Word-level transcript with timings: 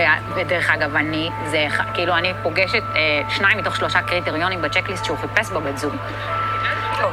ו- 0.00 0.34
ודרך 0.34 0.70
אגב, 0.70 0.96
אני, 0.96 1.30
זה, 1.46 1.66
כאילו, 1.94 2.16
אני 2.16 2.32
פוגשת 2.42 2.82
אה, 2.96 3.30
שניים 3.30 3.58
מתוך 3.58 3.76
שלושה 3.76 4.02
קריטריונים 4.02 4.62
בצ'קליסט 4.62 5.04
שהוא 5.04 5.18
חיפש 5.18 5.50
בבת 5.50 5.78
זוג. 5.78 5.94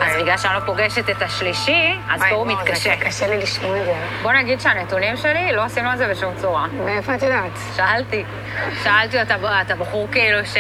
אז 0.02 0.22
בגלל 0.22 0.38
שאני 0.38 0.56
לא 0.56 0.60
פוגשת 0.60 1.10
את 1.10 1.22
השלישי, 1.22 2.00
אז 2.10 2.22
פה 2.30 2.36
הוא 2.36 2.48
מתקשה. 2.48 2.96
קשה 2.96 3.28
לי 3.28 3.38
לשמוע 3.38 3.80
את 3.80 3.86
זה. 3.86 3.94
בוא 4.22 4.32
נגיד 4.32 4.60
שהנתונים 4.62 5.18
שלי, 5.18 5.52
לא 5.54 5.64
עשינו 5.64 5.94
את 5.94 5.98
זה 5.98 6.08
בשום 6.08 6.34
צורה. 6.36 6.68
מאיפה 6.68 7.16
את 7.16 7.24
יודעת? 7.24 7.52
שאלתי, 7.76 8.24
שאלתי 8.84 9.22
אותה, 9.22 9.36
אתה 9.62 9.76
בחור 9.76 10.08
כאילו 10.12 10.46
של 10.46 10.60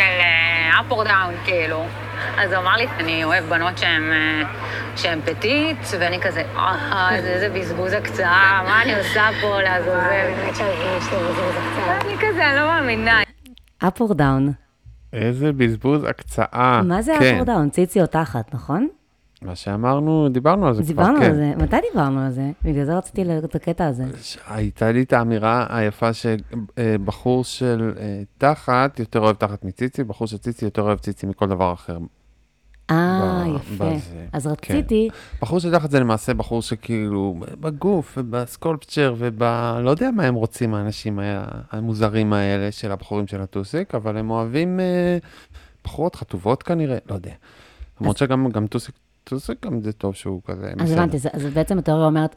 up 0.79 0.93
or 0.93 1.07
down, 1.07 1.45
כאילו. 1.45 1.85
אז 2.37 2.51
הוא 2.51 2.61
אמר 2.61 2.75
לי, 2.75 2.87
אני 2.99 3.23
אוהב 3.23 3.45
בנות 3.49 3.77
שהן 3.77 5.19
אה, 5.19 5.25
פטיט, 5.25 5.77
ואני 5.99 6.21
כזה, 6.21 6.43
אה, 6.55 7.15
איזה 7.15 7.27
איזה 7.27 7.49
בזבוז 7.49 7.93
הקצאה, 7.93 8.63
מה 8.63 8.81
אני 8.83 8.95
עושה 8.97 9.29
פה 9.41 9.61
לעזאזל? 9.61 10.33
אני 12.01 12.17
כזה, 12.19 12.49
אני 12.49 12.55
לא 12.55 12.67
מאמינה. 12.67 13.21
up 13.83 13.99
or 13.99 14.13
down. 14.13 14.51
איזה 15.13 15.51
בזבוז 15.53 16.03
הקצאה. 16.03 16.81
מה 16.83 17.01
זה 17.01 17.13
כן. 17.19 17.39
up 17.39 17.43
or 17.43 17.47
down? 17.47 17.69
ציצי 17.71 18.01
או 18.01 18.05
תחת, 18.05 18.53
נכון? 18.53 18.87
מה 19.41 19.55
שאמרנו, 19.55 20.29
דיברנו 20.29 20.67
על 20.67 20.73
זה 20.73 20.83
כבר, 20.83 20.87
דיברנו 20.87 21.19
כן. 21.19 21.25
על 21.25 21.35
זה. 21.35 21.53
מתי 21.57 21.75
דיברנו 21.91 22.19
על 22.21 22.31
זה? 22.31 22.51
בגלל 22.63 22.85
זה 22.85 22.97
רציתי 22.97 23.23
לראות 23.23 23.45
את 23.45 23.55
הקטע 23.55 23.87
הזה. 23.87 24.03
הייתה 24.47 24.91
לי 24.91 25.03
את 25.03 25.13
האמירה 25.13 25.65
היפה 25.69 26.09
שבחור 26.13 27.43
של 27.43 27.93
אה, 27.99 28.21
תחת 28.37 28.99
יותר 28.99 29.19
אוהב 29.19 29.35
תחת 29.35 29.63
מציצי, 29.65 30.03
בחור 30.03 30.27
של 30.27 30.37
ציצי 30.37 30.65
יותר 30.65 30.81
אוהב 30.81 30.99
ציצי 30.99 31.25
מכל 31.25 31.47
דבר 31.47 31.73
אחר. 31.73 31.97
אה, 32.91 33.43
יפה. 33.55 33.85
בזה, 33.85 34.25
אז 34.33 34.49
כן. 34.61 34.73
רציתי, 34.73 35.09
בחור 35.41 35.59
של 35.59 35.71
תחת 35.71 35.91
זה 35.91 35.99
למעשה 35.99 36.33
בחור 36.33 36.61
שכאילו 36.61 37.35
בגוף 37.59 38.17
ובסקולפצ'ר 38.17 39.15
וב... 39.17 39.43
לא 39.83 39.89
יודע 39.89 40.11
מה 40.11 40.23
הם 40.23 40.35
רוצים 40.35 40.73
האנשים 40.73 41.19
המוזרים 41.71 42.33
האלה 42.33 42.71
של 42.71 42.91
הבחורים 42.91 43.27
של 43.27 43.41
הטוסיק, 43.41 43.95
אבל 43.95 44.17
הם 44.17 44.29
אוהבים 44.29 44.79
אה, 44.79 45.17
בחורות 45.83 46.15
חטובות 46.15 46.63
כנראה, 46.63 46.97
לא 47.09 47.15
יודע. 47.15 47.33
למרות 48.01 48.17
שגם 48.17 48.49
גם 48.49 48.67
טוסיק, 48.67 48.95
טוסיק 49.29 49.65
גם 49.65 49.81
זה 49.81 49.91
טוב 49.93 50.15
שהוא 50.15 50.41
כזה 50.45 50.71
אז 50.79 50.91
הבנתי, 50.91 51.17
זה- 51.17 51.29
אז 51.33 51.45
בעצם 51.45 51.77
התיאוריה 51.77 52.05
אומרת, 52.05 52.35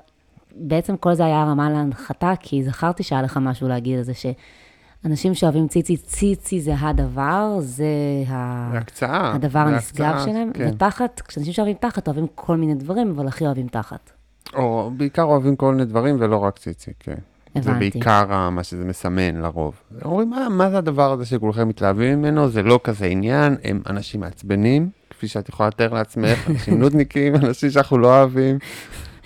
בעצם 0.56 0.96
כל 0.96 1.14
זה 1.14 1.24
היה 1.24 1.42
הרמה 1.42 1.70
להנחתה, 1.70 2.32
כי 2.40 2.62
זכרתי 2.64 3.02
שהיה 3.02 3.22
לך 3.22 3.36
משהו 3.42 3.68
להגיד 3.68 3.98
על 3.98 4.04
זה, 4.04 4.12
שאנשים 4.14 5.34
שאוהבים 5.34 5.68
ציצי, 5.68 5.96
ציצי 5.96 6.60
זה 6.60 6.74
הדבר, 6.78 7.56
זה 7.60 7.84
ה- 8.28 8.78
הקצאה. 8.78 9.34
הדבר 9.34 9.68
זה 9.70 9.76
הקצאה, 9.76 10.20
שלהם, 10.20 10.50
כן. 10.54 10.70
ותחת, 10.74 11.20
כשאנשים 11.28 11.52
שאוהבים 11.52 11.76
תחת, 11.80 12.06
אוהבים 12.08 12.26
כל 12.34 12.56
מיני 12.56 12.74
דברים, 12.74 13.10
אבל 13.10 13.26
הכי 13.28 13.46
אוהבים 13.46 13.68
תחת. 13.68 14.10
או 14.54 14.90
בעיקר 14.96 15.22
אוהבים 15.22 15.56
כל 15.56 15.72
מיני 15.72 15.84
דברים 15.84 16.16
ולא 16.18 16.36
רק 16.36 16.58
ציצי, 16.58 16.90
כן. 17.00 17.14
זה 17.54 17.70
הבנתי. 17.70 17.90
בעיקר 17.90 18.32
ה- 18.32 18.50
מה 18.50 18.64
שזה 18.64 18.84
מסמן 18.84 19.36
לרוב. 19.36 19.80
אומרים, 20.04 20.30
מה, 20.30 20.48
מה 20.48 20.70
זה 20.70 20.78
הדבר 20.78 21.12
הזה 21.12 21.26
שכולכם 21.26 21.68
מתלהבים 21.68 22.18
ממנו? 22.18 22.48
זה 22.48 22.62
לא 22.62 22.80
כזה 22.84 23.06
עניין, 23.06 23.56
הם 23.64 23.82
אנשים 23.88 24.20
מעצבנים, 24.20 24.90
כפי 25.20 25.28
שאת 25.28 25.48
יכולה 25.48 25.68
לתאר 25.68 25.94
לעצמך, 25.94 26.38
אנשים 26.50 26.80
נודניקים, 26.80 27.34
אנשים 27.34 27.70
שאנחנו 27.70 27.98
לא 27.98 28.18
אוהבים. 28.18 28.58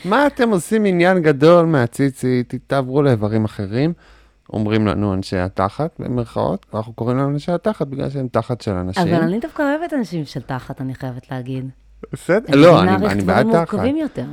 מה 0.05 0.27
אתם 0.27 0.51
עושים 0.51 0.85
עניין 0.85 1.23
גדול 1.23 1.67
מהציצי, 1.67 2.43
תעברו 2.67 3.03
לאיברים 3.03 3.45
אחרים. 3.45 3.93
אומרים 4.53 4.87
לנו 4.87 5.15
אנשי 5.15 5.37
התחת, 5.37 5.91
במרכאות, 5.99 6.67
ואנחנו 6.73 6.93
קוראים 6.93 7.19
להם 7.19 7.31
אנשי 7.31 7.53
התחת 7.53 7.87
בגלל 7.87 8.11
שהם 8.11 8.29
תחת 8.29 8.61
של 8.61 8.71
אנשים. 8.71 9.03
אבל 9.03 9.23
אני 9.23 9.41
דווקא 9.41 9.63
אוהבת 9.63 9.93
אנשים 9.93 10.25
של 10.25 10.43
תחת, 10.43 10.81
אני 10.81 10.95
חייבת 10.95 11.31
להגיד. 11.31 11.69
בסדר, 12.13 12.57
לא, 12.57 12.81
אני, 12.81 12.87
להעריך 12.87 13.13
אני 13.13 13.23
בעד 13.23 13.47
דברים 13.47 13.65
תחת. 13.65 13.75
מורכבים 13.75 13.97
יותר. 13.97 14.27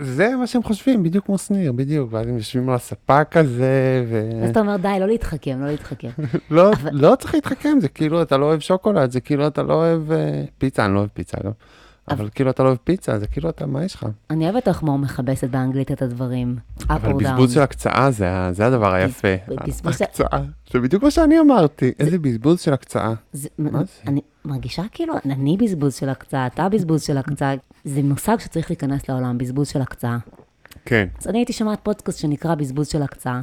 זה 0.00 0.36
מה 0.38 0.46
שהם 0.46 0.62
חושבים, 0.62 1.02
בדיוק 1.02 1.26
כמו 1.26 1.38
שניר, 1.38 1.72
בדיוק. 1.72 2.08
ואז 2.12 2.26
הם 2.26 2.36
יושבים 2.36 2.68
על 2.68 2.74
הספה 2.74 3.24
כזה, 3.24 4.04
ו... 4.10 4.30
אז 4.44 4.50
אתה 4.50 4.60
אומר, 4.60 4.76
די, 4.76 4.96
לא 5.00 5.06
להתחכם, 5.06 5.58
לא 5.60 5.66
להתחכם. 5.66 6.08
לא, 6.50 6.72
אבל- 6.72 6.90
לא 6.92 7.14
צריך 7.20 7.34
להתחכם, 7.34 7.78
זה 7.80 7.88
כאילו 7.88 8.22
אתה 8.22 8.36
לא 8.36 8.44
אוהב 8.46 8.60
שוקולד, 8.60 9.10
זה 9.10 9.20
כאילו 9.20 9.46
אתה 9.46 9.62
לא 9.62 9.74
אוהב 9.74 10.12
אה, 10.12 10.44
פיצה, 10.58 10.84
אני 10.84 10.94
לא 10.94 10.98
אוהב 10.98 11.08
פיצה, 11.14 11.36
לא. 11.44 11.50
אבל 12.10 12.28
כאילו 12.34 12.50
אתה 12.50 12.62
לא 12.62 12.68
אוהב 12.68 12.78
פיצה, 12.84 13.18
זה 13.18 13.26
כאילו 13.26 13.48
אתה, 13.48 13.66
מה 13.66 13.84
יש 13.84 13.94
לך? 13.94 14.06
אני 14.30 14.44
אוהבת 14.50 14.68
איך 14.68 14.82
מור 14.82 14.98
מכבסת 14.98 15.48
באנגלית 15.50 15.92
את 15.92 16.02
הדברים. 16.02 16.56
אבל 16.90 17.12
בזבוז. 17.12 17.54
של 17.54 17.60
הקצאה 17.60 18.10
זה, 18.10 18.66
הדבר 18.66 18.92
היפה. 18.94 19.28
בזבוז 19.66 19.98
של- 19.98 20.04
הקצאה, 20.04 20.40
זה 20.72 20.80
בדיוק 20.80 21.02
מה 21.02 21.10
שאני 21.10 21.40
אמרתי, 21.40 21.92
איזה 21.98 22.18
בזבוז 22.18 22.60
של 22.60 22.72
הקצאה. 22.72 23.12
מה 23.58 23.70
זה? 23.84 24.10
מרגישה 24.46 24.82
כאילו, 24.92 25.14
אני 25.24 25.56
בזבוז 25.56 25.94
של 25.94 26.08
הקצאה, 26.08 26.46
אתה 26.46 26.68
בזבוז 26.68 27.02
של 27.02 27.18
הקצאה. 27.18 27.54
זה 27.84 28.02
מושג 28.02 28.36
שצריך 28.38 28.70
להיכנס 28.70 29.08
לעולם, 29.08 29.38
בזבוז 29.38 29.68
של 29.68 29.82
הקצאה. 29.82 30.18
כן, 30.84 31.08
אז 31.18 31.28
אני 31.28 31.38
הייתי 31.38 31.52
שומעת 31.52 31.80
פודקאסט 31.82 32.18
שנקרא 32.18 32.54
בזבוז 32.54 32.88
של 32.88 33.02
הקצאה. 33.02 33.40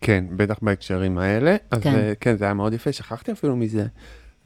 כן, 0.00 0.24
בטח 0.36 0.58
בהקשרים 0.62 1.18
האלה. 1.18 1.56
אז 1.70 1.82
כן. 1.82 1.94
אה, 1.94 2.12
כן, 2.20 2.36
זה 2.36 2.44
היה 2.44 2.54
מאוד 2.54 2.72
יפה, 2.72 2.92
שכחתי 2.92 3.32
אפילו 3.32 3.56
מזה. 3.56 3.86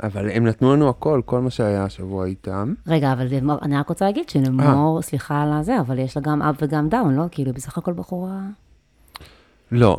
אבל 0.02 0.30
הם 0.30 0.46
נתנו 0.46 0.72
לנו 0.72 0.88
הכל, 0.88 1.22
כל 1.24 1.40
מה 1.40 1.50
שהיה 1.50 1.84
השבוע 1.84 2.26
איתם. 2.26 2.74
רגע, 2.86 3.12
אבל 3.12 3.26
אני 3.62 3.76
רק 3.76 3.88
רוצה 3.88 4.04
להגיד 4.04 4.28
שלמור, 4.28 5.02
סליחה 5.02 5.42
על 5.42 5.52
הזה, 5.52 5.80
אבל 5.80 5.98
יש 5.98 6.16
לה 6.16 6.22
גם 6.22 6.42
up 6.42 6.56
וגם 6.62 6.88
down, 6.88 7.16
לא? 7.16 7.24
כאילו, 7.30 7.52
בסך 7.52 7.78
הכל 7.78 7.92
בחורה... 7.92 8.40
לא, 9.72 9.96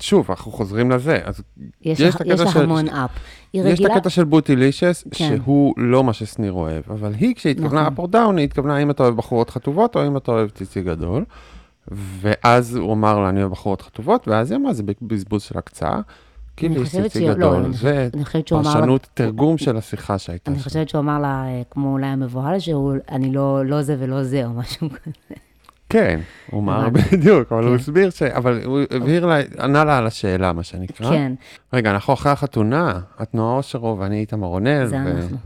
שוב, 0.00 0.26
אנחנו 0.30 0.52
חוזרים 0.52 0.90
לזה. 0.90 1.18
אז 1.24 1.40
יש 1.82 2.00
יש 2.00 2.14
את 2.16 2.20
יש 2.26 2.40
לה 2.40 2.50
של- 2.50 2.62
המון 2.62 2.88
אפ. 2.88 3.10
היא 3.52 3.62
יש 3.62 3.66
את 3.68 3.72
רגילה... 3.80 3.94
הקטע 3.96 4.10
של 4.10 4.24
בוטילישס, 4.24 5.04
כן. 5.10 5.36
שהוא 5.36 5.74
לא 5.76 6.04
מה 6.04 6.12
ששניר 6.12 6.52
אוהב, 6.52 6.82
אבל 6.90 7.14
היא, 7.14 7.34
כשהיא 7.34 7.50
התכוונה 7.50 7.88
נכון. 7.90 8.04
up 8.04 8.08
or 8.08 8.12
down, 8.12 8.36
היא 8.36 8.44
התכוונה 8.44 8.78
אם 8.78 8.90
אתה 8.90 9.02
אוהב 9.02 9.16
בחורות 9.16 9.50
חטובות, 9.50 9.96
או 9.96 10.06
אם 10.06 10.16
אתה 10.16 10.30
אוהב 10.32 10.50
ציצי 10.50 10.82
גדול. 10.82 11.24
ואז 12.20 12.76
הוא 12.76 12.92
אמר 12.92 13.18
לה, 13.20 13.28
אני 13.28 13.40
אוהב 13.40 13.50
בחורות 13.52 13.82
חטובות, 13.82 14.28
ואז 14.28 14.50
היא 14.50 14.58
אמרה, 14.58 14.72
זה 14.72 14.82
בזבוז 15.02 15.42
של 15.42 15.58
הקצאה. 15.58 16.00
כאילו 16.56 16.74
אני 16.76 16.84
ציצי 16.84 17.26
לא, 17.28 17.34
גדול. 17.34 17.64
אני 17.64 17.72
זה 17.74 18.08
אני. 18.14 18.24
פרשנות 18.48 19.08
תרגום 19.14 19.58
של 19.58 19.76
השיחה 19.76 20.18
שהייתה 20.18 20.50
אני 20.50 20.58
שם. 20.58 20.64
חושבת 20.64 20.88
שהוא 20.88 20.98
אמר 21.00 21.18
לה, 21.18 21.44
אה, 21.46 21.62
כמו 21.70 21.92
אולי 21.92 22.06
המבוהל, 22.06 22.58
שהוא, 22.58 22.94
אני 23.10 23.32
לא, 23.32 23.66
לא 23.66 23.82
זה 23.82 23.96
ולא 23.98 24.22
זה, 24.22 24.46
או 24.46 24.50
משהו 24.50 24.88
כזה. 24.90 25.34
כן, 25.90 26.20
הוא 26.50 26.60
אמר. 26.62 26.88
בדיוק, 27.12 27.52
אבל 27.52 27.62
הוא 27.64 27.70
כן. 27.70 27.80
הסביר 27.80 28.10
ש... 28.10 28.22
אבל 28.22 28.60
הוא 28.64 28.80
הבהיר 28.90 29.26
לה, 29.26 29.38
ענה 29.60 29.84
לה 29.84 29.98
על 29.98 30.06
השאלה, 30.06 30.52
מה 30.52 30.62
שנקרא. 30.62 31.10
כן, 31.10 31.32
רגע, 31.72 31.90
אנחנו 31.90 32.14
אחרי 32.14 32.32
החתונה, 32.32 33.00
את 33.22 33.34
נועה 33.34 33.56
אושרו 33.56 33.98
ואני 33.98 34.20
איתמר 34.20 34.46
רונל. 34.46 34.86
זה 34.86 34.96
אנחנו. 34.96 35.36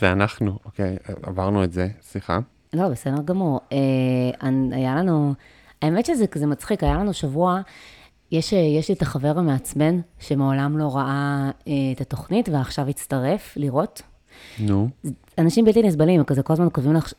זה 0.00 0.12
אנחנו, 0.12 0.58
אוקיי, 0.64 0.96
עברנו 1.22 1.64
את 1.64 1.72
זה, 1.72 1.88
סליחה. 2.02 2.38
לא, 2.72 2.88
בסדר 2.88 3.22
גמור. 3.24 3.60
אה, 3.72 4.48
היה 4.72 4.94
לנו, 4.94 5.34
האמת 5.82 6.06
שזה 6.06 6.26
כזה 6.26 6.46
מצחיק, 6.46 6.84
היה 6.84 6.94
לנו 6.94 7.12
שבוע, 7.12 7.60
יש, 8.32 8.54
אה, 8.54 8.58
יש 8.58 8.88
לי 8.88 8.94
את 8.94 9.02
החבר 9.02 9.38
המעצבן, 9.38 10.00
שמעולם 10.18 10.78
לא 10.78 10.96
ראה 10.96 11.50
אה, 11.68 11.72
את 11.92 12.00
התוכנית, 12.00 12.48
ועכשיו 12.48 12.88
הצטרף 12.88 13.52
לראות. 13.56 14.02
נו. 14.60 14.88
אנשים 15.38 15.64
בלתי 15.64 15.82
נסבלים, 15.82 16.24
כזה 16.24 16.42
כל 16.42 16.52
הזמן 16.52 16.68
כותבים 16.72 16.94
לך 16.94 17.12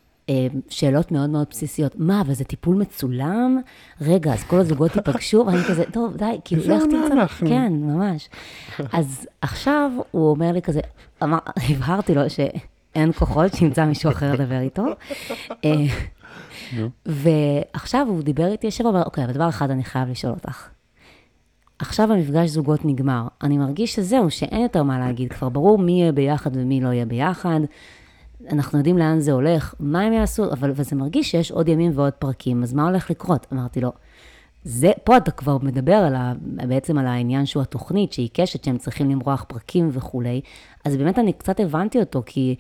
שאלות 0.69 1.11
מאוד 1.11 1.29
מאוד 1.29 1.47
בסיסיות. 1.49 1.95
מה, 1.97 2.21
אבל 2.21 2.33
זה 2.33 2.43
טיפול 2.43 2.75
מצולם? 2.75 3.59
רגע, 4.01 4.33
אז 4.33 4.43
כל 4.43 4.59
הזוגות 4.59 4.95
ייפגשו? 4.95 5.43
ואני 5.47 5.63
כזה, 5.63 5.83
טוב, 5.91 6.15
די, 6.17 6.39
כאילו, 6.45 6.61
לך 6.75 6.83
תמצא... 6.83 7.13
אנחנו? 7.13 7.47
כן, 7.47 7.73
ממש. 7.73 8.29
אז 8.93 9.27
עכשיו 9.41 9.91
הוא 10.11 10.29
אומר 10.29 10.51
לי 10.51 10.61
כזה, 10.61 10.79
אמר, 11.23 11.37
הבהרתי 11.69 12.15
לו 12.15 12.21
שאין 12.29 13.11
כוחות, 13.11 13.53
שימצא 13.53 13.85
מישהו 13.85 14.11
אחר 14.11 14.33
לדבר 14.33 14.59
איתו. 14.59 14.85
אה. 15.65 15.71
ועכשיו 17.05 18.07
הוא 18.07 18.23
דיבר 18.23 18.51
איתי 18.51 18.67
השבוע, 18.67 18.91
ואמר, 18.91 19.03
אוקיי, 19.03 19.25
אבל 19.25 19.33
דבר 19.33 19.49
אחד 19.49 19.71
אני 19.71 19.83
חייב 19.83 20.09
לשאול 20.09 20.33
אותך. 20.33 20.67
עכשיו 21.79 22.13
המפגש 22.13 22.49
זוגות 22.49 22.85
נגמר. 22.85 23.27
אני 23.43 23.57
מרגיש 23.57 23.95
שזהו, 23.95 24.31
שאין 24.31 24.61
יותר 24.61 24.83
מה 24.83 24.99
להגיד. 24.99 25.33
כבר 25.33 25.49
ברור 25.49 25.77
מי 25.77 25.91
יהיה 25.91 26.11
ביחד 26.11 26.51
ומי 26.53 26.81
לא 26.81 26.87
יהיה 26.87 27.05
ביחד. 27.05 27.59
אנחנו 28.50 28.78
יודעים 28.78 28.97
לאן 28.97 29.19
זה 29.19 29.31
הולך, 29.31 29.73
מה 29.79 30.01
הם 30.01 30.13
יעשו, 30.13 30.51
אבל 30.51 30.72
וזה 30.75 30.96
מרגיש 30.96 31.31
שיש 31.31 31.51
עוד 31.51 31.68
ימים 31.68 31.91
ועוד 31.96 32.13
פרקים, 32.13 32.63
אז 32.63 32.73
מה 32.73 32.88
הולך 32.88 33.09
לקרות? 33.12 33.47
אמרתי 33.53 33.81
לו, 33.81 33.91
זה, 34.63 34.91
פה 35.03 35.18
אתה 35.18 35.31
כבר 35.31 35.57
מדבר 35.62 35.94
על 35.94 36.16
ה, 36.16 36.34
בעצם 36.41 36.97
על 36.97 37.07
העניין 37.07 37.46
שהוא 37.46 37.64
התוכנית, 37.64 38.14
שהיא 38.14 38.29
קשת, 38.34 38.64
שהם 38.64 38.78
צריכים 38.78 39.09
למרוח 39.09 39.46
פרקים 39.47 39.90
וכולי, 39.91 40.41
אז 40.85 40.97
באמת 40.97 41.20
אני 41.20 41.34
קצת 41.34 41.59
הבנתי 41.59 41.99
אותו, 41.99 42.23
כי 42.26 42.55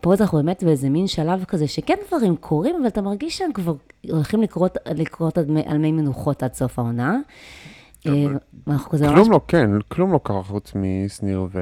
פה 0.00 0.14
אנחנו 0.14 0.38
באמת 0.38 0.64
באיזה 0.64 0.90
מין 0.90 1.06
שלב 1.06 1.44
כזה, 1.44 1.68
שכן 1.68 1.94
דברים 2.08 2.36
קורים, 2.36 2.76
אבל 2.76 2.86
אתה 2.86 3.02
מרגיש 3.02 3.38
שהם 3.38 3.52
כבר 3.52 3.74
הולכים 4.10 4.42
לקרות, 4.42 4.78
לקרות 4.94 5.38
על 5.66 5.78
מי 5.78 5.92
מנוחות 5.92 6.42
עד 6.42 6.54
סוף 6.54 6.78
העונה. 6.78 7.18
אה, 8.06 8.26
ואנחנו 8.66 8.90
כזה 8.90 9.06
ממש 9.08 9.14
כלום 9.14 9.30
לא, 9.30 9.40
כן, 9.48 9.70
כלום 9.88 10.12
לא 10.12 10.20
קרה 10.22 10.42
חוץ 10.42 10.72
משניר 10.74 11.46
ו- 11.52 11.58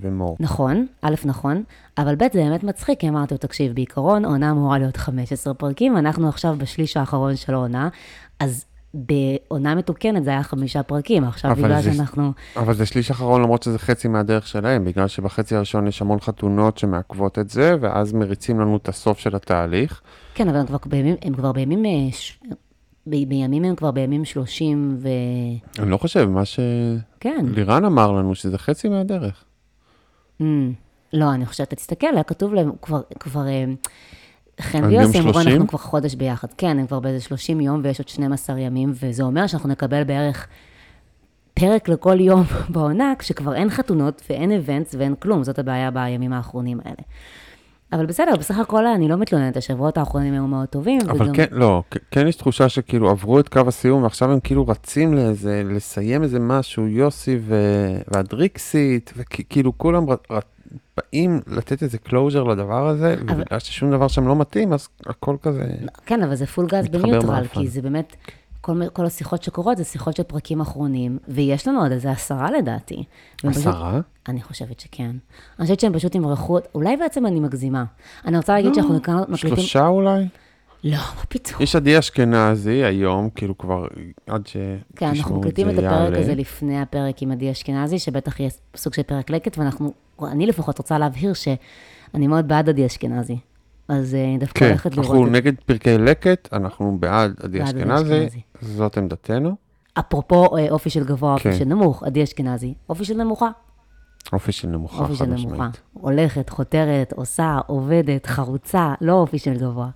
ומור. 0.00 0.36
נכון, 0.40 0.86
א', 1.02 1.14
נכון, 1.24 1.62
אבל 1.98 2.14
ב', 2.14 2.22
זה 2.22 2.40
באמת 2.42 2.64
מצחיק, 2.64 3.00
כי 3.00 3.08
אמרתי 3.08 3.34
לו, 3.34 3.38
תקשיב, 3.38 3.74
בעיקרון, 3.74 4.24
עונה 4.24 4.50
אמורה 4.50 4.78
להיות 4.78 4.96
15 4.96 5.54
פרקים, 5.54 5.96
אנחנו 5.96 6.28
עכשיו 6.28 6.54
בשליש 6.58 6.96
האחרון 6.96 7.36
של 7.36 7.54
העונה, 7.54 7.88
אז 8.40 8.64
בעונה 8.94 9.74
מתוקנת 9.74 10.24
זה 10.24 10.30
היה 10.30 10.42
חמישה 10.42 10.82
פרקים, 10.82 11.24
עכשיו 11.24 11.54
בגלל 11.56 11.82
זה- 11.82 11.92
שאנחנו... 11.94 12.32
אבל 12.56 12.74
זה 12.74 12.86
שליש 12.86 13.10
אחרון 13.10 13.42
למרות 13.42 13.62
שזה 13.62 13.78
חצי 13.78 14.08
מהדרך 14.08 14.46
שלהם, 14.46 14.84
בגלל 14.84 15.08
שבחצי 15.08 15.56
הראשון 15.56 15.86
יש 15.86 16.02
המון 16.02 16.20
חתונות 16.20 16.78
שמעכבות 16.78 17.38
את 17.38 17.50
זה, 17.50 17.74
ואז 17.80 18.12
מריצים 18.12 18.60
לנו 18.60 18.76
את 18.76 18.88
הסוף 18.88 19.18
של 19.18 19.36
התהליך. 19.36 20.00
כן, 20.34 20.48
אבל 20.48 20.58
הם 20.58 20.66
כבר 20.66 20.78
בימים, 20.86 21.16
הם 21.22 21.34
כבר 21.34 21.52
בימים, 21.52 21.84
אה, 21.86 21.90
ש... 22.12 22.38
בימים 23.06 23.64
הם 23.64 23.76
כבר 23.76 23.90
בימים 23.90 24.24
30, 24.24 24.96
ו... 24.98 25.08
אני 25.78 25.90
לא 25.90 25.96
חושב, 25.96 26.24
מה 26.24 26.42
כן. 27.20 27.46
שלירן 27.52 27.84
אמר 27.84 28.12
לנו, 28.12 28.34
שזה 28.34 28.58
חצי 28.58 28.88
מהדרך. 28.88 29.44
Mm, 30.40 30.44
לא, 31.12 31.32
אני 31.32 31.46
חושבת, 31.46 31.74
תסתכל, 31.74 32.06
היה 32.14 32.22
כתוב 32.22 32.54
להם 32.54 32.70
כבר, 32.82 33.00
כבר, 33.20 33.46
אה, 33.46 33.64
חן 34.60 34.84
ויוסי 34.84 35.18
אמרו, 35.18 35.32
30? 35.32 35.52
אנחנו 35.52 35.68
כבר 35.68 35.78
חודש 35.78 36.14
ביחד. 36.14 36.48
כן, 36.58 36.78
הם 36.78 36.86
כבר 36.86 37.00
באיזה 37.00 37.20
30 37.20 37.60
יום 37.60 37.80
ויש 37.84 37.98
עוד 38.00 38.08
12 38.08 38.60
ימים, 38.60 38.92
וזה 38.94 39.22
אומר 39.22 39.46
שאנחנו 39.46 39.68
נקבל 39.68 40.04
בערך 40.04 40.48
פרק 41.54 41.88
לכל 41.88 42.20
יום 42.20 42.42
בעונה, 42.72 43.12
כשכבר 43.18 43.54
אין 43.54 43.70
חתונות 43.70 44.22
ואין 44.30 44.52
איבנטס 44.52 44.94
ואין 44.98 45.14
כלום, 45.18 45.44
זאת 45.44 45.58
הבעיה 45.58 45.90
בימים 45.90 46.32
האחרונים 46.32 46.80
האלה. 46.84 47.02
אבל 47.92 48.06
בסדר, 48.06 48.36
בסך 48.38 48.58
הכל 48.58 48.86
אני 48.86 49.08
לא 49.08 49.16
מתלוננת, 49.16 49.56
השבועות 49.56 49.98
האחרונים 49.98 50.32
היו 50.34 50.46
מאוד 50.46 50.68
טובים. 50.68 51.00
אבל 51.08 51.22
וגם- 51.22 51.34
כן, 51.34 51.44
לא, 51.50 51.82
כן 52.10 52.26
יש 52.26 52.36
תחושה 52.36 52.68
שכאילו 52.68 53.10
עברו 53.10 53.40
את 53.40 53.48
קו 53.48 53.60
הסיום, 53.68 54.02
ועכשיו 54.02 54.32
הם 54.32 54.40
כאילו 54.40 54.66
רצים 54.68 55.14
לאיזה, 55.14 55.62
לסיים 55.64 56.22
איזה 56.22 56.38
משהו, 56.40 56.86
יוסי 56.86 57.38
ו- 57.40 57.98
והדריקסית, 58.08 59.12
וכאילו 59.16 59.78
כולם 59.78 60.10
ר- 60.10 60.34
ר- 60.34 60.38
באים 60.96 61.40
לתת 61.46 61.82
איזה 61.82 61.98
closure 61.98 62.42
לדבר 62.42 62.88
הזה, 62.88 63.14
אבל- 63.14 63.34
ובגלל 63.40 63.58
ששום 63.58 63.90
דבר 63.90 64.08
שם 64.08 64.28
לא 64.28 64.36
מתאים, 64.36 64.72
אז 64.72 64.88
הכל 65.06 65.36
כזה... 65.42 65.64
כן, 66.06 66.22
אבל 66.22 66.34
זה 66.34 66.46
פול 66.46 66.66
גז 66.66 66.88
בניוטרל. 66.88 67.46
כי 67.46 67.68
זה 67.68 67.82
באמת, 67.82 68.16
כל, 68.66 68.80
כל 68.92 69.06
השיחות 69.06 69.42
שקורות 69.42 69.76
זה 69.76 69.84
שיחות 69.84 70.16
של 70.16 70.22
פרקים 70.22 70.60
אחרונים, 70.60 71.18
ויש 71.28 71.68
לנו 71.68 71.82
עוד 71.82 71.92
איזה 71.92 72.10
עשרה 72.10 72.50
לדעתי. 72.50 73.04
פשוט- 73.36 73.56
עשרה? 73.56 74.00
אני 74.28 74.42
חושבת 74.42 74.80
שכן. 74.80 75.10
אני 75.58 75.62
חושבת 75.66 75.80
שהם 75.80 75.92
פשוט 75.92 76.14
ימרחו, 76.14 76.58
אולי 76.74 76.96
בעצם 76.96 77.26
אני 77.26 77.40
מגזימה. 77.40 77.84
אני 78.24 78.36
רוצה 78.36 78.52
להגיד 78.54 78.74
שאנחנו 78.74 79.02
כאן 79.02 79.16
מקליטים... 79.28 79.56
שלושה 79.56 79.86
אולי? 79.86 80.28
לא, 80.84 80.96
מה 80.96 81.22
פתאום. 81.28 81.62
יש 81.62 81.76
עדי 81.76 81.98
אשכנזי 81.98 82.84
היום, 82.84 83.30
כאילו 83.30 83.58
כבר, 83.58 83.86
עד 84.26 84.46
שתשמעו 84.46 84.74
את 84.76 84.96
כן, 84.96 85.14
זה 85.14 85.18
אנחנו 85.20 85.38
מקליטים 85.38 85.68
את 85.70 85.74
הפרק 85.74 85.84
יעלה. 85.92 86.18
הזה 86.20 86.34
לפני 86.34 86.80
הפרק 86.80 87.22
עם 87.22 87.32
עדי 87.32 87.50
אשכנזי, 87.50 87.98
שבטח 87.98 88.40
יהיה 88.40 88.50
סוג 88.76 88.94
של 88.94 89.02
פרק 89.02 89.30
לקט, 89.30 89.58
ואנחנו, 89.58 89.92
אני 90.22 90.46
לפחות 90.46 90.78
רוצה 90.78 90.98
להבהיר 90.98 91.32
שאני 91.32 92.26
מאוד 92.26 92.48
בעד 92.48 92.68
עדי 92.68 92.86
אשכנזי. 92.86 93.36
אז 93.88 94.14
אה, 94.14 94.24
אני 94.24 94.38
דווקא 94.38 94.60
כן, 94.60 94.68
הולכת 94.68 94.96
לראות 94.96 95.06
אנחנו 95.10 95.26
את 95.26 95.32
נגד 95.32 95.52
פרקי 95.66 95.98
לקט, 95.98 96.48
אנחנו 96.52 96.96
בעד 97.00 97.34
עדי 97.42 97.64
אשכנזי. 97.64 98.40
זאת 98.60 98.98
עמדתנו. 98.98 99.56
אפרופו 99.98 100.56
אה, 100.56 100.70
אופי 100.70 100.90
של 100.90 101.04
גבוה, 101.04 101.32
אופי 101.32 101.50
כן. 101.52 101.58
של 101.58 101.64
נמוך, 101.64 102.02
עדי 102.02 102.22
אשכנזי, 102.22 102.74
אופי 102.88 103.04
של 103.04 103.14
נמוכה, 103.14 103.50
אופי 104.32 104.52
של 104.52 104.68
נמוכה, 104.68 105.02
אופי 105.02 105.14
של 105.14 105.26
נמוכה. 105.26 105.68
הולכת, 105.92 106.50
חותרת, 106.50 107.12
עושה, 107.12 107.58
עובדת, 107.66 108.26
חרוצה, 108.26 108.94
לא 109.00 109.12
אופי 109.12 109.38
של 109.38 109.54
גבוה. 109.54 109.88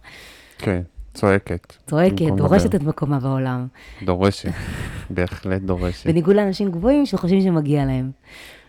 כן, 0.59 0.83
צועקת. 1.15 1.73
צועקת, 1.87 2.33
דורשת. 2.37 2.75
את 2.75 2.83
מקומה 2.83 3.21
בעולם. 3.21 3.67
דורשת, 4.05 4.53
בהחלט 5.11 5.63
דורשת. 5.63 6.07
בניגוד 6.07 6.37
לאנשים 6.37 6.71
גבוהים 6.71 7.07
שחושבים 7.07 7.41
שמגיע 7.41 7.85
להם. 7.85 8.11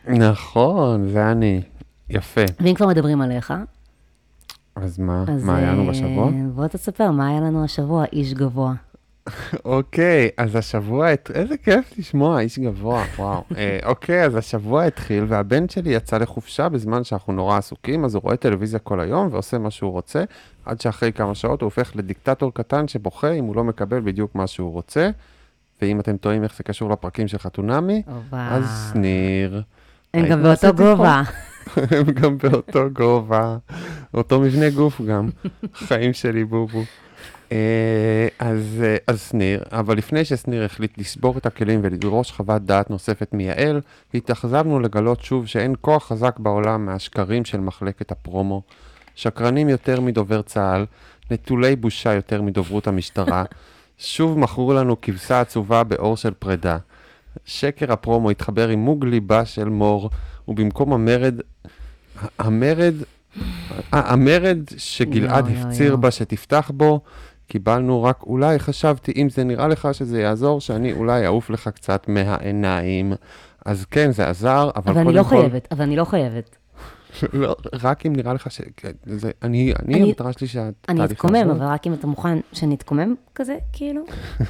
נכון, 0.07 1.07
זה 1.07 1.31
אני. 1.31 1.61
יפה. 2.09 2.41
ואם 2.59 2.73
כבר 2.73 2.87
מדברים 2.87 3.21
עליך, 3.21 3.53
אז 4.75 4.99
מה, 4.99 5.23
אז 5.27 5.43
מה 5.43 5.57
היה 5.57 5.71
לנו 5.71 5.85
אה, 5.85 5.89
בשבוע? 5.89 6.31
בוא 6.55 6.67
תספר, 6.67 7.11
מה 7.11 7.27
היה 7.27 7.39
לנו 7.41 7.63
השבוע, 7.63 8.05
איש 8.13 8.33
גבוה. 8.33 8.73
אוקיי, 9.65 10.29
אז 10.37 10.55
השבוע, 10.55 11.07
איזה 11.33 11.57
כיף 11.57 11.93
לשמוע, 11.97 12.39
איש 12.39 12.59
גבוה, 12.59 13.03
וואו. 13.17 13.43
אה, 13.57 13.79
אוקיי, 13.85 14.25
אז 14.25 14.35
השבוע 14.35 14.83
התחיל, 14.83 15.25
והבן 15.27 15.69
שלי 15.69 15.89
יצא 15.89 16.17
לחופשה 16.17 16.69
בזמן 16.69 17.03
שאנחנו 17.03 17.33
נורא 17.33 17.57
עסוקים, 17.57 18.05
אז 18.05 18.15
הוא 18.15 18.23
רואה 18.23 18.37
טלוויזיה 18.37 18.79
כל 18.79 18.99
היום 18.99 19.27
ועושה 19.31 19.57
מה 19.57 19.71
שהוא 19.71 19.91
רוצה, 19.91 20.23
עד 20.65 20.81
שאחרי 20.81 21.11
כמה 21.11 21.35
שעות 21.35 21.61
הוא 21.61 21.67
הופך 21.67 21.91
לדיקטטור 21.95 22.53
קטן 22.53 22.87
שבוכה 22.87 23.31
אם 23.31 23.45
הוא 23.45 23.55
לא 23.55 23.63
מקבל 23.63 23.99
בדיוק 23.99 24.35
מה 24.35 24.47
שהוא 24.47 24.71
רוצה. 24.71 25.09
ואם 25.81 25.99
אתם 25.99 26.17
טועים 26.17 26.43
איך 26.43 26.57
זה 26.57 26.63
קשור 26.63 26.89
לפרקים 26.89 27.27
של 27.27 27.37
חתונמי, 27.37 28.01
הופה. 28.05 28.47
אז 28.47 28.91
שניר. 28.93 29.61
הם 30.13 30.27
גם 30.27 30.43
באותו? 30.43 30.73
גובה. 30.73 31.21
הם 31.91 32.03
גם 32.03 32.37
באותו 32.37 32.89
גובה, 32.93 33.57
אותו 34.13 34.39
מבנה 34.39 34.69
גוף 34.69 35.01
גם, 35.01 35.29
חיים 35.73 36.13
שלי 36.13 36.43
בובו. 36.43 36.83
אה, 37.51 38.27
אז, 38.39 38.83
אה, 38.83 38.97
אז 39.07 39.21
שניר, 39.29 39.63
אבל 39.71 39.97
לפני 39.97 40.25
ששניר 40.25 40.63
החליט 40.63 40.97
לשבור 40.97 41.37
את 41.37 41.45
הכלים 41.45 41.79
ולדרוש 41.83 42.31
חוות 42.31 42.61
דעת 42.61 42.89
נוספת 42.89 43.33
מיעל, 43.33 43.81
התאכזבנו 44.13 44.79
לגלות 44.79 45.23
שוב 45.23 45.45
שאין 45.45 45.73
כוח 45.81 46.07
חזק 46.07 46.39
בעולם 46.39 46.85
מהשקרים 46.85 47.45
של 47.45 47.59
מחלקת 47.59 48.11
הפרומו. 48.11 48.61
שקרנים 49.15 49.69
יותר 49.69 50.01
מדובר 50.01 50.41
צה"ל, 50.41 50.85
נטולי 51.31 51.75
בושה 51.75 52.13
יותר 52.13 52.41
מדוברות 52.41 52.87
המשטרה, 52.87 53.43
שוב 53.97 54.39
מכרו 54.39 54.73
לנו 54.73 55.01
כבשה 55.01 55.41
עצובה 55.41 55.83
באור 55.83 56.17
של 56.17 56.33
פרידה. 56.39 56.77
שקר 57.45 57.91
הפרומו 57.93 58.29
התחבר 58.29 58.67
עם 58.69 58.79
מוג 58.79 59.05
ליבה 59.05 59.45
של 59.45 59.69
מור, 59.69 60.09
ובמקום 60.47 60.93
המרד, 60.93 61.35
המרד, 62.39 62.93
המרד 63.91 64.57
שגלעד 64.77 65.47
הפציר. 65.47 65.95
בה 65.95 66.11
שתפתח 66.11 66.71
בו, 66.73 67.01
קיבלנו 67.47 68.03
רק 68.03 68.23
אולי 68.23 68.59
חשבתי, 68.59 69.11
אם 69.15 69.29
זה 69.29 69.43
נראה 69.43 69.67
לך 69.67 69.87
שזה 69.93 70.21
יעזור, 70.21 70.61
שאני 70.61 70.93
אולי 70.93 71.25
אעוף 71.25 71.49
לך 71.49 71.67
קצת 71.67 72.07
מהעיניים. 72.07 73.13
אז 73.65 73.85
כן, 73.85 74.11
זה 74.11 74.29
עזר, 74.29 74.69
אבל 74.75 74.91
אבל 74.91 74.97
אני 74.97 75.05
קודם 75.05 75.17
לא 75.17 75.23
כל... 75.23 75.29
חייבת, 75.29 75.67
אבל 75.71 75.81
אני 75.83 75.95
לא 75.95 76.05
חייבת. 76.05 76.55
לא, 77.33 77.55
רק 77.83 78.05
אם 78.05 78.15
נראה 78.15 78.33
לך 78.33 78.51
ש... 78.51 78.61
כן, 78.77 78.91
זה, 79.05 79.31
אני, 79.41 79.73
אני, 79.83 79.95
אני- 79.95 80.03
המטרה 80.03 80.33
שלי 80.33 80.47
שהתהליך... 80.47 81.01
אני 81.01 81.05
אתקומם. 81.05 81.49
אבל 81.49 81.65
רק 81.65 81.87
אם 81.87 81.93
אתה 81.93 82.07
מוכן 82.07 82.37
שאני 82.53 82.75
אתקומם 82.75 83.15
כזה, 83.35 83.57
כאילו? 83.73 84.01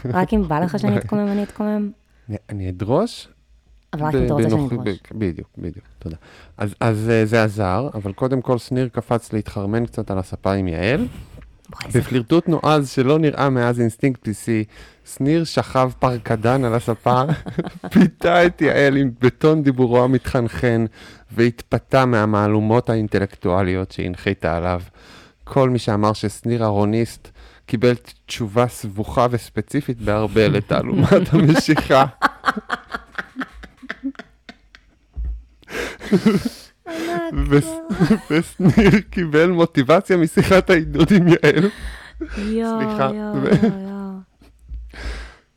רק 0.06 0.34
אם 0.34 0.48
בא 0.48 0.60
לך 0.60 0.80
שאני 0.80 0.98
אתקומם, 0.98 1.28
אני 1.28 1.44
אתקומם? 1.44 1.92
אני- 2.32 2.38
אני 2.50 2.70
אדרוש, 2.70 3.28
אבל 3.94 4.04
רק 4.06 4.16
אם 4.16 4.26
אתה 4.26 4.34
רוצה 4.34 4.50
שאני 4.50 4.66
אדרוש. 4.66 4.98
בדיוק, 5.12 5.48
בדיוק, 5.58 5.86
תודה. 6.00 6.16
אז, 6.58 6.76
אז 6.80 7.10
אה, 7.10 7.26
זה 7.26 7.44
עזר, 7.44 7.90
אבל 7.94 8.14
קודם 8.14 8.42
כל 8.42 8.58
שניר 8.58 8.88
קפץ 8.88 9.34
להתחרמן 9.34 9.86
קצת 9.86 10.12
על 10.12 10.18
הספה 10.18 10.54
עם 10.54 10.68
יעל. 10.68 11.08
בפלירטוט 11.96 12.48
נועז 12.48 12.90
שלא 12.90 13.20
נראה 13.20 13.50
מאז 13.50 13.80
אינסטינקט 13.80 14.22
בסיסי, 14.24 14.64
שניר 15.16 15.44
שכב 15.44 15.92
פרקדן 16.00 16.64
על 16.66 16.74
הספה, 16.74 17.22
פיתה 17.92 18.46
את 18.46 18.62
יעל 18.62 18.98
עם 18.98 19.12
טון 19.22 19.64
דיבורו 19.64 20.04
המתחנחן, 20.04 20.86
והתפתה 21.32 22.06
מהמהלומות 22.06 22.90
האינטלקטואליות 22.90 23.92
שהנחית 23.92 24.46
עליו. 24.46 24.82
כל 25.44 25.70
מי 25.70 25.80
שאמר 25.80 26.14
ששניר 26.14 26.66
ארוניסט 26.66 27.28
קיבל 27.66 27.94
תשובה 28.26 28.68
סבוכה 28.68 29.28
וספציפית 29.32 29.98
בהרבה 30.02 30.48
לתעלומת 30.48 31.08
המשיכה. 31.34 32.06
ושניר 38.30 39.02
קיבל 39.10 39.50
מוטיבציה 39.50 40.18
משיחת 40.18 40.70
העידוד 40.70 41.12
עם 41.12 41.28
יעל. 41.28 41.70
סליחה. 42.80 43.10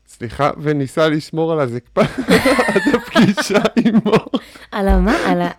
סליחה, 0.07 0.49
וניסה 0.61 1.07
לשמור 1.09 1.51
על 1.53 1.59
הזקפה 1.59 2.01
עד 2.75 2.81
הפגישה 2.95 3.59
עמו. 3.85 4.15
על 4.71 4.87
המה? 4.87 5.15
על 5.25 5.41
ה- 5.41 5.49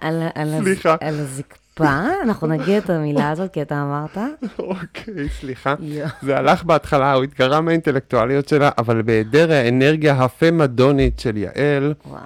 על 1.81 1.87
ה- 1.87 1.91
על 1.91 2.03
ה- 2.03 2.05
סליחה. 2.05 2.11
על 2.11 2.19
הזקפה? 2.19 2.23
אנחנו 2.25 2.47
נגיד 2.47 2.77
את 2.85 2.91
המילה 2.91 3.31
הזאת 3.31 3.53
כי 3.53 3.63
אתה 3.63 3.83
אמרת? 3.83 4.19
אוקיי, 4.59 5.29
סליחה. 5.41 5.75
זה 6.23 6.37
הלך 6.39 6.65
בהתחלה, 6.65 7.13
הוא 7.13 7.25
התגרה 7.25 7.61
מהאינטלקטואליות 7.61 8.49
שלה, 8.49 8.71
אבל 8.79 9.03
בהיעדר 9.03 9.53
האנרגיה 9.53 10.13
הפה-מדונית 10.15 11.19
של 11.21 11.37
יעל, 11.37 11.95
וואו. 12.07 12.21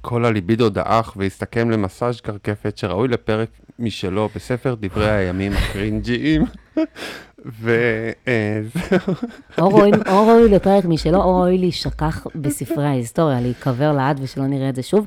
כל 0.00 0.24
הליבידו 0.24 0.68
דעך 0.68 1.12
והסתכם 1.16 1.70
למסאז' 1.70 2.20
קרקפת 2.20 2.78
שראוי 2.78 3.08
לפרק 3.08 3.48
משלו 3.78 4.28
בספר 4.34 4.74
דברי 4.80 5.10
הימים 5.10 5.52
הקרינג'יים. 5.52 6.44
וזהו. 7.62 9.14
ראוי- 9.58 9.90
או 10.08 10.26
ראוי 10.26 10.48
לפרק 10.48 10.84
משלו, 10.84 11.22
או 11.22 11.36
ראוי 11.40 11.58
להישכח 11.58 12.26
בספרי 12.34 12.84
ההיסטוריה, 12.86 13.40
להיקבר 13.40 13.92
לעד 13.92 14.20
ושלא 14.22 14.46
נראה 14.46 14.68
את 14.68 14.74
זה 14.76 14.82
שוב. 14.82 15.06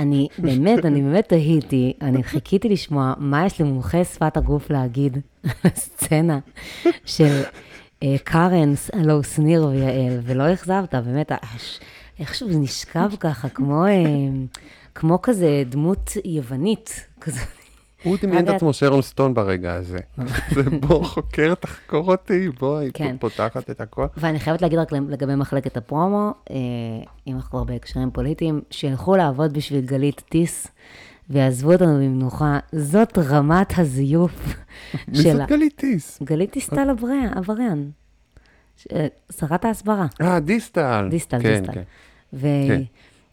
אני 0.00 0.28
באמת, 0.38 0.84
אני 0.84 1.02
באמת 1.02 1.28
תהיתי, 1.28 1.92
אני 2.00 2.22
חיכיתי 2.22 2.68
לשמוע 2.68 3.14
מה 3.18 3.46
יש 3.46 3.60
למומחי 3.60 4.04
שפת 4.04 4.36
הגוף 4.36 4.70
להגיד 4.70 5.18
על 5.44 5.50
הסצנה 5.64 6.38
של 7.04 7.42
אה, 8.02 8.16
קארן, 8.24 8.72
הלו 8.92 9.22
שניר 9.22 9.66
ויעל, 9.66 10.18
ולא 10.22 10.52
אכזבת, 10.52 10.94
באמת, 10.94 11.32
איכשהו 12.18 12.52
זה 12.52 12.58
נשכב 12.58 13.10
ככה, 13.20 13.48
כמו, 13.48 13.86
אה, 13.86 13.90
כמו 14.94 15.22
כזה 15.22 15.62
דמות 15.66 16.10
יוונית, 16.24 17.06
כזה. 17.20 17.40
הוא 18.02 18.16
דמיין 18.22 18.44
את 18.44 18.54
עצמו 18.54 18.72
שרון 18.72 19.02
סטון 19.02 19.34
ברגע 19.34 19.74
הזה. 19.74 19.98
זה 20.54 20.62
בוא 20.80 21.04
חוקר, 21.04 21.54
תחקור 21.54 22.12
אותי, 22.12 22.48
בוא, 22.48 22.78
היא 22.78 22.90
כן. 22.94 23.16
פותחת 23.20 23.70
את 23.70 23.80
הכל. 23.80 24.06
ואני 24.16 24.40
חייבת 24.40 24.62
להגיד 24.62 24.78
רק 24.78 24.92
לגבי 24.92 25.34
מחלקת 25.34 25.76
הפרומו, 25.76 26.32
אה, 26.50 26.56
אם 27.26 27.36
אנחנו 27.36 27.50
כבר 27.50 27.64
בהקשרים 27.64 28.10
פוליטיים, 28.10 28.60
שילכו 28.70 29.16
לעבוד 29.16 29.52
בשביל 29.52 29.80
גלית 29.80 30.22
טיס 30.28 30.66
ויעזבו 31.30 31.72
אותנו 31.72 31.94
במנוחה. 31.94 32.58
זאת 32.72 33.18
רמת 33.18 33.78
הזיוף 33.78 34.32
מי 35.08 35.16
של 35.18 35.32
זאת 35.32 35.40
ה- 35.40 35.46
גלית 35.46 35.76
טיס? 35.76 36.18
גלית 36.22 36.50
טיס 36.50 36.70
טל 36.70 36.90
עבריין, 37.36 37.90
אה, 38.92 39.06
שרת 39.38 39.64
ההסברה, 39.64 40.06
אה, 40.20 40.40
דיסטל. 40.40 41.06
דיסטל, 41.10 41.42
כן, 41.42 41.60
דיסטל. 41.60 41.72
כן. 41.72 41.82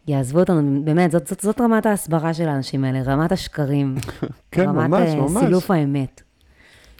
ויעזבו 0.08 0.40
אותנו, 0.40 0.84
באמת, 0.84 1.10
זאת, 1.10 1.26
זאת, 1.26 1.40
זאת 1.40 1.60
רמת 1.60 1.86
ההסברה 1.86 2.34
של 2.34 2.48
האנשים 2.48 2.84
האלה, 2.84 3.02
רמת 3.02 3.32
השקרים. 3.32 3.94
כן, 4.52 4.68
רמת 4.68 4.90
ממש, 4.90 5.08
אה, 5.08 5.14
ממש. 5.16 5.44
סילוף 5.44 5.70
האמת. 5.70 6.22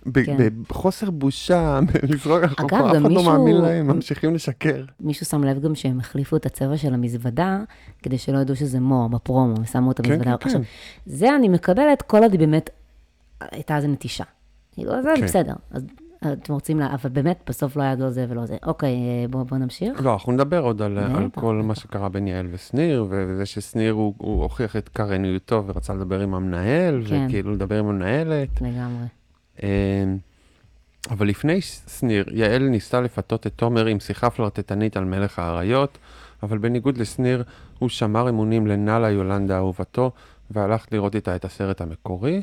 ב- 0.07 0.25
כן. 0.25 0.37
בחוסר 0.69 1.11
בושה, 1.11 1.81
לזרוק 2.09 2.43
על 2.43 2.45
אגב, 2.45 2.61
חופה, 2.61 2.91
אף 2.91 2.97
אחד 3.03 3.11
לא 3.13 3.25
מאמין 3.25 3.57
להם, 3.57 3.87
ממשיכים 3.87 4.35
לשקר. 4.35 4.85
מישהו 5.01 5.27
שם 5.27 5.45
לב 5.45 5.61
גם 5.61 5.75
שהם 5.75 6.01
החליפו 6.01 6.37
את 6.37 6.47
הצבע 6.47 6.77
של 6.77 6.95
המזוודה, 6.95 7.59
כדי 8.03 8.19
שלא 8.19 8.39
ידעו 8.39 8.57
שזה 8.57 8.81
מור 8.81 9.09
בפרומו, 9.09 9.55
ושמו 9.63 9.91
את 9.91 10.01
כן, 10.01 10.13
המזוודה. 10.13 10.37
כן, 10.39 10.49
עכשיו, 10.49 10.61
כן. 10.61 10.67
זה 11.07 11.37
אני 11.37 11.49
מקבלת 11.49 12.03
כל 12.03 12.23
עוד 12.23 12.33
היא 12.33 12.41
באמת 12.41 12.71
הייתה 13.41 13.77
איזה 13.77 13.89
נטישה. 13.89 14.25
כאילו, 14.73 15.03
זה 15.03 15.09
כן. 15.17 15.25
בסדר. 15.25 15.55
אז 15.71 15.83
אתם 16.33 16.53
רוצים, 16.53 16.79
לה, 16.79 16.95
אבל 16.95 17.11
באמת, 17.11 17.43
בסוף 17.49 17.77
לא 17.77 17.83
היה 17.83 17.95
לא 17.95 18.11
זה 18.11 18.27
ולא 18.29 18.47
זה. 18.47 18.57
אוקיי, 18.67 18.95
אה, 18.95 19.29
בואו 19.31 19.45
בוא 19.45 19.59
נמשיך. 19.59 20.01
לא, 20.03 20.13
אנחנו 20.13 20.33
נדבר 20.33 20.61
עוד 20.61 20.83
על, 20.83 20.99
על 20.99 21.29
כל 21.35 21.55
מה 21.55 21.75
שקרה 21.75 22.09
בין 22.09 22.27
יעל 22.27 22.47
ושניר, 22.51 23.07
וזה 23.11 23.47
ששניר 23.47 23.93
הוא, 23.93 24.15
הוא 24.19 24.43
הוכיח 24.43 24.77
את 24.77 24.89
קרניותו 24.89 25.65
ורצה 25.67 25.95
לדבר 25.95 26.21
עם 26.21 26.35
המנהל, 26.35 27.03
כן. 27.09 27.27
וכאילו 27.29 27.53
לדבר 27.53 27.79
עם 27.79 27.87
המנהלת. 27.87 28.49
לגמרי. 28.61 29.07
אה, 29.63 30.05
אבל 31.11 31.29
לפני 31.29 31.61
שניר, 31.99 32.25
יעל 32.31 32.63
ניסתה 32.63 33.01
לפתות 33.01 33.47
את 33.47 33.53
תומר 33.57 33.87
עם 33.87 34.01
שיחה 34.01 34.31
פלרטטנית 34.31 34.97
על 34.97 35.05
מלך 35.05 35.39
האריות, 35.39 35.99
אבל 36.43 36.59
בניגוד 36.59 36.99
לשניר, 36.99 37.45
הוא 37.79 37.89
שמר 37.89 38.29
אמונים 38.29 38.67
לנאלה 38.67 39.11
יולנדה 39.11 39.57
אהובתו, 39.57 40.11
והלך 40.51 40.87
לראות 40.93 41.15
איתה 41.15 41.37
את 41.37 41.45
הסרט 41.45 41.81
המקורי. 41.81 42.43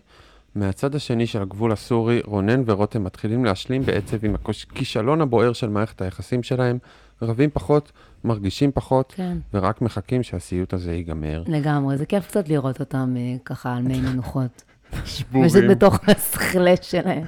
מהצד 0.55 0.95
השני 0.95 1.27
של 1.27 1.41
הגבול 1.41 1.71
הסורי, 1.71 2.21
רונן 2.25 2.63
ורותם 2.65 3.03
מתחילים 3.03 3.45
להשלים 3.45 3.81
בעצב 3.81 4.25
עם 4.25 4.35
הכישלון 4.35 5.21
הבוער 5.21 5.53
של 5.53 5.69
מערכת 5.69 6.01
היחסים 6.01 6.43
שלהם, 6.43 6.77
רבים 7.21 7.49
פחות, 7.53 7.91
מרגישים 8.23 8.71
פחות, 8.71 9.13
כן. 9.15 9.37
ורק 9.53 9.81
מחכים 9.81 10.23
שהסיוט 10.23 10.73
הזה 10.73 10.93
ייגמר. 10.93 11.43
לגמרי, 11.47 11.97
זה 11.97 12.05
כיף 12.05 12.27
קצת 12.27 12.49
לראות 12.49 12.79
אותם 12.79 13.13
אה, 13.17 13.35
ככה 13.45 13.75
על 13.75 13.83
מי 13.83 14.01
מנוחות. 14.01 14.63
שבורים, 15.05 15.49
פשוט 15.49 15.63
בתוך 15.69 15.99
הסכלה 16.09 16.73
שלהם. 16.81 17.23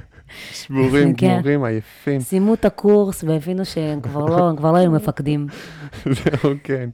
שבורים, 0.52 1.14
כן. 1.14 1.34
גמורים, 1.34 1.64
עייפים. 1.64 2.20
סיימו 2.20 2.54
את 2.54 2.64
הקורס 2.64 3.24
והבינו 3.24 3.64
שהם 3.64 4.00
כבר 4.00 4.24
לא, 4.24 4.48
הם 4.48 4.56
כבר 4.56 4.72
לא 4.72 4.76
היו 4.76 4.90
מפקדים. 4.90 5.46
זהו, 6.04 6.52
כן. 6.64 6.90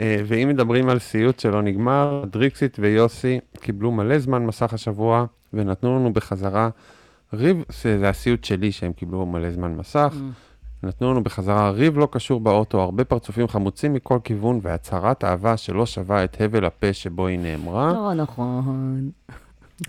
אה, 0.00 0.16
ואם 0.26 0.48
מדברים 0.48 0.88
על 0.88 0.98
סיוט 0.98 1.40
שלא 1.40 1.62
נגמר, 1.62 2.24
דריקסית 2.30 2.76
ויוסי 2.80 3.40
קיבלו 3.60 3.92
מלא 3.92 4.18
זמן 4.18 4.46
מסך 4.46 4.74
השבוע, 4.74 5.26
ונתנו 5.54 5.98
לנו 5.98 6.12
בחזרה 6.12 6.68
ריב, 7.32 7.64
זה 7.82 8.08
הסיוט 8.08 8.44
שלי 8.44 8.72
שהם 8.72 8.92
קיבלו 8.92 9.26
מלא 9.26 9.50
זמן 9.50 9.74
מסך, 9.74 10.14
נתנו 10.82 11.10
לנו 11.10 11.22
בחזרה 11.22 11.70
ריב 11.70 11.98
לא 11.98 12.08
קשור 12.10 12.40
באוטו, 12.40 12.80
הרבה 12.80 13.04
פרצופים 13.04 13.48
חמוצים 13.48 13.92
מכל 13.92 14.18
כיוון, 14.24 14.60
והצהרת 14.62 15.24
אהבה 15.24 15.56
שלא 15.56 15.86
שווה 15.86 16.24
את 16.24 16.40
הבל 16.40 16.64
הפה 16.64 16.92
שבו 16.92 17.26
היא 17.26 17.38
נאמרה. 17.38 17.92
לא 17.92 18.14
נכון. 18.14 19.10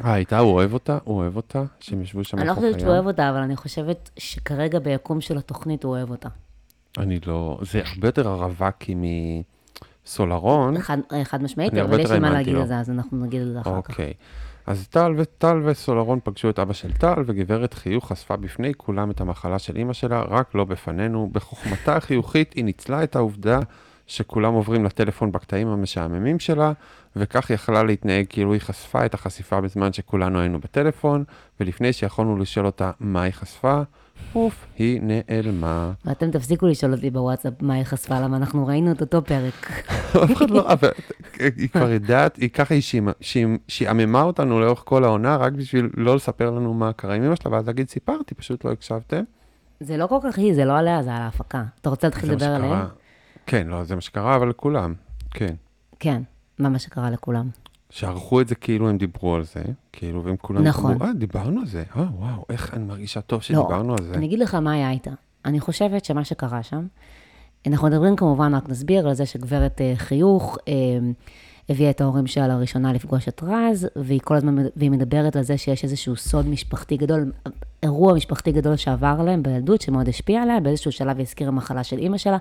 אה, 0.06 0.16
איתה, 0.16 0.40
הוא 0.40 0.54
אוהב 0.54 0.74
אותה? 0.74 0.98
הוא 1.04 1.18
אוהב 1.18 1.36
אותה? 1.36 1.64
שהם 1.80 2.02
ישבו 2.02 2.24
שם 2.24 2.38
אני 2.38 2.48
לא 2.48 2.52
על 2.52 2.56
חוף 2.56 2.64
חושבת 2.64 2.80
שהוא 2.80 2.90
הים? 2.90 2.96
אוהב 2.96 3.08
אותה, 3.08 3.30
אבל 3.30 3.38
אני 3.38 3.56
חושבת 3.56 4.10
שכרגע 4.18 4.80
ביקום 4.80 5.22
של 5.22 5.38
התוכנית 5.38 5.84
הוא 5.84 5.92
אוהב 5.92 6.10
אותה. 6.10 6.30
אני 6.98 7.20
לא... 7.28 7.60
זה 7.62 7.82
הרבה 7.86 8.08
יותר 8.08 8.28
הרווקי 8.28 8.96
מסולרון. 10.06 10.82
חד, 10.82 10.98
חד 11.24 11.44
משמעית, 11.44 11.74
אני 11.74 11.82
אבל 11.82 12.00
יש 12.00 12.12
לי 12.12 12.20
מה 12.20 12.30
להגיד. 12.30 12.56
על 12.56 12.68
זה, 12.68 12.80
אז 12.80 12.90
אנחנו 12.90 13.26
נגיד 13.26 13.42
על 13.42 13.54
זה 13.54 13.62
אחר 13.62 13.82
כך. 13.82 13.90
אוקיי. 13.90 14.14
אז 14.66 14.88
טל 14.88 15.14
וטל 15.18 15.62
וסולרון 15.66 16.20
פגשו 16.24 16.50
את 16.50 16.60
אבא 16.60 16.74
של 16.74 16.94
טל, 16.94 17.24
וגברת 17.26 17.74
חיוך 17.74 18.12
חשפה 18.12 18.36
בפני 18.36 18.72
כולם 18.78 19.12
את 19.12 19.22
המחלה 19.22 19.60
של 19.60 19.76
אימא 19.76 19.94
שלה, 19.94 20.22
רק 20.22 20.56
לא 20.56 20.66
בפנינו. 20.66 21.30
בחוכמתה 21.32 21.96
החיוכית 21.96 22.54
היא 22.54 22.64
ניצלה 22.64 23.04
את 23.04 23.16
העובדה 23.16 23.60
שכולם 24.08 24.54
עוברים 24.54 24.86
לטלפון 24.86 25.32
בקטעים 25.32 25.68
המשעממים 25.68 26.40
שלה, 26.40 26.72
וכך 27.16 27.50
יכלה 27.50 27.84
להתנהג 27.84 28.26
כאילו 28.30 28.54
היא 28.54 28.62
חשפה 28.62 29.06
את 29.06 29.14
החשיפה 29.14 29.62
בזמן 29.62 29.94
שכולנו 29.94 30.40
היינו 30.40 30.60
בטלפון, 30.60 31.24
ולפני 31.60 31.94
שיכולנו 31.94 32.38
לשאול 32.38 32.66
אותה 32.66 32.92
מה 33.00 33.22
היא 33.22 33.34
חשפה, 33.34 33.82
אוף, 34.36 34.66
היא 34.78 35.02
נעלמה. 35.04 35.92
ואתם 36.06 36.32
תפסיקו 36.32 36.68
לשאול 36.68 36.94
אותי 36.94 37.10
בוואטסאפ 37.10 37.54
מה 37.62 37.74
היא 37.74 37.84
חשפה, 37.84 38.20
למה 38.20 38.38
אנחנו 38.38 38.68
ראינו 38.68 38.92
את 38.92 39.02
אותו 39.02 39.24
פרק. 39.24 39.84
אף 40.24 40.32
אחד 40.34 40.50
לא, 40.50 40.72
אבל 40.74 40.90
היא 41.40 41.70
כבר 41.70 41.92
יודעת, 41.92 42.36
היא 42.36 42.50
ככה 42.50 42.74
היא 42.74 43.02
שעממה 43.68 44.22
אותנו 44.22 44.60
לאורך 44.60 44.82
כל 44.86 45.04
העונה, 45.04 45.36
רק 45.36 45.54
בשביל 45.54 45.90
לא 45.98 46.16
לספר 46.16 46.52
לנו 46.52 46.74
מה 46.74 46.94
קרה 46.94 47.16
עם 47.16 47.24
אמא 47.24 47.36
שלה, 47.36 47.52
ואז 47.52 47.68
להגיד, 47.68 47.90
סיפרתי, 47.90 48.36
פשוט 48.36 48.66
לא 48.66 48.72
הקשבתם. 48.72 49.24
זה 49.80 49.98
לא 49.98 50.08
כל 50.08 50.18
כך 50.24 50.38
היא, 50.38 50.54
זה 50.54 50.66
לא 50.66 50.78
עליה, 50.78 51.04
זה 51.04 51.14
על 51.14 51.22
ההפקה. 51.22 51.64
אתה 51.82 51.90
רוצה 51.90 52.08
להתחיל 52.08 52.32
לדבר. 52.32 52.46
עליהם? 52.46 52.86
כן, 53.46 53.68
לא, 53.68 53.84
זה 53.84 53.96
מה 53.96 54.02
שקרה, 54.02 54.36
אבל 54.36 54.50
לכולם, 54.50 54.94
כן. 55.32 55.54
כן, 56.00 56.22
מה 56.60 56.70
מה 56.70 56.80
שקרה 56.80 57.10
לכולם. 57.10 57.50
שערכו 57.94 58.42
את 58.42 58.48
זה 58.48 58.56
כאילו 58.56 58.90
הם 58.90 58.98
דיברו 58.98 59.36
על 59.36 59.44
זה, 59.44 59.62
כאילו, 59.92 60.24
והם 60.24 60.36
כולם 60.38 60.64
נכון. 60.64 60.92
אמרו, 60.92 61.06
אה, 61.06 61.14
דיברנו 61.14 61.60
על 61.60 61.68
זה, 61.68 61.84
אה, 61.96 62.06
וואו, 62.20 62.46
איך 62.50 62.74
אני 62.74 62.84
מרגישה 62.84 63.22
טוב 63.22 63.38
לא, 63.38 63.44
שדיברנו 63.44 63.94
על 63.94 64.04
זה. 64.04 64.14
אני 64.14 64.26
אגיד 64.26 64.40
לך 64.40 64.56
מה 64.56 64.74
היה 64.74 64.92
איתה. 64.92 65.12
אני 65.46 65.60
חושבת 65.60 66.06
שמה 66.06 66.24
שקרה 66.24 66.64
שם, 66.64 66.88
אנחנו 67.68 67.88
מדברים 67.88 68.16
כמובן, 68.16 68.56
רק 68.56 68.70
נסביר 68.70 69.08
על 69.08 69.14
זה 69.14 69.26
שגברת 69.26 69.82
אה, 69.82 69.94
חיוך 69.96 70.58
אה, 70.68 70.74
הביאה 71.70 71.90
את 71.90 72.02
ההורים 72.02 72.28
שלה 72.28 72.48
לראשונה 72.48 72.94
לפגוש 72.94 73.28
את 73.28 73.44
רז, 73.44 73.88
והיא 73.96 74.20
כל 74.24 74.36
הזמן, 74.36 74.56
והיא 74.76 74.92
מדברת 74.92 75.36
על 75.36 75.44
זה 75.44 75.58
שיש 75.58 75.84
איזשהו 75.84 76.16
סוד 76.16 76.48
משפחתי 76.48 76.98
גדול, 76.98 77.32
אירוע 77.84 78.14
משפחתי 78.14 78.52
גדול 78.52 78.76
שעבר 78.76 79.16
עליהם 79.20 79.44
בילדות, 79.44 79.82
שמאוד 79.82 80.10
השפיע 80.10 80.42
עליה, 80.42 80.60
באיזשהו 80.60 80.92
שלב 80.92 81.18
היא 81.18 81.26
הזכירה 81.26 81.52
מחלה 81.52 81.84
של 81.84 81.98
אימא 81.98 82.18
שלה. 82.18 82.38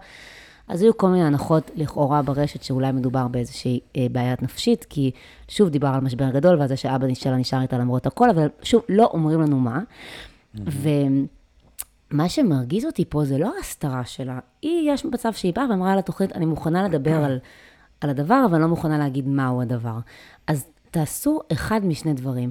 אז 0.73 0.83
היו 0.83 0.97
כל 0.97 1.09
מיני 1.09 1.25
הנחות 1.25 1.71
לכאורה 1.75 2.23
ברשת 2.23 2.63
שאולי 2.63 2.93
מדובר 2.93 3.29
באיזושהי 3.29 3.81
אה, 3.97 4.07
בעיית 4.13 4.43
נפשית, 4.43 4.85
כי 4.85 5.11
שוב 5.49 5.69
דיבר 5.69 5.89
על 5.89 6.01
משבר 6.01 6.31
גדול 6.31 6.59
ועל 6.59 6.69
זה 6.69 6.77
שאבא 6.77 7.15
שלה 7.15 7.37
נשאר 7.37 7.63
איתה 7.63 7.79
למרות 7.79 8.07
הכל, 8.07 8.31
אבל 8.31 8.49
שוב, 8.63 8.83
לא 8.89 9.11
אומרים 9.13 9.41
לנו 9.41 9.61
מה. 9.61 9.81
ומה 10.55 12.29
שמרגיז 12.29 12.85
אותי 12.85 13.05
פה 13.09 13.25
זה 13.25 13.39
לא 13.39 13.53
ההסתרה 13.57 14.05
שלה. 14.05 14.39
היא, 14.63 14.93
יש 14.93 15.05
מצב 15.05 15.33
שהיא 15.33 15.55
באה 15.55 15.71
ואמרה 15.71 15.97
לתוכנית, 15.97 16.33
אני 16.33 16.47
מוכנה 16.47 16.89
לדבר 16.89 17.25
על, 17.25 17.39
על 18.01 18.11
הדבר, 18.11 18.43
אבל 18.51 18.61
לא 18.61 18.69
מוכנה 18.69 18.99
להגיד 18.99 19.29
מהו 19.29 19.63
הדבר. 19.63 19.99
אז 20.47 20.67
תעשו 20.91 21.41
אחד 21.53 21.87
משני 21.87 22.15
דברים. 22.15 22.51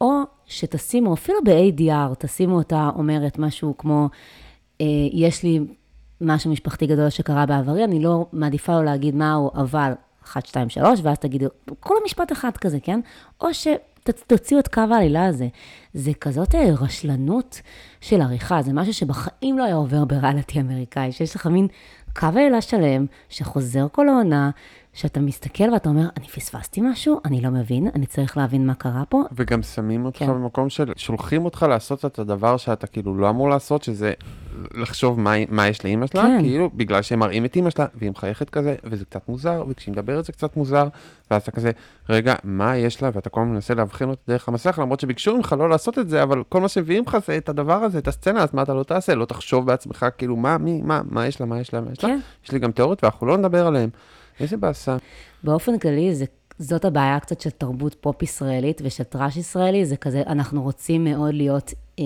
או 0.00 0.20
שתשימו, 0.46 1.14
אפילו 1.14 1.38
ב-ADR, 1.44 2.14
תשימו 2.18 2.56
אותה 2.56 2.90
אומרת 2.96 3.38
משהו 3.38 3.74
כמו, 3.78 4.08
אה, 4.80 4.86
יש 5.12 5.42
לי 5.42 5.60
משהו 6.20 6.50
משפחתי 6.50 6.86
גדול 6.86 7.10
שקרה 7.10 7.46
בעברי, 7.46 7.84
אני 7.84 8.02
לא 8.02 8.26
מעדיפה 8.32 8.72
לו 8.72 8.82
להגיד 8.82 9.14
מהו, 9.14 9.50
אבל 9.54 9.92
1, 10.24 10.46
2, 10.46 10.70
3, 10.70 11.00
ואז 11.02 11.18
תגידו, 11.18 11.46
כל 11.80 11.94
המשפט 12.02 12.32
אחד 12.32 12.56
כזה, 12.56 12.78
כן? 12.82 13.00
או 13.40 13.48
שתוציאו 13.54 14.60
את 14.60 14.68
קו 14.68 14.80
העלילה 14.80 15.26
הזה. 15.26 15.48
זה 15.94 16.10
כזאת 16.20 16.54
אה, 16.54 16.70
רשלנות 16.80 17.60
של 18.00 18.20
עריכה, 18.20 18.62
זה 18.62 18.72
משהו 18.72 18.94
שבחיים 18.94 19.58
לא 19.58 19.64
היה 19.64 19.74
עובר 19.74 20.04
בריאליטי 20.04 20.60
אמריקאי, 20.60 21.12
שיש 21.12 21.36
לך 21.36 21.46
מין 21.46 21.68
קו 22.16 22.26
העלילה 22.26 22.60
שלם, 22.60 23.06
שחוזר 23.28 23.86
כל 23.92 24.08
העונה, 24.08 24.50
שאתה 25.00 25.20
מסתכל 25.20 25.64
ואתה 25.72 25.88
אומר, 25.88 26.06
אני 26.16 26.28
פספסתי 26.28 26.80
משהו, 26.84 27.20
אני 27.24 27.40
לא 27.40 27.50
מבין, 27.50 27.88
אני 27.94 28.06
צריך 28.06 28.36
להבין 28.36 28.66
מה 28.66 28.74
קרה 28.74 29.02
פה. 29.08 29.22
וגם 29.32 29.62
שמים 29.62 30.04
אותך 30.04 30.18
כן. 30.18 30.26
במקום 30.26 30.68
של, 30.68 30.92
שולחים 30.96 31.44
אותך 31.44 31.66
לעשות 31.68 32.04
את 32.04 32.18
הדבר 32.18 32.56
שאתה 32.56 32.86
כאילו 32.86 33.14
לא 33.14 33.30
אמור 33.30 33.50
לעשות, 33.50 33.82
שזה 33.82 34.12
לחשוב 34.74 35.20
מה, 35.20 35.32
מה 35.48 35.68
יש 35.68 35.84
לאימא 35.84 36.06
שלה, 36.06 36.22
כן. 36.22 36.38
כאילו 36.40 36.70
בגלל 36.74 37.02
שהם 37.02 37.18
מראים 37.18 37.44
את 37.44 37.56
אימא 37.56 37.70
שלה, 37.70 37.86
והיא 37.94 38.10
מחייכת 38.10 38.50
כזה, 38.50 38.74
וזה 38.84 39.04
קצת 39.04 39.28
מוזר, 39.28 39.64
וכשהיא 39.68 39.92
מדברת 39.92 40.24
זה 40.24 40.32
קצת 40.32 40.56
מוזר, 40.56 40.88
ואז 41.30 41.42
אתה 41.42 41.50
כזה, 41.50 41.70
רגע, 42.08 42.34
מה 42.44 42.76
יש 42.76 43.02
לה? 43.02 43.10
ואתה 43.14 43.30
כל 43.30 43.40
הזמן 43.40 43.52
מנסה 43.52 43.74
להבחין 43.74 44.08
אותה 44.08 44.22
דרך 44.28 44.48
המסך, 44.48 44.78
למרות 44.82 45.00
שביקשו 45.00 45.36
ממך 45.36 45.54
לא 45.58 45.68
לעשות 45.70 45.98
את 45.98 46.08
זה, 46.08 46.22
אבל 46.22 46.42
כל 46.48 46.60
מה 46.60 46.68
שמביאים 46.68 47.04
לך 47.06 47.16
זה 47.26 47.36
את 47.36 47.48
הדבר 47.48 47.84
הזה, 47.84 47.98
את 47.98 48.08
הסצנה, 48.08 48.42
אז 48.42 48.48
מה 48.54 48.62
אתה 48.62 48.74
לא 48.74 48.82
תעשה? 48.82 49.14
לא 49.14 49.24
תחשוב 49.24 49.66
בעצמך, 49.66 50.06
כאילו, 50.18 50.36
מה, 50.36 50.58
מי, 50.58 50.82
מה, 50.82 51.00
מה 51.10 51.26
יש 51.26 51.40
לה, 51.40 51.46
מה 51.46 51.60
יש 51.60 51.74
לה, 51.74 51.80
מה 51.80 51.92
יש 51.92 52.04
לה? 52.04 52.10
כן. 52.10 52.18
יש 52.44 52.50
לי 52.52 52.58
גם 52.58 52.72
תיאוריות, 52.72 53.04
ואנחנו 53.04 53.26
לא 53.26 53.36
נדבר 53.36 53.66
עליהן. 53.66 53.90
איזה 54.40 54.56
באסה. 54.56 54.96
באופן 55.44 55.78
כללי, 55.78 56.14
זה, 56.14 56.24
זאת 56.58 56.84
הבעיה 56.84 57.20
קצת 57.20 57.40
של 57.40 57.50
תרבות 57.50 57.94
פופ 58.00 58.22
ישראלית 58.22 58.80
ושל 58.84 59.04
טראש 59.04 59.36
ישראלי, 59.36 59.86
זה 59.86 59.96
כזה, 59.96 60.22
אנחנו 60.26 60.62
רוצים 60.62 61.04
מאוד 61.04 61.34
להיות, 61.34 61.74
אה, 61.98 62.04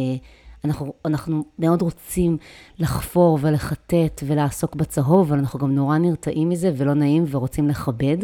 אנחנו, 0.64 0.92
אנחנו 1.04 1.44
מאוד 1.58 1.82
רוצים 1.82 2.38
לחפור 2.78 3.38
ולחטט 3.42 4.22
ולעסוק 4.26 4.74
בצהוב, 4.74 5.28
אבל 5.28 5.38
אנחנו 5.38 5.58
גם 5.58 5.74
נורא 5.74 5.98
נרתעים 5.98 6.48
מזה 6.48 6.72
ולא 6.76 6.94
נעים 6.94 7.24
ורוצים 7.30 7.68
לכבד. 7.68 8.18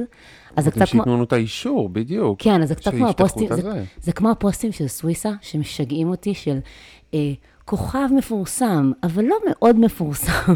אז 0.56 0.64
זה 0.64 0.70
קצת 0.70 0.78
כמו... 0.78 0.86
שייתנו 0.86 1.14
לנו 1.14 1.24
את 1.24 1.32
האישור, 1.32 1.88
בדיוק. 1.88 2.42
כן, 2.42 2.62
אז 2.62 2.68
זה 2.68 2.74
קצת 2.74 2.90
כמו 2.90 3.08
הפוסטים, 3.08 3.48
זה. 3.56 3.84
זה 4.00 4.12
כמו 4.12 4.30
הפוסטים 4.30 4.72
של 4.72 4.88
סוויסה, 4.88 5.32
שמשגעים 5.40 6.08
אותי, 6.08 6.34
של 6.34 6.58
אה, 7.14 7.32
כוכב 7.70 8.08
מפורסם, 8.16 8.92
אבל 9.02 9.24
לא 9.24 9.36
מאוד 9.48 9.78
מפורסם. 9.78 10.54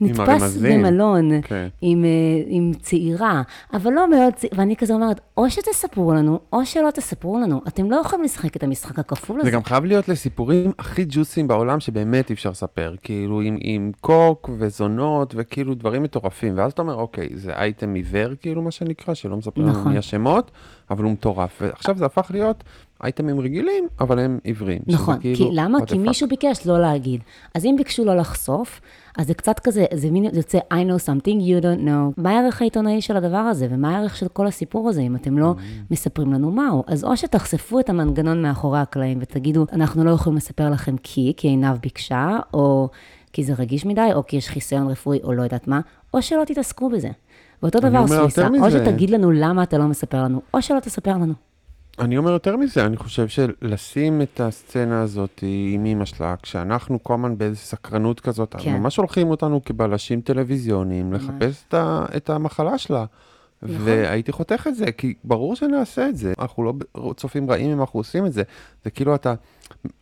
נתפס. 0.00 0.56
במלון 0.56 1.42
כן. 1.42 1.68
עם, 1.80 2.04
אה, 2.04 2.10
עם 2.46 2.72
צעירה, 2.80 3.42
אבל 3.72 3.92
לא 3.92 4.10
מאוד 4.10 4.34
צעירה, 4.34 4.58
ואני 4.58 4.76
כזה 4.76 4.94
אומרת, 4.94 5.20
או 5.36 5.50
שתספרו 5.50 6.14
לנו, 6.14 6.40
או 6.52 6.66
שלא 6.66 6.90
תספרו 6.90 7.38
לנו. 7.38 7.60
אתם 7.68 7.90
לא 7.90 7.96
יכולים 7.96 8.24
לשחק 8.24 8.56
את 8.56 8.62
המשחק 8.62 8.98
הכפול 8.98 9.40
הזה. 9.40 9.50
זה 9.50 9.50
גם 9.50 9.64
חייב 9.64 9.84
להיות 9.84 10.08
לסיפורים 10.08 10.72
הכי 10.78 11.04
ג'וסיים 11.08 11.48
בעולם 11.48 11.80
שבאמת 11.80 12.30
אי 12.30 12.34
אפשר 12.34 12.50
לספר. 12.50 12.94
כאילו 13.02 13.40
עם, 13.40 13.58
עם 13.60 13.92
קוק 14.00 14.50
וזונות 14.58 15.34
וכאילו 15.36 15.74
דברים 15.74 16.02
מטורפים. 16.02 16.52
ואז 16.56 16.72
אתה 16.72 16.82
אומר, 16.82 16.94
אוקיי, 16.94 17.28
זה 17.34 17.52
אייטם 17.52 17.94
עיוור 17.94 18.34
כאילו 18.40 18.62
מה 18.62 18.70
שנקרא, 18.70 19.14
שלא 19.14 19.36
מספר 19.36 19.60
לנו 19.60 19.70
נכון. 19.70 19.92
מי 19.92 19.98
השמות, 19.98 20.50
אבל 20.90 21.04
הוא 21.04 21.12
מטורף. 21.12 21.58
ועכשיו 21.60 21.98
זה 21.98 22.06
הפך 22.06 22.30
להיות 22.30 22.64
אייטמים 23.04 23.40
רגילים, 23.40 23.88
אבל 24.00 24.18
הם 24.18 24.38
עיוורים. 24.44 24.78
נכון, 24.86 25.20
כאילו, 25.20 25.36
כי 25.36 25.48
למה? 25.52 25.78
כי. 25.86 25.98
מישהו 25.98 26.28
ביקש 26.28 26.66
לא 26.66 26.80
להגיד. 26.80 27.20
אז 27.54 27.64
אם 27.64 27.74
ביקשו 27.78 28.04
לא 28.04 28.16
לחשוף, 28.16 28.80
אז 29.18 29.26
זה 29.26 29.34
קצת 29.34 29.58
כזה, 29.58 29.84
זה 29.94 30.10
מין 30.10 30.24
יוצא 30.32 30.58
I 30.58 30.76
know 30.76 31.00
something 31.06 31.26
you 31.40 31.62
don't 31.62 31.86
know. 31.86 32.12
מה 32.22 32.30
הערך 32.30 32.60
העיתונאי 32.62 33.00
של 33.00 33.16
הדבר 33.16 33.36
הזה, 33.36 33.66
ומה 33.70 33.96
הערך 33.96 34.16
של 34.16 34.28
כל 34.28 34.46
הסיפור 34.46 34.88
הזה, 34.88 35.00
אם 35.00 35.16
אתם 35.16 35.38
לא 35.38 35.54
Mm. 35.56 35.60
מספרים 35.90 36.32
לנו 36.32 36.50
מהו? 36.50 36.84
אז 36.86 37.04
או 37.04 37.16
שתחשפו 37.16 37.80
את 37.80 37.90
המנגנון 37.90 38.42
מאחורי 38.42 38.78
הקלעים 38.78 39.18
ותגידו, 39.20 39.66
אנחנו 39.72 40.04
לא 40.04 40.10
יכולים 40.10 40.36
לספר 40.36 40.70
לכם 40.70 40.96
כי, 41.02 41.32
כי 41.36 41.48
עינב 41.48 41.76
ביקשה, 41.82 42.38
או 42.54 42.88
כי 43.32 43.44
זה 43.44 43.52
רגיש 43.58 43.86
מדי, 43.86 44.10
או 44.14 44.26
כי 44.26 44.36
יש 44.36 44.48
חיסיון 44.48 44.88
רפואי, 44.88 45.18
או 45.24 45.32
לא 45.32 45.42
יודעת 45.42 45.68
מה, 45.68 45.80
או 46.14 46.22
שלא 46.22 46.42
תתעסקו 46.46 46.88
בזה. 46.90 47.08
ואותו 47.62 47.80
דבר 47.80 48.04
יותר 48.22 48.48
או. 48.62 48.70
שתגיד 48.70 49.10
לנו 49.10 49.30
למה 49.30 49.62
אתה 49.62 49.78
לא 49.78 49.84
מספר 49.84 50.22
לנו, 50.24 50.40
או 50.54 50.62
שלא 50.62 50.80
תספר 50.80 51.10
לנו. 51.12 51.34
אני 51.98 52.18
אומר 52.18 52.30
יותר 52.30 52.56
מזה, 52.56 52.86
אני 52.86 52.96
חושב 52.96 53.28
שלשים 53.28 54.22
את 54.22 54.40
הסצנה 54.40 55.02
הזאת 55.02 55.40
עם 55.42 55.86
אמא 55.86 56.04
שלה, 56.04 56.34
כשאנחנו 56.42 57.02
כל 57.02 57.14
הזמן 57.14 57.38
באיזו 57.38 57.56
סקרנות 57.56 58.20
כזאת, 58.20 58.54
כן. 58.58 58.76
ממש 58.76 58.94
שולחים 58.94 59.30
אותנו 59.30 59.64
כבלשים 59.64 60.20
טלוויזיוניים 60.20 61.12
לחפש 61.12 61.64
את, 61.68 61.74
ה, 61.74 62.06
את 62.16 62.30
המחלה 62.30 62.78
שלה. 62.78 63.04
נכון. 63.62 63.76
והייתי 63.84 64.32
חותך 64.32 64.66
את 64.68 64.76
זה, 64.76 64.92
כי 64.92 65.14
ברור 65.24 65.56
שנעשה 65.56 66.08
את 66.08 66.16
זה. 66.16 66.32
אנחנו 66.38 66.64
לא 66.64 66.72
צופים 67.16 67.50
רעים 67.50 67.70
אם 67.70 67.80
אנחנו 67.80 68.00
עושים 68.00 68.26
את 68.26 68.32
זה. 68.32 68.42
זה 68.84 68.90
כאילו 68.90 69.14
אתה 69.14 69.34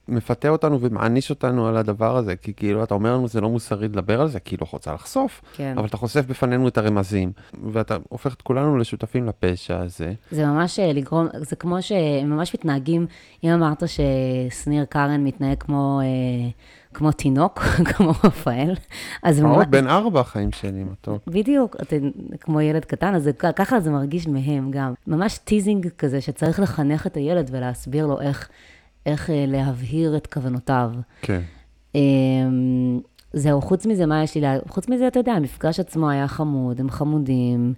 מפתה 0.09 0.49
אותנו 0.49 0.81
ומעניש 0.81 1.31
אותנו 1.31 1.67
על 1.69 1.77
הדבר 1.77 2.17
הזה, 2.17 2.37
כי 2.37 2.53
כאילו 2.55 2.85
אתה 2.85 2.95
אומר 2.95 3.15
לנו 3.15 3.29
זה 3.29 3.41
לא 3.41 3.49
מוסרי 3.49 3.89
לדבר 3.89 4.21
על 4.21 4.29
זה, 4.29 4.41
כי 4.41 4.55
היא 4.55 4.59
לא 4.61 4.67
רוצה 4.73 4.93
לחשוף, 4.93 5.43
כן. 5.57 5.75
אבל 5.79 5.87
אתה 5.87 5.97
חושף 5.97 6.27
בפנינו 6.27 6.69
את 6.69 6.79
הרמזים, 6.79 7.33
ואתה 7.73 7.97
הופך 8.09 8.35
את 8.35 8.43
כולנו 8.43 8.79
לשותפים 8.79 9.27
לפשע 9.27 9.79
הזה. 9.79 10.13
זה 10.31 10.47
ממש 10.47 10.79
אה, 10.79 10.93
לגרום, 10.93 11.27
זה 11.35 11.57
כמו 11.57 11.83
שהם 11.83 12.31
ממש 12.31 12.55
מתנהגים, 12.55 13.07
אם 13.45 13.51
אמרת 13.51 13.83
ששניר 13.87 14.85
קארן 14.85 15.25
מתנהג 15.25 15.59
כמו, 15.59 16.01
אה, 16.01 16.51
כמו 16.95 17.13
תינוק, 17.13 17.59
כמו 17.95 18.11
רפאל, 18.25 18.75
אז 19.23 19.41
ממש, 19.41 19.57
פעוט 19.57 19.69
בן 19.69 19.87
ארבע 19.87 20.21
החיים 20.21 20.53
שלי, 20.53 20.85
מתוק. 20.85 21.23
בדיוק, 21.27 21.77
אתם 21.83 22.11
כמו 22.41 22.61
ילד 22.61 22.85
קטן, 22.85 23.15
אז 23.15 23.23
זה, 23.23 23.33
ככה 23.33 23.81
זה 23.81 23.91
מרגיש 23.91 24.29
מהם 24.29 24.71
גם. 24.71 24.95
ממש 25.07 25.39
teasing 25.39 25.89
כזה, 25.99 26.21
שצריך 26.21 26.61
לחנך 26.61 27.07
את 27.07 27.17
הילד 27.17 27.49
ולהסביר 27.53 28.07
לו 28.07 28.21
איך, 28.21 28.49
איך 29.07 29.31
אה, 29.31 29.45
להבהיר 29.49 30.17
את 30.17 30.27
כוונותיו. 30.27 30.91
כן. 31.23 31.41
אה, 31.97 32.01
זהו, 33.33 33.61
חוץ 33.61 33.87
מזה, 33.87 34.07
מה 34.07 34.23
יש 34.23 34.35
לי 34.35 34.41
לה... 34.41 34.57
חוץ 34.69 34.89
מזה, 34.89 35.09
אתה 35.09 35.19
יודע, 35.19 35.33
המפגש 35.33 35.81
עצמו 35.81 36.11
היה 36.11 36.29
חמוד, 36.29 36.81
הם 36.81 36.91
חמודים. 36.91 37.75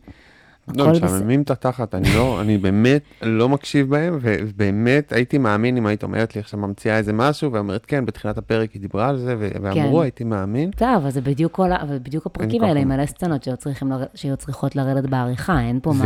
לא, 0.75 0.91
בסדר. 0.91 1.07
משעממים 1.07 1.43
את 1.43 1.51
התחת, 1.51 1.95
אני 1.95 2.09
לא, 2.15 2.41
אני 2.41 2.59
באמת 2.59 3.03
לא 3.23 3.49
מקשיב 3.49 3.91
בהם, 3.91 4.19
ובאמת 4.21 5.13
הייתי 5.13 5.39
מאמין 5.39 5.77
אם 5.77 5.87
היית 5.87 6.03
אומרת 6.03 6.35
לי 6.35 6.41
עכשיו 6.41 6.61
ממציאה 6.61 6.99
איזה 6.99 7.13
משהו, 7.13 7.53
ואומרת 7.53 7.87
כן, 7.87 8.07
בתחילת 8.07 8.39
הפרק 8.39 8.73
היא 8.73 8.83
דיברה 8.83 9.09
על 9.09 9.19
זה, 9.19 9.37
ואמרו, 9.39 9.97
כן. 9.97 10.03
הייתי 10.03 10.25
מאמין. 10.25 10.71
טוב, 10.71 10.89
אבל 10.97 11.11
זה 11.11 11.21
בדיוק 11.21 11.53
כל 11.53 11.73
ה... 11.73 11.83
אבל 11.83 11.99
בדיוק 11.99 12.27
הפרקים 12.27 12.63
האלה 12.65 12.81
עם. 12.81 12.89
מלא 12.89 13.07
סצנות 13.07 13.49
שהיו 14.15 14.37
צריכות 14.37 14.77
לרדת 14.77 15.11
בעריכה, 15.11 15.61
אין 15.61 15.81
פה 15.83 15.93
מה... 15.93 16.05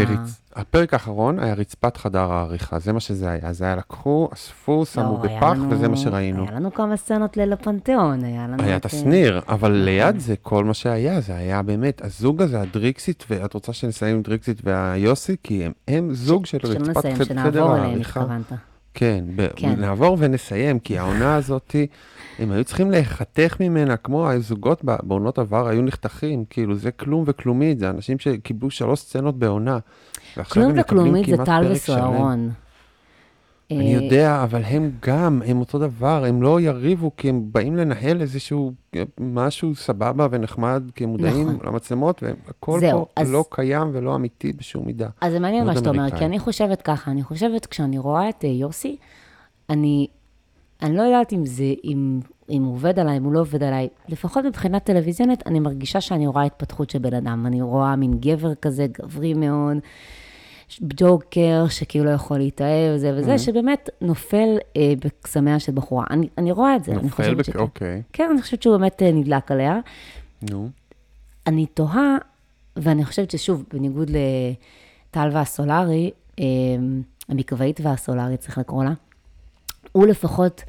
הפרק 0.54 0.92
האחרון 0.92 1.38
היה 1.38 1.54
רצפת 1.54 1.96
חדר 1.96 2.32
העריכה, 2.32 2.78
זה 2.78 2.92
מה 2.92 3.00
שזה 3.00 3.30
היה. 3.30 3.52
זה 3.52 3.64
היה 3.64 3.76
לקחו, 3.76 4.28
אספו, 4.32 4.86
שמו 4.86 5.02
לא, 5.22 5.28
בפח, 5.36 5.42
לנו- 5.52 5.70
וזה 5.70 5.88
מה 5.88 5.96
שראינו. 5.96 6.42
היה 6.48 6.56
לנו 6.56 6.74
כמה 6.74 6.96
סצנות 6.96 7.36
ליל 7.36 7.52
הפנתיאון, 7.52 8.24
היה 8.24 8.46
לנו... 8.48 8.62
היה 8.62 8.76
את, 8.76 8.86
אה, 8.86 8.90
השניר, 8.92 9.40
אבל 9.48 9.72
ליד 9.72 10.18
זה 10.18 10.34
כל 10.42 10.64
מה 10.64 10.74
שהיה, 10.74 11.20
זה 11.20 11.36
היה 11.36 11.62
באמת, 11.62 12.04
הזוג 12.04 12.42
הזה, 12.42 12.60
הדריקסית, 12.60 13.24
ואת 13.30 13.54
רוצה 13.54 13.72
שנסיים 13.72 14.16
עם 14.16 14.22
דריקסית 14.22 14.60
והיוסי, 14.64 15.36
כי 15.42 15.64
הם, 15.64 15.72
הם 15.88 16.14
זוג 16.14 16.46
של 16.46 16.58
שלא 16.58 16.70
רצפת 16.70 16.88
נסיים, 16.96 17.16
חד- 17.16 17.24
חדר 17.24 17.34
שנעבור 17.34 17.72
אליהם, 17.76 17.90
העריכה. 17.90 18.20
התכוונת. 18.20 18.52
כן, 18.94 19.24
ב- 19.36 19.48
כן. 19.56 19.80
נעבור 19.80 20.16
ונסיים, 20.20 20.78
כי 20.78 20.98
העונה 20.98 21.36
הזאת, 21.36 21.76
הם 22.38 22.50
היו 22.52 22.64
צריכים 22.64 22.90
להיחתך 22.90 23.56
ממנה, 23.60 23.96
כמו 23.96 24.30
הזוגות 24.30 24.84
בעונות 24.84 25.38
עבר 25.38 25.68
היו 25.68 25.82
נחתכים, 25.82 26.44
כאילו 26.50 26.74
זה 26.74 26.90
כלום 26.90 27.24
וכלומית, 27.26 27.78
זה 27.78 27.90
אנשים 27.90 28.18
שקיבלו 28.18 28.70
שלוש 28.70 29.00
סצנות 29.00 29.38
בעונה. 29.38 29.78
כלום 30.48 30.72
וכלומית 30.76 31.26
זה 31.26 31.44
טל. 31.44 31.68
וסוהרון. 31.70 32.50
אני 33.70 33.96
אה, 33.96 34.02
יודע, 34.02 34.42
אבל 34.42 34.62
הם 34.64 34.90
גם, 35.06 35.42
הם 35.46 35.60
אותו 35.60 35.78
דבר, 35.78 36.24
הם 36.24 36.42
לא 36.42 36.60
יריבו 36.60 37.10
כי 37.16 37.28
הם 37.28 37.42
באים 37.52 37.76
לנהל 37.76 38.20
איזשהו 38.20 38.72
משהו 39.20 39.74
סבבה 39.74 40.26
ונחמד, 40.30 40.82
כי 40.94 41.04
הם 41.04 41.10
מודעים 41.10 41.50
נכון. 41.50 41.66
למצלמות, 41.66 42.22
והכל 42.22 42.80
זהו, 42.80 43.06
פה 43.14 43.22
אז- 43.22 43.32
לא 43.32 43.44
קיים 43.50 43.90
ולא 43.92 44.14
אמיתי 44.14 44.52
בשום 44.52 44.86
מידה. 44.86 45.08
אז 45.20 45.32
זה 45.32 45.38
מעניין 45.38 45.64
מה 45.64 45.72
מאוד 45.72 45.78
שאתה 45.84 45.90
אומר. 45.90 46.10
כי 46.10 46.24
אני 46.24 46.38
חושבת 46.38 46.82
ככה, 46.82 47.10
אני 47.10 47.22
חושבת, 47.22 47.66
כשאני 47.66 47.98
רואה 47.98 48.28
את 48.28 48.44
אה, 48.44 48.48
יוסי, 48.48 48.96
אני, 49.70 50.06
אני 50.82 50.96
לא 50.96 51.02
יודעת 51.02 51.32
אם 51.32 51.46
זה, 51.46 51.74
אם, 51.84 52.20
אם 52.50 52.62
הוא 52.62 52.72
עובד 52.74 52.98
עליי, 52.98 53.16
אם 53.16 53.24
הוא 53.24 53.32
לא 53.32 53.40
עובד 53.40 53.62
עליי, 53.62 53.88
לפחות 54.08 54.44
מבחינה 54.44 54.80
טלוויזיונית, 54.80 55.46
אני 55.46 55.60
מרגישה 55.60 56.00
שאני 56.00 56.26
רואה 56.26 56.44
התפתחות 56.44 56.90
של 56.90 56.98
בן 56.98 57.14
אדם. 57.14 57.46
אני 57.46 57.62
רואה 57.62 57.96
מין 57.96 58.14
גבר 58.20 58.54
כזה, 58.54 58.86
גברי 58.98 59.34
מאוד, 59.34 59.76
ג'וקר, 60.82 61.68
שכאילו 61.68 62.04
לא 62.04 62.10
יכול 62.10 62.38
להתאהב, 62.38 62.96
זה 62.96 63.12
וזה, 63.16 63.38
שבאמת 63.38 63.90
נופל 64.00 64.56
אה, 64.76 64.92
בקסמיה 65.04 65.58
של 65.58 65.72
בחורה. 65.72 66.04
אני, 66.10 66.28
אני 66.38 66.52
רואה 66.52 66.76
את 66.76 66.84
זה, 66.84 66.92
אני 66.92 67.10
חושבת 67.10 67.36
בק... 67.36 67.44
שכן. 67.44 67.58
אוקיי, 67.58 68.02
כן, 68.12 68.28
אני 68.32 68.42
חושבת 68.42 68.62
שהוא 68.62 68.76
באמת 68.76 69.02
אה, 69.02 69.12
נדלק 69.12 69.50
עליה. 69.50 69.78
נו. 70.50 70.68
אני 71.46 71.66
תוהה, 71.66 72.16
ואני 72.76 73.04
חושבת 73.04 73.30
ששוב, 73.30 73.64
בניגוד 73.72 74.10
לטל 74.10 75.28
והסולארי, 75.32 76.10
אה, 76.40 76.44
המקוואית 77.28 77.80
והסולארי, 77.82 78.36
צריך 78.36 78.58
לקרוא 78.58 78.84
לה, 78.84 78.92
הוא 79.92 80.06
לפחות 80.06 80.64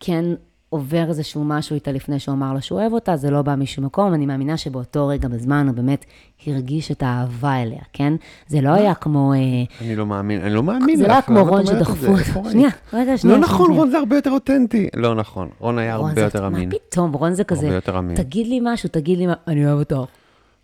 כן 0.00 0.24
עובר 0.70 1.08
איזשהו 1.08 1.44
משהו 1.44 1.74
איתה 1.74 1.92
לפני 1.92 2.18
שהוא 2.18 2.34
אמר 2.34 2.52
לה 2.54 2.60
שהוא 2.60 2.80
אוהב 2.80 2.92
אותה, 2.92 3.16
זה 3.16 3.30
לא 3.30 3.42
בא 3.42 3.54
משום 3.54 3.84
מקום, 3.84 4.14
אני 4.14 4.26
מאמינה 4.26 4.56
שבאותו 4.56 5.06
רגע 5.06 5.28
בזמן 5.28 5.66
הוא 5.68 5.76
באמת 5.76 6.04
הרגיש 6.46 6.90
את 6.90 7.02
האהבה 7.02 7.62
אליה, 7.62 7.80
כן? 7.92 8.12
זה 8.46 8.60
לא 8.60 8.68
היה 8.68 8.94
כמו... 8.94 9.32
אה, 9.32 9.38
אני 9.80 9.96
לא 9.96 10.06
מאמין, 10.06 10.40
אני 10.40 10.54
לא 10.54 10.62
מאמין 10.62 10.96
זה 10.96 11.06
לא 11.06 11.12
היה 11.12 11.22
כמו 11.22 11.44
רון 11.44 11.66
שדחפו? 11.66 12.06
אותו. 12.06 12.50
שנייה, 12.50 12.70
רגע, 12.92 13.18
שנייה. 13.18 13.36
לא 13.36 13.42
נכון. 13.42 13.72
רון 13.72 13.90
זה 13.90 13.98
הרבה 13.98 14.16
יותר 14.16 14.30
אותנטי. 14.30 14.88
לא 14.96 15.14
נכון, 15.14 15.48
רון 15.58 15.78
היה 15.78 15.94
הרבה 15.94 16.20
יותר 16.20 16.46
אמין. 16.46 16.68
מה 16.68 16.74
פתאום, 16.74 17.12
רון 17.12 17.34
זה 17.34 17.44
כזה. 17.44 17.78
תגיד 18.14 18.46
לי 18.46 18.60
משהו, 18.62 18.88
תגיד 18.92 19.18
לי 19.18 19.26
מה, 19.26 19.34
אני 19.46 19.66
אוהב 19.66 19.78
אותו. 19.78 20.06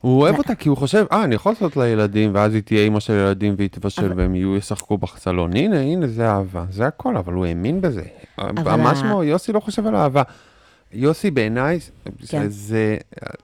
הוא 0.07 0.21
אוהב 0.23 0.39
אותה 0.39 0.55
כי 0.55 0.69
הוא 0.69 0.77
חושב, 0.77 1.05
אה, 1.13 1.25
אני 1.25 1.35
יכול 1.35 1.53
לעשות 1.53 1.77
לה 1.77 1.89
ילדים, 1.89 2.31
ואז 2.35 2.55
היא 2.55 2.63
תהיה 2.63 2.85
אימא 2.85 3.01
של 3.01 3.13
ילדים 3.13 3.55
והיא 3.59 3.69
תבשל 3.73 4.13
והם 4.17 4.35
יהיו, 4.35 4.57
ישחקו 4.57 4.99
בחסלון. 4.99 5.57
הנה, 5.57 5.81
הנה, 5.81 6.07
זה 6.07 6.29
אהבה. 6.31 6.65
זה 6.71 6.87
הכל, 6.87 7.17
אבל 7.17 7.33
הוא 7.33 7.47
האמין 7.47 7.81
בזה. 7.81 8.03
ממש 8.65 8.99
ה- 8.99 9.03
כמו, 9.03 9.25
יוסי 9.25 9.53
לא 9.53 9.61
חושב 9.61 9.87
על 9.87 9.97
אהבה. 9.97 10.23
יוסי 10.93 11.31
בעיניי, 11.31 11.79
כן. 12.29 12.49
זה, 12.49 12.97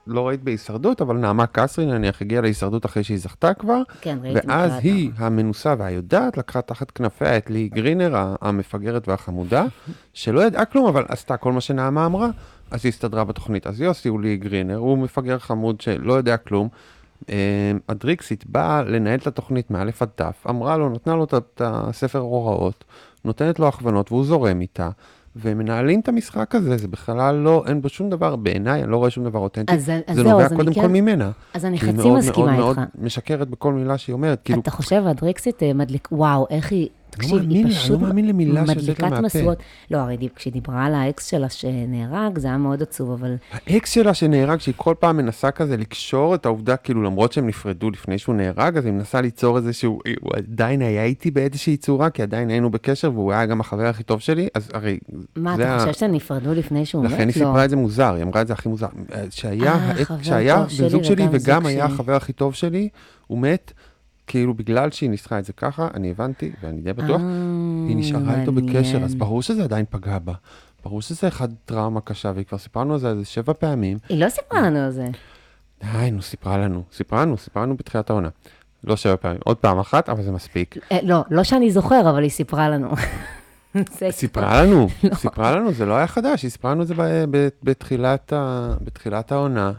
לא 0.07 0.27
ראית 0.27 0.43
בהישרדות, 0.43 1.01
אבל 1.01 1.17
נעמה 1.17 1.47
קסרי 1.47 1.85
נניח 1.85 2.21
הגיעה 2.21 2.41
להישרדות 2.41 2.85
אחרי 2.85 3.03
שהיא 3.03 3.17
זכתה 3.17 3.53
כבר, 3.53 3.81
כן, 4.01 4.17
ראיתי 4.21 4.47
ואז 4.47 4.71
היא, 4.83 5.11
המנוסה 5.17 5.75
והיודעת, 5.77 6.37
לקחה 6.37 6.61
תחת 6.61 6.91
כנפיה 6.91 7.37
את 7.37 7.49
לי 7.49 7.69
גרינר, 7.73 8.33
המפגרת 8.41 9.07
והחמודה, 9.07 9.65
שלא 10.13 10.41
ידעה 10.41 10.65
כלום, 10.65 10.85
אבל 10.85 11.05
עשתה 11.07 11.37
כל 11.37 11.51
מה 11.51 11.61
שנעמה 11.61 12.05
אמרה, 12.05 12.29
אז 12.71 12.85
היא 12.85 12.89
הסתדרה 12.89 13.23
בתוכנית. 13.23 13.67
אז 13.67 13.81
יוסי 13.81 14.09
הוא 14.09 14.21
לי 14.21 14.37
גרינר, 14.37 14.77
הוא 14.77 14.97
מפגר 14.97 15.39
חמוד 15.39 15.81
שלא 15.81 16.13
יודע 16.13 16.37
כלום. 16.37 16.67
אה, 17.29 17.71
הדריקסית 17.89 18.45
באה 18.47 18.83
לנהל 18.83 19.19
את 19.19 19.27
התוכנית 19.27 19.71
מאלף 19.71 20.01
עד 20.01 20.09
תף, 20.15 20.45
אמרה 20.49 20.77
לו, 20.77 20.89
נתנה 20.89 21.15
לו 21.15 21.23
את 21.23 21.61
הספר 21.65 22.19
הוראות, 22.19 22.83
נותנת 23.25 23.59
לו 23.59 23.67
הכוונות 23.67 24.11
והוא 24.11 24.25
זורם 24.25 24.61
איתה. 24.61 24.89
ומנהלים 25.35 25.99
את 25.99 26.07
המשחק 26.07 26.55
הזה, 26.55 26.77
זה 26.77 26.87
בכלל 26.87 27.35
לא, 27.35 27.63
אין 27.67 27.81
בו 27.81 27.89
שום 27.89 28.09
דבר, 28.09 28.35
בעיניי, 28.35 28.83
אני 28.83 28.91
לא 28.91 28.97
רואה 28.97 29.09
שום 29.09 29.23
דבר 29.23 29.39
אותנטי. 29.39 29.73
אז- 29.73 29.79
אז 30.07 30.15
זה 30.15 30.23
זהו, 30.23 30.31
נובע 30.31 30.45
אז 30.45 30.53
קודם 30.53 30.73
כן- 30.73 30.81
כל 30.81 30.87
ממנה. 30.87 31.31
אז 31.53 31.65
אני 31.65 31.75
היא 31.77 31.81
חצי 31.81 31.91
מאוד 32.07 32.17
מסכימה 32.17 32.51
מאוד 32.57 32.67
איתך. 32.77 32.77
מאוד 32.95 33.05
משקרת 33.05 33.49
בכל 33.49 33.73
מילה 33.73 33.97
שהיא 33.97 34.13
אומרת. 34.13 34.41
כאילו, 34.43 34.59
אתה 34.61 34.71
חושב, 34.71 35.03
הדריקסית 35.07 35.63
אה, 35.63 35.73
מדליק, 35.73 36.07
וואו, 36.11 36.45
איך 36.49 36.71
היא, 36.71 36.87
תקשיב, 37.13 37.35
מאמין 37.35 37.51
היא 37.51 37.65
לה, 37.65 37.71
פשוט 37.71 37.91
לא 37.91 38.07
מאמין 38.07 38.27
למילה 38.27 38.53
שיוצאת 38.67 38.75
לה 38.77 38.81
מדליקת 38.83 39.03
מהפה. 39.03 39.21
משואות. 39.39 39.57
לא, 39.91 39.97
הרי 39.97 40.17
כשהיא 40.35 40.53
דיברה 40.53 40.85
על 40.85 40.93
האקס 40.95 41.27
שלה 41.27 41.49
שנהרג, 41.49 42.37
זה 42.39 42.47
היה 42.47 42.57
מאוד 42.57 42.81
עצוב, 42.81 43.11
אבל 43.11 43.35
האקס 43.67 43.91
שלה 43.91 44.13
שנהרג, 44.13 44.59
שהיא 44.59 44.73
כל 44.77 44.93
פעם 44.99 45.17
מנסה 45.17 45.51
כזה 45.51 45.77
לקשור 45.77 46.35
את 46.35 46.45
העובדה, 46.45 46.77
כאילו 46.77 47.03
למרות 47.03 47.33
שהם 47.33 47.47
נפרדו 47.47 47.89
לפני 47.89 48.17
שהוא 48.17 48.35
נהרג, 48.35 48.77
אז 48.77 48.85
היא 48.85 48.93
מנסה 48.93 49.21
ליצור 49.21 49.57
איזשהו, 49.57 49.99
הוא 50.21 50.31
עדיין 50.35 50.81
היה 50.81 51.03
איתי 51.03 51.31
באיזושהי 51.31 51.77
צורה, 51.77 52.09
כי 52.09 52.21
עדיין 52.21 52.49
היינו 52.49 52.69
בקשר, 52.69 53.11
והוא 53.13 53.31
היה 53.31 53.45
גם 53.45 53.61
החבר 53.61 53.85
הכי 53.85 54.03
טוב 54.03 54.19
שלי, 54.19 54.47
אז 54.55 54.69
הרי... 54.73 54.99
מה, 55.35 55.55
אתה 55.55 55.75
ה- 55.75 55.79
חושב 55.79 55.93
שהם 55.93 56.11
נפרדו 56.11 56.53
לפני 56.53 56.85
שהוא 56.85 57.03
מת? 57.05 57.11
לכן 57.11 57.19
היא 57.19 57.27
לא. 57.27 57.31
סיפרה 57.33 57.65
את 57.65 57.69
זה 57.69 57.75
מוזר, 57.75 58.13
היא 58.13 58.23
אמרה 58.23 58.41
את 58.41 58.47
זה 58.47 58.53
הכי 58.53 58.69
מוזר. 58.69 58.87
שהיה, 59.29 60.65
בן 60.79 60.89
זוג 60.89 61.03
שלי 61.03 61.27
וגם 61.31 61.65
היה. 61.65 61.85
החבר 61.85 62.15
הכי 62.15 62.33
טוב 62.33 62.53
שלי, 62.53 62.89
הוא 63.27 63.39
מת, 63.39 63.73
כאילו 64.27 64.53
בגלל 64.53 64.91
שהיא 64.91 65.09
ניסחה 65.09 65.39
את 65.39 65.45
זה 65.45 65.53
ככה, 65.53 65.87
אני 65.93 66.11
הבנתי, 66.11 66.51
ואני 66.63 66.81
די 66.81 66.93
בטוח, 66.93 67.21
אה, 67.21 67.85
היא 67.87 67.97
נשארה 67.97 68.41
איתו 68.41 68.51
בקשר, 68.51 69.03
אז. 69.03 69.15
ברור 69.15 69.41
שזה 69.41 69.63
עדיין 69.63 69.85
פגע 69.89 70.19
בה. 70.19 70.33
ברור 70.83 71.01
שזה 71.01 71.27
אחד 71.27 71.47
טראומה 71.65 72.01
קשה, 72.01 72.31
והיא 72.35 72.45
כבר 72.45 72.57
סיפרה 72.57 72.83
לנו 72.83 72.93
על 72.93 72.99
זה 72.99 73.09
איזה 73.09 73.25
שבע 73.25 73.53
פעמים. 73.53 73.97
היא 74.09 74.19
לא 74.19 74.29
סיפרה 74.29 74.61
לנו 74.61 74.79
על 74.79 74.91
זה. 74.91 75.07
די, 75.83 76.11
נו, 76.11 76.21
סיפרה 76.21 76.57
לנו. 76.57 76.83
סיפרה 76.93 77.21
לנו, 77.21 77.37
סיפרה 77.37 77.63
לנו 77.63 77.77
בתחילת 77.77 78.09
העונה. 78.09 78.29
לא 78.83 78.95
שבע 78.95 79.15
פעמים, 79.15 79.39
עוד 79.43 79.57
פעם 79.57 79.79
אחת, 79.79 80.09
אבל 80.09 80.23
זה 80.23 80.31
מספיק. 80.31 80.77
אה, 80.91 80.99
לא, 81.03 81.23
לא 81.29 81.43
שאני 81.43 81.71
זוכר, 81.71 82.09
אבל 82.09 82.23
היא 82.23 82.31
סיפרה 82.31 82.69
לנו. 82.69 82.89
סיפרה 84.11 84.63
לנו, 84.63 84.87
לא. 85.03 85.15
סיפרה 85.15 85.55
לנו, 85.55 85.73
זה 85.73 85.85
לא 85.85 85.93
היה 85.93 86.07
חדש, 86.07 86.43
היא 86.43 86.51
סיפרה 86.51 86.71
לנו 86.71 86.81
את 86.81 86.87
זה 86.87 86.93
בתחילת 87.63 89.31
העונה. 89.31 89.71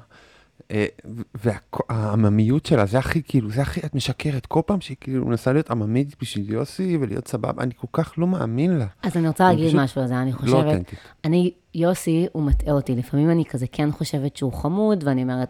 אה, 0.70 0.86
והעממיות 1.34 2.66
שלה, 2.66 2.86
זה 2.86 2.98
הכי, 2.98 3.22
כאילו, 3.22 3.50
זה 3.50 3.62
הכי, 3.62 3.80
את 3.80 3.94
משקרת. 3.94 4.46
כל 4.46 4.60
פעם 4.66 4.80
שהיא 4.80 4.96
כאילו 5.00 5.26
מנסה 5.26 5.52
להיות 5.52 5.70
עממית 5.70 6.16
בשביל 6.20 6.52
יוסי 6.52 6.98
ולהיות 7.00 7.28
סבבה, 7.28 7.62
אני 7.62 7.74
כל 7.76 7.86
כך 7.92 8.14
לא 8.18 8.26
מאמין 8.26 8.78
לה. 8.78 8.86
אז 9.02 9.16
אני 9.16 9.28
רוצה 9.28 9.44
להגיד 9.44 9.76
משהו 9.76 10.00
על 10.00 10.06
זה, 10.06 10.22
אני 10.22 10.32
לא 10.32 10.36
חושבת, 10.36 10.64
אותנטית. 10.64 10.98
אני, 11.24 11.50
יוסי, 11.74 12.26
הוא 12.32 12.42
מטעה 12.42 12.74
אותי. 12.74 12.94
לפעמים 12.94 13.30
אני 13.30 13.44
כזה 13.44 13.66
כן 13.72 13.92
חושבת 13.92 14.36
שהוא 14.36 14.52
חמוד, 14.52 15.04
ואני 15.06 15.22
אומרת, 15.22 15.48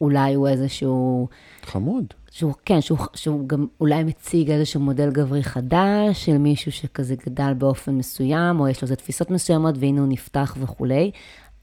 אולי 0.00 0.34
הוא 0.34 0.48
איזשהו, 0.48 1.28
חמוד. 1.62 2.04
שהוא, 2.30 2.52
כן, 2.64 2.80
שהוא, 2.80 2.98
שהוא 3.14 3.48
גם 3.48 3.66
אולי 3.80 4.04
מציג 4.04 4.50
איזשהו 4.50 4.80
מודל 4.80 5.10
גברי 5.10 5.42
חדש, 5.42 6.24
של 6.24 6.38
מישהו 6.38 6.72
שכזה 6.72 7.14
גדל 7.26 7.52
באופן 7.58 7.92
מסוים, 7.92 8.60
או 8.60 8.68
יש 8.68 8.82
לו 8.82 8.86
איזה 8.86 8.96
תפיסות 8.96 9.30
מסוימות, 9.30 9.74
והנה 9.78 10.00
הוא 10.00 10.08
נפתח 10.08 10.56
וכולי, 10.60 11.10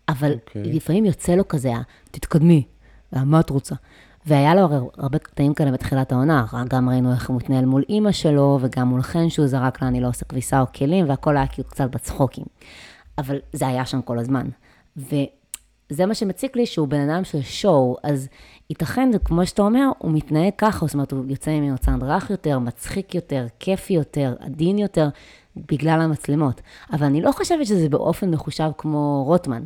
אבל 0.09 0.33
אוקיי. 0.33 0.63
לפעמים 0.63 1.05
יוצא 1.05 1.35
לו 1.35 1.47
כזה, 1.47 1.71
תתקדמי, 2.11 2.63
"אה, 2.67 2.80
מה 3.13 3.39
את 3.39 3.49
רוצה? 3.49 3.75
והיה 4.25 4.55
לו 4.55 4.89
הרבה 4.97 5.17
קטעים 5.17 5.53
כאלה 5.53 5.71
בתחילת 5.71 6.11
העונה, 6.11 6.45
גם 6.69 6.89
ראינו 6.89 7.11
איך 7.11 7.29
הוא 7.29 7.37
מתנהל 7.37 7.65
מול 7.65 7.83
אימא 7.89 8.11
שלו, 8.11 8.59
וגם 8.61 8.87
מול 8.87 9.01
חן 9.01 9.29
שהוא 9.29 9.47
זרק 9.47 9.81
לה, 9.81 9.87
אני 9.87 10.01
לא 10.01 10.07
עושה 10.07 10.25
כביסה 10.25 10.61
או 10.61 10.65
כלים, 10.75 11.09
והכל 11.09 11.37
היה 11.37 11.47
כאילו 11.47 11.67
קצת 11.69 11.89
בצחוקים. 11.89 12.45
אבל 13.17 13.39
זה 13.53 13.67
היה 13.67 13.85
שם 13.85 14.01
כל 14.01 14.19
הזמן. 14.19 14.47
וזה 14.97 16.05
מה 16.05 16.13
שמציק 16.13 16.55
לי, 16.55 16.65
שהוא 16.65 16.87
בן 16.87 17.09
אדם 17.09 17.23
של 17.23 17.41
שואו, 17.41 17.97
אז 18.03 18.27
ייתכן, 18.69 19.09
כמו 19.25 19.45
שאתה 19.45 19.61
אומר, 19.61 19.89
הוא 19.97 20.11
מתנהג 20.11 20.53
ככה, 20.57 20.85
זאת 20.85 20.93
אומרת, 20.93 21.11
הוא 21.11 21.25
יוצא 21.27 21.51
ממנו 21.51 21.77
צעד 21.77 22.03
רך 22.03 22.29
יותר, 22.29 22.59
מצחיק 22.59 23.15
יותר, 23.15 23.45
כיפי 23.59 23.93
יותר, 23.93 24.35
עדין 24.39 24.77
יותר, 24.77 25.09
בגלל 25.55 26.01
המצלמות. 26.01 26.61
אבל 26.93 27.05
אני 27.05 27.21
לא 27.21 27.31
חושבת 27.31 27.65
שזה 27.65 27.89
באופן 27.89 28.29
מחושב 28.29 28.71
כמו 28.77 29.23
רוטמן. 29.27 29.63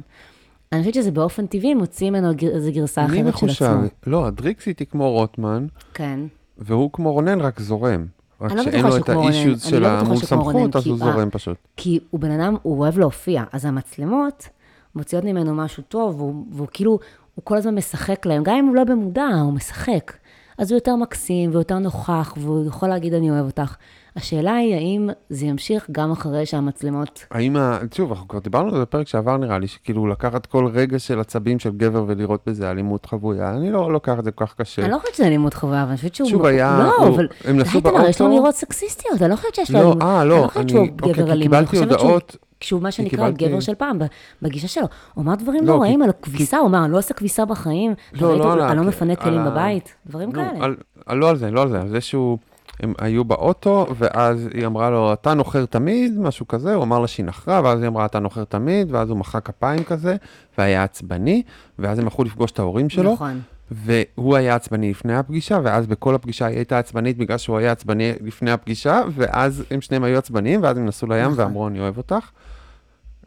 אני 0.72 0.80
חושבת 0.80 0.94
שזה 0.94 1.12
באופן 1.12 1.46
טבעי 1.48 1.74
מוציא 1.74 2.10
ממנו 2.10 2.32
איזו 2.54 2.72
גרסה 2.72 3.06
אחרת 3.06 3.16
של 3.18 3.24
מחושב? 3.24 3.66
עצמו. 3.66 3.88
לא, 4.08 4.26
הדריקסיט 4.28 4.80
היא 4.80 4.88
כמו 4.88 5.12
רוטמן, 5.12 5.66
כן. 5.94 6.20
והוא 6.58 6.90
כמו 6.94 7.14
רונן, 7.14 7.42
רק 7.42 7.60
זורם. 7.60 8.06
רק 8.42 8.52
אני 8.52 8.58
לא 8.58 8.64
שאין 8.64 8.86
לו 8.86 8.98
את. 8.98 9.10
האישיוז 9.10 9.62
אני 9.64 9.70
של 9.72 9.80
לא 9.80 9.88
רונן, 9.88 10.16
סמכות, 10.16 10.76
אז 10.76 10.88
הוא- 10.88 10.98
זורם 10.98 11.30
פשוט. 11.30 11.58
כי 11.78 12.00
הוא 12.10 12.22
בן 12.22 12.32
אדם, 12.32 12.56
הוא 12.62 12.80
אוהב 12.80 13.00
להופיע, 13.00 13.44
אז 13.52 13.66
המצלמות 13.66 14.50
מוציאות 14.96 15.24
ממנו 15.26 15.56
משהו 15.56 15.84
טוב, 15.88 16.22
והוא, 16.22 16.46
והוא 16.52 16.68
כאילו, 16.72 17.00
הוא 17.36 17.44
כל 17.46 17.58
הזמן 17.58 17.76
משחק 17.76 18.26
להם, 18.26 18.44
גם 18.44 18.56
אם 18.56 18.66
הוא 18.66 18.76
לא 18.76 18.84
במודע, 18.84 19.26
הוא 19.44 19.54
משחק. 19.54 20.14
אז 20.58 20.72
הוא 20.72 20.78
יותר 20.78 20.96
מקסים 20.96 21.50
ויותר 21.54 21.80
נוכח, 21.80 22.34
והוא 22.38 22.68
יכול 22.68 22.90
להגיד 22.90 23.14
אני 23.14 23.32
אוהב 23.32 23.46
אותך. 23.46 23.76
השאלה 24.18 24.56
היא, 24.56 24.76
האם 24.76 25.10
זה 25.30 25.46
ימשיך 25.46 25.88
גם 25.92 26.12
אחרי 26.12 26.46
שהמצלמות... 26.46 27.26
האם, 27.32 27.56
ה- 27.58 27.80
שוב, 27.94 28.12
אנחנו 28.12 28.28
כבר 28.28 28.40
דיברנו 28.40 28.68
על 28.68 28.74
זה 28.74 28.82
בפרק 28.82 29.08
שעבר 29.08 29.38
נראה 29.38 29.60
לי, 29.60 29.68
שכאילו 29.68 30.08
לקחת 30.08 30.46
כל 30.46 30.68
רגע 30.74 31.00
של 31.00 31.20
עצבים 31.20 31.60
של 31.60 31.70
גבר 31.78 32.04
ולראות 32.08 32.42
בזה 32.48 32.72
אלימות 32.72 33.06
חבויה, 33.06 33.50
אני 33.56 33.72
לא 33.72 33.92
לוקח 33.94 34.20
את 34.20 34.24
זה 34.24 34.32
כל 34.32 34.46
כך 34.46 34.54
קשה. 34.56 34.82
אני 34.84 34.92
לא 34.92 34.98
חושבת 35.00 35.16
שזה 35.16 35.28
אלימות 35.28 35.54
חובה, 35.54 35.82
אבל 35.82 35.90
אני 35.90 35.98
חושבת 35.98 36.16
שהוא... 36.16 36.30
שוב, 36.30 36.46
היה- 36.46 36.80
לא, 37.00 37.08
אבל... 37.08 37.28
הם 37.46 37.58
נסעו 37.58 37.80
די, 37.82 37.90
תמר, 37.90 38.06
יש 38.10 38.22
לו 38.22 38.26
באוטו- 38.28 38.32
אמירות 38.32 38.56
סקסיסטיות, 38.56 39.22
אני 39.22 39.30
לא 39.32 39.36
חושבת 39.36 39.56
שיש 39.56 39.72
לו... 39.72 39.80
לא. 39.80 39.96
אה, 40.02 40.26
לא, 40.26 40.38
לא 40.38 40.48
אני- 40.56 40.70
שהוא 40.70 40.88
אוקיי, 41.02 41.14
גבר 41.14 41.32
אני 41.32 41.42
קיבלתי 41.42 41.76
שהוא... 41.76 41.86
הודעות- 41.88 42.36
כשהוא 42.60 42.82
מה 42.82 42.92
שנקרא 42.92 43.30
גבר 43.30 43.60
של 43.60 43.76
פעם, 43.76 44.00
בגישה 44.42 44.68
שלו. 44.68 44.86
הוא 45.14 45.24
אמר 45.24 45.36
דברים 45.36 45.66
לא, 45.68 45.80
לא 45.80 45.86
כי- 45.88 46.04
על 46.04 46.10
הכביסה, 46.10 46.58
הוא 46.58 46.68
אמר, 46.68 46.86
אני 46.86 46.92
לא 46.94 46.98
עושה 46.98 47.14
כביסה 47.14 47.46
בחיים. 47.46 47.94
לא, 48.14 48.38
לא 48.38 48.68
אני 48.72 48.78
לא 48.78 48.84
מפנה 48.84 49.16
כלים 49.16 49.46
בבית, 49.46 49.96
דברים 50.08 50.32
כאלה. 50.32 50.68
לא 51.10 51.30
על 51.30 51.36
זה, 51.38 51.52
לא 51.52 51.62
על 51.62 51.70
זה, 51.70 51.82
על 51.82 51.88
זה 51.88 52.02
שהוא, 52.02 52.38
הם 52.80 52.94
היו 52.98 53.26
באוטו, 53.26 53.86
ואז 53.98 54.50
היא 54.54 54.66
אמרה 54.66 54.90
לו, 54.90 55.14
אתה 55.14 55.34
נוחר 55.34 55.66
תמיד, 55.66 56.20
משהו 56.20 56.48
כזה, 56.48 56.76
הוא 56.76 56.84
אמר 56.84 57.00
לה 57.00 57.08
שהיא 57.08 57.26
נחרה, 57.26 57.62
ואז 57.64 57.82
היא 57.82 57.88
אמרה, 57.88 58.06
אתה 58.06 58.20
נוחר 58.20 58.44
תמיד, 58.44 58.88
ואז 58.92 59.10
הוא 59.10 59.18
מחא 59.18 59.40
כפיים 59.40 59.84
כזה, 59.84 60.16
והיה 60.58 60.84
עצבני, 60.84 61.44
ואז 61.80 62.00
הם 62.00 62.06
הלכו 62.06 62.24
לפגוש 62.24 62.52
את 62.52 62.60
ההורים 62.60 62.90
שלו, 62.90 63.14
נכון. 63.14 63.42
והוא 63.72 64.36
היה 64.36 64.56
עצבני 64.56 64.90
לפני 64.90 65.16
הפגישה, 65.16 65.60
ואז 65.64 65.88
בכל 65.88 66.16
הפגישה 66.16 66.46
היא 66.46 66.56
הייתה 66.56 66.80
עצבנית 66.80 67.18
בגלל 67.18 67.38
שהוא 67.38 67.58
היה 67.58 67.72
עצבני 67.72 68.14
לפני 68.22 68.52
הפגישה, 68.52 69.02
ואז 69.16 69.64
הם 69.72 69.82
שניהם 69.82 70.04
היו 70.04 70.18
עצבניים, 70.18 70.64
ואז 70.64 70.78
הם 70.78 70.86
נסעו 70.86 71.08
לים 71.08 71.32
נכון. 71.32 71.40
ואמרו, 71.40 71.68
אני 71.68 71.80
אוהב 71.80 71.98
אותך. 71.98 72.30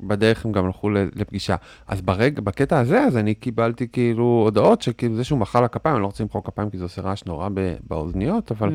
בדרך 0.01 0.45
הם 0.45 0.53
גם 0.53 0.67
הלכו 0.67 0.91
לפגישה. 0.91 1.57
אז 1.89 2.01
ברג, 2.01 2.41
בקטע 2.41 2.79
הזה, 2.79 3.01
אז 3.05 3.17
אני 3.17 3.35
קיבלתי 3.35 3.89
כאילו 3.93 4.41
הודעות 4.45 4.83
שכאילו 4.83 5.17
זה 5.17 5.25
שהוא 5.25 5.39
מחא 5.39 5.59
לה 5.59 5.69
כפיים, 5.69 5.95
אני 5.95 6.03
לא 6.03 6.07
רוצה 6.07 6.25
למחוא 6.25 6.41
כפיים 6.45 6.71
כי 6.71 6.79
זה 6.79 6.85
עושה 6.85 7.03
רעש 7.03 7.25
נורא 7.27 7.49
באוזניות, 7.89 8.53
אבל, 8.53 8.69
Mm, 8.69 8.73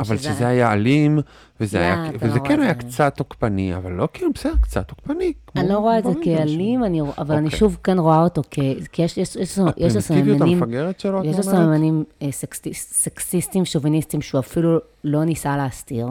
אבל 0.00 0.16
שזה 0.18 0.48
היה 0.48 0.72
אלים, 0.72 1.18
וזה, 1.60 1.78
לא, 1.78 1.82
היה, 1.84 2.08
אתה 2.08 2.26
וזה 2.26 2.38
לא 2.38 2.44
כן 2.44 2.60
היה 2.60 2.68
זה. 2.68 2.74
קצת 2.74 3.14
תוקפני, 3.16 3.76
אבל 3.76 3.92
לא 3.92 4.08
כאילו, 4.12 4.30
בסדר, 4.34 4.56
קצת 4.62 4.88
תוקפני. 4.88 5.32
כמו 5.46 5.62
אני 5.62 5.70
לא 5.70 5.78
רואה 5.78 5.98
את 5.98 6.04
זה 6.04 6.10
כאלים, 6.24 6.84
אני- 6.84 7.00
אבל 7.18 7.34
אני 7.34 7.44
אוקיי. 7.46 7.58
שוב 7.58 7.78
כן 7.84 7.98
רואה 7.98 8.22
אותו 8.22 8.42
כ... 8.50 8.58
כי 8.92 9.02
יש- 9.02 9.18
יש 9.18 9.36
יש 9.36 9.58
יש 9.76 9.94
לו 9.94 10.00
סממנים... 10.00 10.60
שלו, 10.98 11.24
יש 11.24 11.36
לו? 11.36 11.42
סממנים 11.42 12.04
אה, 12.22 12.28
סקסיסטים, 12.72 13.64
שוביניסטים, 13.64 14.22
שהוא 14.22 14.38
אפילו 14.38 14.78
לא 15.04 15.24
ניסה 15.24 15.56
להסתיר. 15.56 16.06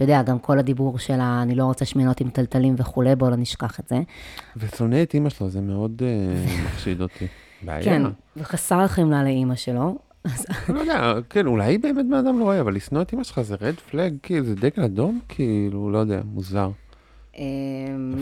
אתה 0.00 0.12
יודע, 0.12 0.22
גם 0.22 0.38
כל 0.38 0.58
הדיבור 0.58 0.98
של 0.98 1.20
ה... 1.20 1.42
אני 1.42 1.54
לא 1.54 1.64
רוצה 1.64 1.84
שמנות 1.84 2.20
עם 2.20 2.30
טלטלים 2.30 2.74
וכולי, 2.78 3.16
בואו 3.16 3.30
לא 3.30 3.36
נשכח 3.36 3.80
את 3.80 3.88
זה. 3.88 4.00
ושונא 4.56 5.02
את 5.02 5.14
אימא 5.14 5.28
שלו, 5.28 5.48
זה 5.48 5.60
מאוד 5.60 6.02
אה, 6.04 6.44
מחשיד 6.64 7.00
אותי. 7.00 7.26
בעיה. 7.62 7.82
כן, 7.84 8.02
וחסר 8.36 8.86
חמלה 8.86 9.22
לאימא 9.22 9.54
שלו. 9.54 9.98
לא 10.68 10.80
יודע, 10.80 11.14
כן, 11.30 11.46
אולי 11.46 11.64
היא 11.64 11.78
באמת 11.80 12.06
בן 12.06 12.14
אדם 12.14 12.38
לא 12.38 12.44
רואה, 12.44 12.60
אבל 12.60 12.74
לשנוא 12.74 13.02
את 13.02 13.12
אימא 13.12 13.24
שלך 13.24 13.40
זה 13.40 13.56
רד 13.60 13.74
פלג, 13.74 14.14
כאילו, 14.22 14.44
זה 14.44 14.54
דגל 14.54 14.82
אדום, 14.82 15.20
כאילו, 15.28 15.90
לא 15.90 15.98
יודע, 15.98 16.20
מוזר. 16.24 16.70
אה, 17.38 17.44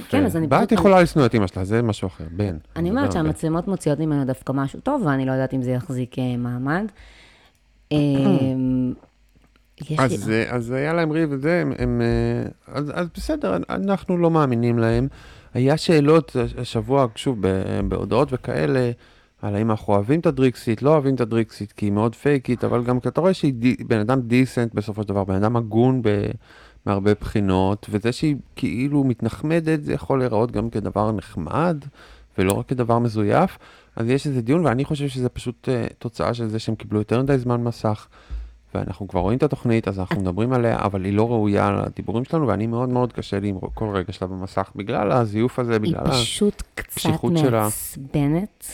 כן, 0.08 0.24
אז 0.24 0.36
אני 0.36 0.46
בת. 0.46 0.72
יכולה 0.72 1.02
לשנוא 1.02 1.26
את 1.26 1.34
אימא 1.34 1.46
שלה, 1.46 1.64
זה 1.64 1.82
משהו 1.82 2.08
אחר, 2.08 2.24
בן. 2.30 2.56
אני 2.76 2.90
אומרת 2.90 3.06
בן. 3.06 3.12
שהמצלמות 3.12 3.68
מוציאות 3.68 3.98
ממנו 3.98 4.24
דווקא 4.24 4.52
משהו 4.52 4.80
טוב, 4.80 5.02
ואני 5.06 5.26
לא 5.26 5.32
יודעת 5.32 5.54
אם 5.54 5.62
זה 5.62 5.70
יחזיק 5.70 6.18
אה, 6.18 6.36
מעמד. 6.36 6.86
לי... 9.90 9.96
אז, 9.98 10.30
אז 10.48 10.70
היה 10.70 10.92
להם 10.92 11.10
ריב 11.10 11.28
וזה, 11.32 11.60
הם, 11.60 11.72
הם, 11.78 12.00
אה, 12.00 12.74
אז, 12.74 12.92
אז 12.94 13.06
בסדר, 13.14 13.56
אנחנו 13.70 14.18
לא 14.18 14.30
מאמינים 14.30 14.78
להם. 14.78 15.08
היה 15.54 15.76
שאלות 15.76 16.36
השבוע, 16.58 17.06
שוב, 17.16 17.38
בהודעות 17.88 18.28
וכאלה, 18.32 18.90
על 19.42 19.56
האם 19.56 19.70
אנחנו 19.70 19.94
אוהבים 19.94 20.20
את 20.20 20.26
הדריקסית, 20.26 20.82
לא 20.82 20.90
אוהבים 20.90 21.14
את 21.14 21.20
הדריקסית, 21.20 21.72
כי 21.72 21.86
היא 21.86 21.92
מאוד 21.92 22.14
פייקית, 22.14 22.64
אבל 22.64 22.84
גם 22.84 22.98
אתה 22.98 23.20
רואה 23.20 23.34
שהיא 23.34 23.52
די, 23.52 23.76
בן 23.86 23.98
אדם 23.98 24.20
דיסנט 24.20 24.74
בסופו 24.74 25.02
של 25.02 25.08
דבר, 25.08 25.24
בן 25.24 25.34
אדם 25.34 25.56
הגון 25.56 26.02
ב, 26.02 26.08
מהרבה 26.86 27.14
בחינות, 27.14 27.86
וזה 27.90 28.12
שהיא 28.12 28.36
כאילו 28.56 29.04
מתנחמדת, 29.04 29.84
זה 29.84 29.92
יכול 29.92 30.18
להיראות 30.18 30.50
גם 30.50 30.70
כדבר 30.70 31.12
נחמד, 31.12 31.84
ולא 32.38 32.52
רק 32.52 32.68
כדבר 32.68 32.98
מזויף. 32.98 33.58
אז 33.96 34.08
יש 34.08 34.26
איזה 34.26 34.42
דיון, 34.42 34.66
ואני 34.66 34.84
חושב 34.84 35.08
שזה 35.08 35.28
פשוט 35.28 35.68
uh, 35.68 35.94
תוצאה 35.98 36.34
של 36.34 36.48
זה 36.48 36.58
שהם 36.58 36.74
קיבלו 36.74 36.98
יותר 36.98 37.22
מדי 37.22 37.38
זמן 37.38 37.62
מסך. 37.62 38.08
ואנחנו 38.78 39.08
כבר 39.08 39.20
רואים 39.20 39.38
את 39.38 39.42
התוכנית, 39.42 39.88
אז 39.88 39.98
אנחנו 39.98 40.20
מדברים 40.20 40.52
עליה, 40.52 40.78
אבל 40.78 41.04
היא 41.04 41.12
לא 41.12 41.30
ראויה 41.30 41.70
לדיבורים 41.70 42.24
שלנו, 42.24 42.48
ואני 42.48 42.66
מאוד 42.66 42.88
מאוד 42.88 43.12
קשה 43.12 43.40
לי 43.40 43.48
עם 43.48 43.58
כל 43.74 43.88
רגע 43.94 44.12
שלה 44.12 44.28
במסך, 44.28 44.70
בגלל 44.76 45.12
הזיוף 45.12 45.58
הזה, 45.58 45.72
היא 45.72 45.80
בגלל 45.80 46.06
ה... 46.06 46.10
פשוט 46.10 46.62
קצת 46.74 46.88
הקשיחות 46.88 47.32
שלה. 47.38 47.62
מעצבנת, 47.62 48.64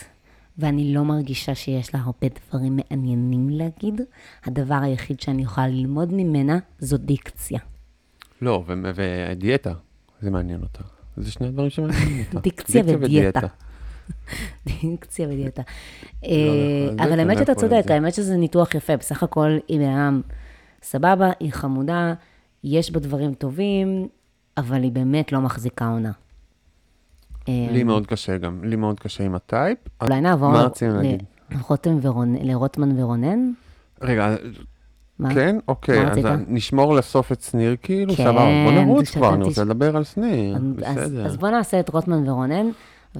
ואני 0.59 0.95
לא 0.95 1.05
מרגישה 1.05 1.55
שיש 1.55 1.95
לה 1.95 2.01
הרבה 2.01 2.27
דברים 2.49 2.77
מעניינים 2.77 3.49
להגיד. 3.51 4.01
הדבר 4.45 4.79
היחיד 4.83 5.21
שאני 5.21 5.43
יכולה 5.43 5.67
ללמוד 5.67 6.13
ממנה 6.13 6.59
זו 6.79 6.97
דיקציה. 6.97 7.59
לא, 8.43 8.65
ודיאטה, 8.67 9.73
זה 10.21 10.31
מעניין 10.31 10.63
אותה. 10.63 10.81
זה 11.17 11.31
שני 11.31 11.47
הדברים 11.47 11.71
שמעניינים 11.71 12.25
אותה. 12.27 12.41
דיקציה 12.49 12.83
ודיאטה. 12.87 13.47
דיקציה 14.67 15.29
ודיאטה. 15.29 15.63
אה, 16.25 16.31
זה 16.97 17.05
אבל 17.05 17.19
האמת 17.21 17.37
לא 17.37 17.43
שאתה 17.43 17.55
צודק. 17.55 17.85
האמת 17.89 18.15
שזה 18.15 18.37
ניתוח 18.37 18.75
יפה. 18.75 18.97
בסך 18.97 19.23
הכל 19.23 19.57
היא 19.69 19.81
אדם 19.81 20.21
סבבה, 20.83 21.31
היא 21.41 21.53
חמודה, 21.53 22.15
יש 22.65 22.91
בה 22.91 23.01
דברים 23.01 23.35
טובים, 23.35 24.09
אבל 24.57 24.83
היא 24.83 24.93
באמת 24.93 25.33
לא 25.33 25.41
מחזיקה 25.41 25.89
עונה. 25.89 26.13
לי 27.49 27.83
אמ, 27.83 27.87
מאוד 27.87 28.07
קשה 28.07 28.39
גם, 28.39 28.65
לי 28.65 28.77
מאוד 28.77 29.01
קשה 29.01 29.25
עם 29.25 29.35
הטייפ. 29.35 29.79
אולי 30.01 30.21
נעבור. 30.21 30.53
לרוטמן 32.43 33.01
ורונן? 33.01 33.53
רגע, 34.03 34.37
מה? 35.19 35.35
כן? 35.35 35.57
אוקיי, 35.69 36.07
אז? 36.07 36.19
נשמור 36.49 36.95
לסוף 36.95 37.33
את 37.33 37.43
שניר 37.43 37.77
כאילו, 37.83 38.15
כן, 38.15 38.25
סבבה. 38.25 38.65
בוא 38.65 38.73
נרוץ 38.73 39.11
כבר, 39.11 39.35
אני 39.35 39.45
רוצה 39.45 39.65
לדבר 39.65 39.97
על 39.97 40.05
שניר, 40.05 40.59
בסדר. 40.77 41.27
אז 41.27 41.37
בוא 41.37 41.49
נעשה 41.49 41.81
את 41.81 41.89
רוטמן 41.89 42.29
ורונן, 42.29 42.67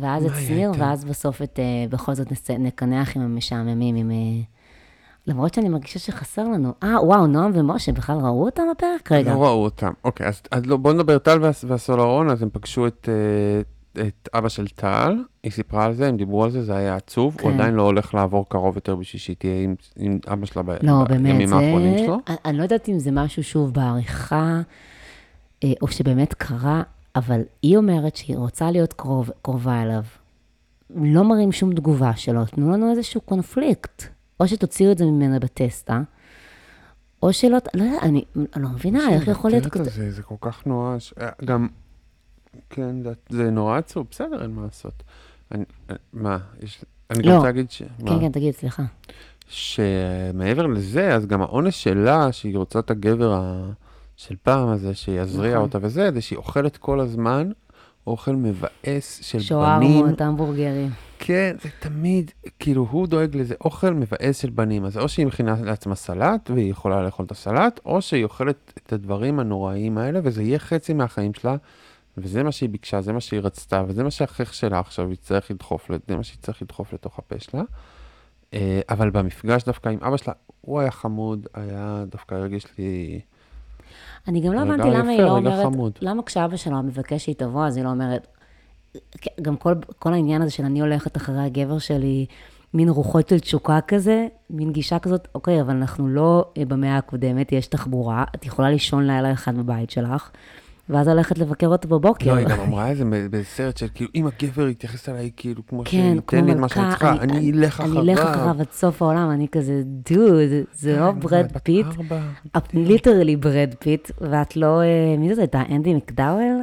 ואז 0.01 0.25
את 0.25 0.31
איתם? 0.51 0.71
ואז 0.79 1.05
בסוף 1.05 1.43
את, 1.43 1.59
אה, 1.59 1.65
בכל 1.91 2.15
זאת 2.15 2.33
נס- 2.33 2.51
נקנח 2.51 3.17
עם 3.17 3.23
המשעממים, 3.23 3.97
עם... 3.97 4.11
אה, 4.11 4.17
למרות 5.27 5.55
שאני 5.55 5.69
מרגישה 5.69 5.99
שחסר 5.99 6.45
לנו. 6.45 6.73
אה, 6.83 7.05
וואו, 7.05 7.27
נועם 7.27 7.51
ומשה, 7.55 7.93
בכלל 7.93 8.17
ראו 8.17 8.45
אותם 8.45 8.63
בפרק? 8.77 9.13
רגע. 9.13 9.35
לא 9.35 9.45
ראו 9.45 9.65
אותם. 9.65 9.91
אוקיי, 10.05 10.27
אז, 10.27 10.43
אז 10.51 10.67
לא, 10.67 10.77
בוא 10.77 10.93
נדבר 10.93 11.19
טל 11.19 11.39
והס- 11.43 11.65
והסולרון, 11.69 12.31
אז 12.31 12.43
הם 12.43 12.49
פגשו 12.53 12.87
את, 12.87 13.09
אה, 13.09 13.61
את 14.07 14.29
אבא 14.35 14.49
של 14.49 14.69
טל, 14.69 15.17
היא 15.43 15.53
סיפרה 15.53 15.85
על 15.85 15.93
זה, 15.95 16.09
הם 16.09 16.17
דיברו 16.17 16.45
על 16.45 16.51
זה, 16.51 16.63
זה 16.63 16.77
היה 16.77 16.97
עצוב, 16.97 17.37
הוא 17.43 17.51
כן. 17.51 17.55
עדיין 17.55 17.75
לא 17.75 17.83
הולך 17.83 18.15
לעבור 18.15 18.49
קרוב 18.49 18.75
יותר 18.75 18.95
בשביל 18.97 19.21
שהיא 19.21 19.37
תהיה 19.39 19.63
עם, 19.63 19.75
עם 19.97 20.19
אבא 20.33 20.47
שלה 20.47 20.63
ב, 20.63 20.71
לא, 20.83 21.05
בימים 21.09 21.47
זה... 21.47 21.55
האחרונים 21.55 21.99
שלו. 21.99 22.19
אני- 22.29 22.37
אני 22.45 22.59
לא 22.59 22.63
יודעת 22.63 22.89
אם 22.89 22.99
זה 22.99 23.11
משהו 23.11 23.43
שוב 23.43 23.75
בעריכה, 23.75 24.61
או 25.83 25.89
שבאמת 25.89 26.35
קרה, 26.35 26.83
אבל 27.17 27.41
היא 27.63 27.77
אומרת 27.77 28.17
שהיא 28.17 28.37
רוצה 28.37 28.71
להיות 28.71 28.93
קרוב, 28.93 29.31
קרובה 29.43 29.83
אליו. 29.83 30.03
לא 30.91 31.25
מראים 31.25 31.53
שום 31.53 31.75
תגובה 31.75 32.17
שלו, 32.17 32.45
תנו 32.45 32.73
לנו 32.73 32.91
איזשהו 32.91 33.21
קונפליקט. 33.21 34.15
או 34.41 34.49
שתוציאו 34.49 34.93
את 34.93 34.99
זה 34.99 35.05
ממנה 35.05 35.39
בטסטה, 35.39 36.03
או 37.23 37.33
שלא, 37.33 37.59
לא 37.75 37.83
יודע, 37.83 37.99
אני 38.03 38.25
לא 38.57 38.69
מבינה, 38.69 39.11
איך 39.11 39.29
יכול 39.29 39.51
להיות? 39.51 39.77
הזה, 39.77 40.11
זה 40.11 40.23
כל 40.23 40.35
כך 40.41 40.67
נואש. 40.67 41.15
אה, 41.21 41.29
גם, 41.45 41.69
כן, 42.71 42.97
זה, 43.29 43.51
נורא 43.51 43.79
עצוב, 43.79 44.07
בסדר, 44.11 44.43
אין 44.43 44.51
מה 44.51 44.63
לעשות. 44.63 45.03
אני, 45.53 45.65
אה, 45.91 45.97
מה, 46.13 46.39
יש, 46.63 46.85
אני 47.11 47.23
גם 47.23 47.29
לא. 47.29 47.35
רוצה 47.35 47.47
להגיד 47.47 47.71
ש... 47.71 47.83
מה? 47.83 48.11
כן, 48.11 48.21
כן, 48.21 48.33
תגיד, 48.33 48.55
סליחה. 48.55 48.83
שמעבר 49.49 50.67
לזה, 50.67 51.15
אז 51.15 51.27
גם 51.27 51.43
העונש 51.43 51.83
שלה, 51.83 52.33
שהיא 52.33 52.59
רוצה 52.59 52.79
את 52.79 52.91
הגבר 52.91 53.33
ה... 53.33 53.71
של 54.17 54.35
פעם 54.43 54.69
הזה, 54.69 54.95
שיזריע 54.95 55.53
נכון. 55.53 55.63
אותה 55.63 55.79
וזה, 55.83 56.11
זה 56.15 56.21
שהיא 56.21 56.37
אוכלת 56.37 56.77
כל 56.77 57.01
הזמן 57.01 57.51
אוכל 58.07 58.37
מבאס 58.37 59.21
של 59.23 59.39
בנים. 59.39 59.47
שווארמות, 59.49 60.21
המבורגרים. 60.21 60.91
כן, 61.19 61.57
זה 61.63 61.69
תמיד, 61.81 62.31
כאילו, 62.59 62.87
הוא 62.91 63.07
דואג 63.07 63.37
לזה 63.37 63.55
אוכל 63.65 63.95
מבאס 63.95 64.39
של 64.39 64.51
בנים. 64.51 64.85
אז 64.85 64.99
או 64.99 65.09
שהיא 65.09 65.27
מכינה 65.27 65.57
לעצמה 65.63 65.95
סלט, 65.95 66.51
והיא 66.55 66.71
יכולה 66.71 67.03
לאכול 67.03 67.27
את 67.27 67.31
הסלט, 67.31 67.81
או 67.85 68.03
שהיא 68.03 68.25
אוכלת 68.25 68.73
את 68.87 68.93
הדברים 68.93 69.41
הנוראיים 69.41 69.99
האלה, 69.99 70.21
וזה 70.23 70.43
יהיה 70.43 70.59
חצי 70.59 70.93
מהחיים 70.93 71.35
שלה, 71.35 71.57
וזה 72.19 72.43
מה 72.43 72.53
שהיא 72.53 72.69
ביקשה, 72.71 73.01
זה 73.01 73.13
מה 73.13 73.21
שהיא 73.21 73.41
רצתה, 73.41 73.83
וזה 73.89 74.05
מה 74.05 74.11
שהחייך 74.11 74.55
שלה 74.55 74.79
עכשיו 74.79 75.13
יצטרך 75.13 75.51
לדחוף, 75.51 75.91
ל- 75.91 75.97
זה 76.09 76.17
מה 76.17 76.23
שהיא 76.23 76.39
צריך 76.43 76.63
לדחוף 76.63 76.93
לתוך 76.93 77.19
הפה 77.19 77.35
שלה. 77.39 77.63
אה, 78.55 78.81
אבל 78.89 79.11
במפגש 79.11 79.65
דווקא 79.65 79.89
עם 79.89 79.99
אבא 80.03 80.17
שלה, 80.17 80.35
הוא 80.61 80.81
היה 80.81 80.91
חמוד, 80.91 81.47
היה 81.55 82.05
דווקא 82.11 82.35
הרגיש 82.35 82.67
לי... 82.79 83.21
אני 84.29 84.41
גם 84.41 84.53
לא 84.53 84.61
הבנתי 84.61 84.89
למה 84.91 85.11
היא 85.11 85.19
יפה, 85.19 85.27
לא 85.27 85.37
אומרת, 85.37 85.65
חמוד. 85.65 85.93
למה 86.01 86.23
כשאבא 86.23 86.57
שלה 86.57 86.83
מבקש 86.83 87.25
שהיא 87.25 87.35
תבוא, 87.35 87.67
אז 87.67 87.77
היא 87.77 87.85
לא 87.85 87.91
אומרת, 87.91 88.27
גם 89.43 89.57
כל, 89.57 89.75
כל 89.99 90.13
העניין 90.13 90.43
הזה 90.43 90.51
של 90.51 90.65
אני 90.65 90.81
הולכת 90.81 91.17
אחרי 91.17 91.41
הגבר 91.41 91.79
שלי, 91.79 92.27
מין 92.75 92.89
רוחות 92.89 93.29
של 93.29 93.39
תשוקה 93.39 93.81
כזה, 93.89 94.27
מין 94.51 94.73
גישה 94.73 94.99
כזאת, 94.99 95.29
אוקיי, 95.35 95.61
אבל 95.61 95.71
אנחנו 95.71 96.09
לא 96.09 96.45
אה, 96.59 96.65
במאה 96.65 96.97
הקודמת, 96.97 97.53
יש 97.53 97.67
תחבורה, 97.67 98.25
את 98.35 98.47
יכולה 98.47 98.71
לישון 98.71 99.07
לילה 99.07 99.33
אחד 99.33 99.57
בבית 99.57 99.91
שלך, 99.91 100.31
ואז 100.89 101.09
ללכת 101.09 101.39
לבקר 101.39 101.67
אותו 101.67 101.89
בבוקר. 101.89 102.35
לא, 102.35 102.39
היא 102.39 102.49
גם 102.49 102.61
אמרה 102.61 102.93
את 102.93 102.97
זה 102.97 103.05
בסרט 103.31 103.77
של 103.77 103.87
כאילו, 103.95 104.11
אם 104.15 104.27
הגבר 104.27 104.69
יתייחס 104.69 105.09
אליי 105.09 105.31
כאילו 105.37 105.67
כמו 105.67 105.83
כן, 105.85 105.91
שייתן 105.91 106.45
לי 106.45 106.53
את 106.53 106.57
מה 106.57 106.69
שאני 106.69 106.91
צריכה, 106.91 107.13
אני 107.13 107.53
אלך 107.53 107.81
אחריו. 107.81 108.03
אני 108.03 108.13
אלך 108.13 108.21
אחריו 108.21 108.61
עד 108.61 108.71
סוף 108.73 109.03
העולם, 109.03 109.31
אני 109.31 109.49
כזה, 109.49 109.83
דוד, 109.85 110.65
זה 110.73 110.97
לא 111.01 111.13
כן, 111.13 111.21
בראד 111.21 111.53
בת 111.53 111.65
פיט, 111.65 111.87
את 112.57 112.75
literally 112.75 113.37
בראד 113.37 113.75
פיט, 113.79 114.11
ואת 114.21 114.57
לא, 114.57 114.81
אה, 114.81 115.17
מי 115.19 115.29
זאת 115.29 115.39
הייתה? 115.39 115.63
אנדי 115.71 115.95
מקדאוול? 115.95 116.63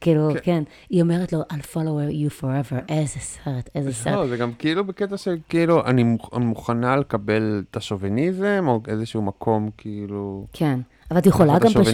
כאילו, 0.00 0.28
כן. 0.32 0.40
כן, 0.42 0.62
היא 0.90 1.02
אומרת 1.02 1.32
לו, 1.32 1.40
I'll 1.40 1.74
follow 1.74 2.12
you 2.12 2.42
forever, 2.42 2.76
איזה 2.88 3.18
סרט, 3.20 3.70
איזה 3.74 3.92
סרט. 3.92 4.14
לא, 4.14 4.26
זה 4.26 4.36
גם 4.36 4.52
כאילו 4.52 4.84
בקטע 4.84 5.16
של 5.16 5.36
כאילו, 5.48 5.86
אני 5.86 6.16
מוכנה 6.32 6.96
לקבל 6.96 7.62
את 7.70 7.76
השוביניזם, 7.76 8.64
או 8.68 8.80
איזשהו 8.88 9.22
מקום 9.22 9.70
כאילו... 9.76 10.46
כן, 10.52 10.80
אבל 11.10 11.18
את 11.18 11.26
יכולה 11.26 11.56
את 11.56 11.62
גם 11.62 11.68
פשוט 11.70 11.86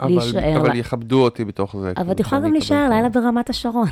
אבל- 0.00 0.08
להישאר 0.08 0.56
אבל 0.60 0.68
לה- 0.68 0.76
יכבדו 0.76 1.22
אותי 1.24 1.44
בתוך 1.44 1.76
זה. 1.76 1.92
אבל 1.96 2.12
את 2.12 2.20
יכולה 2.20 2.40
גם 2.40 2.52
להישאר 2.52 2.84
את 2.86 2.90
לילה 2.90 3.08
ברמת 3.08 3.50
השרון. 3.50 3.88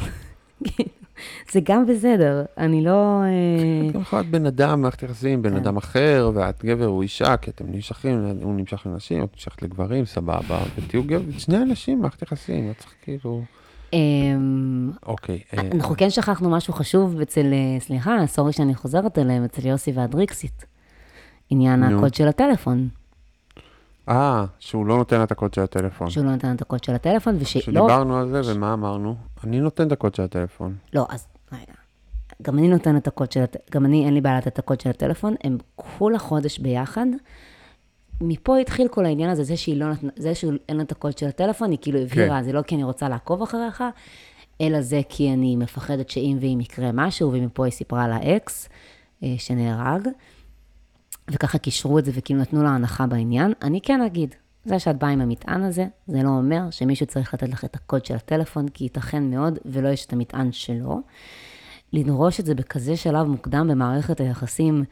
זה 1.53 1.61
גם 1.64 1.87
בסדר, 1.87 2.44
אני 2.59 2.85
לא... 2.85 3.22
אה, 3.22 3.88
את 3.88 3.94
גם 3.94 4.00
יכולה 4.00 4.22
להיות 4.22 4.33
בן 4.33 4.46
אדם, 4.46 4.83
מערכת 4.83 5.03
יחסים, 5.03 5.42
בן 5.42 5.50
כן. 5.50 5.57
אדם 5.57 5.77
אחר, 5.77 6.31
ואת 6.35 6.64
גבר 6.64 6.88
או 6.88 7.03
אישה, 7.03 7.37
כי 7.37 7.50
אתם 7.50 7.64
נמשכים, 7.68 8.24
הוא 8.42 8.55
נמשך 8.55 8.87
לנשים, 8.87 9.24
את 9.24 9.29
נמשכת 9.35 9.62
לגברים, 9.62 10.05
סבבה, 10.05 10.59
ותהיו 10.77 11.03
גבר, 11.05 11.38
שני 11.38 11.57
אנשים, 11.57 12.00
מערכת 12.00 12.22
יחסים, 12.22 12.68
לא 12.68 12.72
צריך 12.79 12.94
כאילו... 13.03 13.42
אמ, 13.92 14.90
אוקיי. 15.07 15.40
אה, 15.57 15.62
אנחנו 15.74 15.94
כן 15.98 16.11
שכחנו 16.11 16.50
משהו 16.50 16.72
חשוב 16.74 17.20
אצל, 17.20 17.46
אה, 17.53 17.81
סליחה, 17.81 18.16
סורי 18.27 18.53
שאני 18.53 18.74
חוזרת 18.74 19.18
אליהם, 19.18 19.44
אצל 19.44 19.66
יוסי 19.66 19.92
והדריקסיט. 19.92 20.62
עניין. 21.50 21.83
הקוד 21.83 22.14
של 22.14 22.29
הטלפון, 22.29 22.88
אה, 24.08 24.44
שהוא 24.58 24.86
לא 24.86 24.96
נותן 24.96 25.18
לה 25.18 25.24
את 25.24 25.32
הקוד 25.32 25.54
של 25.54 25.60
הטלפון. 25.60 26.10
שהוא 26.10 26.24
לא 26.24 26.32
נתן 26.32 26.54
את 26.54 26.62
הקוד 26.62 26.84
של 26.84 26.94
הטלפון, 26.94 27.36
ושלא... 27.38 27.62
כשדיברנו 27.62 28.16
על 28.18 28.28
זה, 28.28 28.40
ומה 28.44 28.72
אמרנו? 28.72 29.16
אני 29.44 29.60
נותן 29.60 29.86
את 29.86 29.92
הקוד 29.92 30.14
של 30.14 30.22
הטלפון. 30.22 30.76
לא, 30.92 31.06
אז 31.08 31.26
רגע. 31.52 31.72
גם 32.42 32.58
אני 32.58 32.68
נותנת 32.68 33.02
את 33.02 33.08
הקוד 33.08 33.32
של 33.32 33.42
הטלפון, 33.42 33.66
גם 33.70 33.84
אני, 33.84 34.06
אין 34.06 34.14
לי 34.14 34.20
בעיה 34.20 34.38
לתת 34.38 34.48
את 34.48 34.58
הקוד 34.58 34.80
של 34.80 34.90
הטלפון, 34.90 35.34
הם 35.44 35.58
כולה 35.76 36.18
חודש 36.18 36.58
ביחד. 36.58 37.06
מפה 38.20 38.58
התחיל 38.58 38.88
כל 38.88 39.04
העניין 39.04 39.30
הזה, 39.30 39.44
זה 39.44 39.56
שהיא 39.56 39.76
לא 39.76 39.90
נתנה, 39.90 40.10
זה 40.16 40.34
שאין 40.34 40.76
לה 40.76 40.82
את 40.82 40.92
הקוד 40.92 41.18
של 41.18 41.26
הטלפון, 41.26 41.70
היא 41.70 41.78
כאילו 41.82 41.98
הבהירה, 41.98 42.42
זה 42.42 42.52
לא 42.52 42.62
כי 42.62 42.74
אני 42.74 42.84
רוצה 42.84 43.08
לעקוב 43.08 43.42
אחריך, 43.42 43.84
אלא 44.60 44.80
זה 44.80 45.00
כי 45.08 45.32
אני 45.32 45.56
מפחדת 45.56 46.10
שאם 46.10 46.38
ואם 46.40 46.60
יקרה 46.60 46.90
משהו, 46.92 47.32
ומפה 47.32 47.64
היא 47.64 47.72
סיפרה 47.72 48.08
לאקס 48.08 48.68
אה, 49.22 49.34
שנהרג, 49.38 50.08
וככה 51.30 51.58
קישרו 51.58 51.98
את 51.98 52.04
זה 52.04 52.10
וכאילו 52.14 52.40
נתנו 52.40 52.62
לה 52.62 52.70
הנחה 52.70 53.06
בעניין. 53.06 53.52
אני 53.62 53.80
כן 53.80 54.00
אגיד, 54.02 54.34
זה 54.64 54.78
שאת 54.78 54.98
באה 54.98 55.10
עם 55.10 55.20
המטען 55.20 55.62
הזה, 55.62 55.87
זה 56.06 56.22
לא 56.22 56.28
אומר 56.28 56.70
שמישהו 56.70 57.06
צריך 57.06 57.34
לתת 57.34 57.48
לך 57.48 57.64
את 57.64 57.74
הקוד 57.74 58.04
של 58.04 58.14
הטלפון, 58.14 58.68
כי 58.68 58.84
ייתכן 58.84 59.30
מאוד 59.30 59.58
ולא 59.64 59.88
יש 59.88 60.06
את 60.06 60.12
המטען 60.12 60.52
שלו. 60.52 61.00
לדרוש 61.92 62.40
את 62.40 62.46
זה 62.46 62.54
בכזה 62.54 62.96
שלב 62.96 63.26
מוקדם 63.26 63.68
במערכת 63.68 64.20
היחסים 64.20 64.84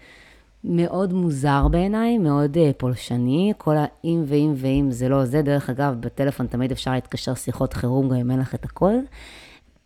מאוד 0.64 1.12
מוזר 1.12 1.68
בעיניי, 1.68 2.18
מאוד 2.18 2.57
uh, 2.57 2.61
פולשני. 2.77 3.53
כל 3.59 3.77
האם 3.77 4.23
ואם 4.27 4.53
ואם 4.57 4.87
זה 4.90 5.09
לא 5.09 5.25
זה. 5.25 5.42
דרך 5.42 5.71
אגב, 5.71 5.97
בטלפון 6.01 6.47
תמיד 6.47 6.73
אפשר 6.73 6.92
להתקשר 6.92 7.35
שיחות 7.35 7.73
חירום 7.73 8.09
גם 8.09 8.16
אם 8.16 8.31
אין 8.31 8.38
לך 8.38 8.55
את 8.55 8.64
הכל. 8.64 8.95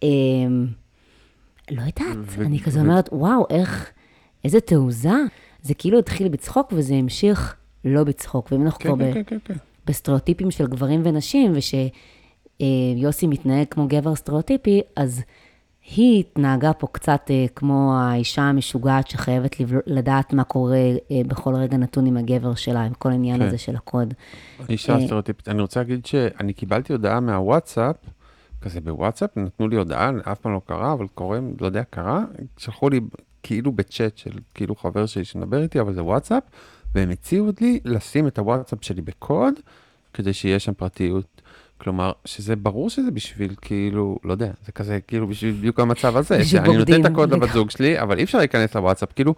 Um, 0.04 0.06
לא 1.70 1.80
יודעת, 1.80 2.16
ו- 2.24 2.42
אני 2.42 2.60
כזה 2.60 2.78
ו- 2.78 2.82
אומרת, 2.82 3.08
וואו, 3.12 3.46
איך, 3.50 3.90
איזה 4.44 4.60
תעוזה. 4.60 5.14
זה 5.66 5.74
כאילו 5.74 5.98
התחיל 5.98 6.28
בצחוק 6.28 6.72
וזה 6.76 6.94
המשיך 6.94 7.56
לא 7.84 8.04
בצחוק. 8.04 8.48
ואם 8.52 8.62
אנחנו 8.62 8.80
כן, 8.80 8.88
כבר 8.88 8.96
ב... 8.96 9.12
כן, 9.14 9.22
כן, 9.26 9.38
כן. 9.44 9.54
בסטריאוטיפים 9.86 10.50
של 10.50 10.66
גברים 10.66 11.00
ונשים, 11.04 11.52
ושיוסי 12.60 13.26
מתנהג 13.26 13.66
כמו 13.70 13.86
גבר 13.88 14.14
סטריאוטיפי, 14.14 14.80
אז 14.96 15.22
היא 15.96 16.20
התנהגה 16.20 16.72
פה 16.72 16.86
קצת 16.92 17.30
אה, 17.30 17.44
כמו 17.54 17.94
האישה 17.98 18.42
המשוגעת 18.42 19.08
שחייבת 19.08 19.60
לב- 19.60 19.80
לדעת 19.86 20.32
מה 20.32 20.44
קורה 20.44 20.76
אה, 21.10 21.20
בכל 21.26 21.54
רגע 21.54 21.76
נתון 21.76 22.06
עם 22.06 22.16
הגבר 22.16 22.54
שלה, 22.54 22.82
עם 22.82 22.92
כל 22.94 23.10
העניין 23.10 23.40
כן. 23.40 23.46
הזה 23.46 23.58
של 23.58 23.76
הקוד. 23.76 24.14
אישה 24.68 24.94
אה, 24.94 25.00
סטריאוטיפית. 25.06 25.48
אני 25.48 25.60
רוצה 25.62 25.80
להגיד 25.80 26.06
שאני 26.06 26.52
קיבלתי 26.52 26.92
הודעה 26.92 27.20
מהוואטסאפ, 27.20 27.96
כזה 28.60 28.80
בוואטסאפ, 28.80 29.36
נתנו 29.36 29.68
לי 29.68 29.76
הודעה, 29.76 30.10
אף 30.32 30.38
פעם 30.38 30.52
לא 30.52 30.60
קרה, 30.66 30.92
אבל 30.92 31.06
קורה, 31.14 31.38
לא 31.60 31.66
יודע, 31.66 31.82
קרה, 31.90 32.24
שלחו 32.56 32.90
לי 32.90 33.00
כאילו 33.46 33.72
בצ'אט 33.72 34.18
של 34.18 34.30
כאילו 34.54 34.76
חבר 34.76 35.06
שלי 35.06 35.24
שמדבר 35.24 35.62
איתי, 35.62 35.80
אבל 35.80 35.92
זה 35.92 36.02
וואטסאפ, 36.02 36.42
והם 36.94 37.10
הציעו 37.10 37.52
לי 37.60 37.80
לשים 37.84 38.26
את 38.26 38.38
הוואטסאפ 38.38 38.78
שלי 38.82 39.02
בקוד, 39.02 39.54
כדי 40.12 40.32
שיהיה 40.32 40.58
שם 40.58 40.74
פרטיות. 40.74 41.42
כלומר, 41.78 42.12
שזה 42.24 42.56
ברור 42.56 42.90
שזה 42.90 43.10
בשביל 43.10 43.54
כאילו, 43.60 44.18
לא 44.24 44.32
יודע, 44.32 44.50
זה 44.66 44.72
כזה 44.72 44.98
כאילו 45.00 45.26
בשביל 45.26 45.52
בדיוק 45.52 45.80
המצב 45.80 46.16
הזה, 46.16 46.44
שאני 46.44 46.76
נותן 46.76 47.00
את 47.00 47.06
הקוד 47.06 47.34
לבת. 47.34 47.52
זוג 47.52 47.70
שלי, 47.70 48.00
אבל 48.00 48.18
אי 48.18 48.24
אפשר 48.24 48.38
להיכנס 48.38 48.74
לוואטסאפ, 48.74 49.12
כאילו, 49.12 49.34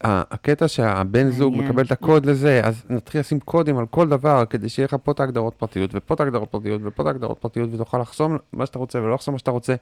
הקטע 0.00 0.68
שהבן 0.68 1.30
זוג. 1.30 1.56
מקבל 1.56 1.84
את 1.84 1.92
הקוד 1.92 2.26
לזה, 2.26 2.60
אז 2.64 2.82
נתחיל 2.90 3.20
לשים 3.20 3.40
קודים 3.40 3.78
על 3.78 3.86
כל 3.86 4.08
דבר, 4.08 4.44
כדי 4.50 4.68
שיהיה 4.68 4.84
לך 4.84 4.96
פה 5.02 5.12
את 5.12 5.20
ההגדרות 5.20 5.54
פרטיות, 5.54 5.90
ופה 5.94 6.14
את 6.14 6.20
ההגדרות 6.20 6.48
פרטיות, 6.50 6.80
ופה 6.84 7.02
את 7.02 7.06
ההגדרות 7.06 7.38
פרטיות, 7.38 7.70
ותוכל 7.72 7.98
לחסום 7.98 8.38
מה 8.52 8.66
שאתה 8.66 8.78
רוצה 8.78 8.98
ולא 8.98 9.14
לחסום 9.14 9.34
מה 9.34 9.38
שאתה 9.38 9.50
רוצה. 9.50 9.74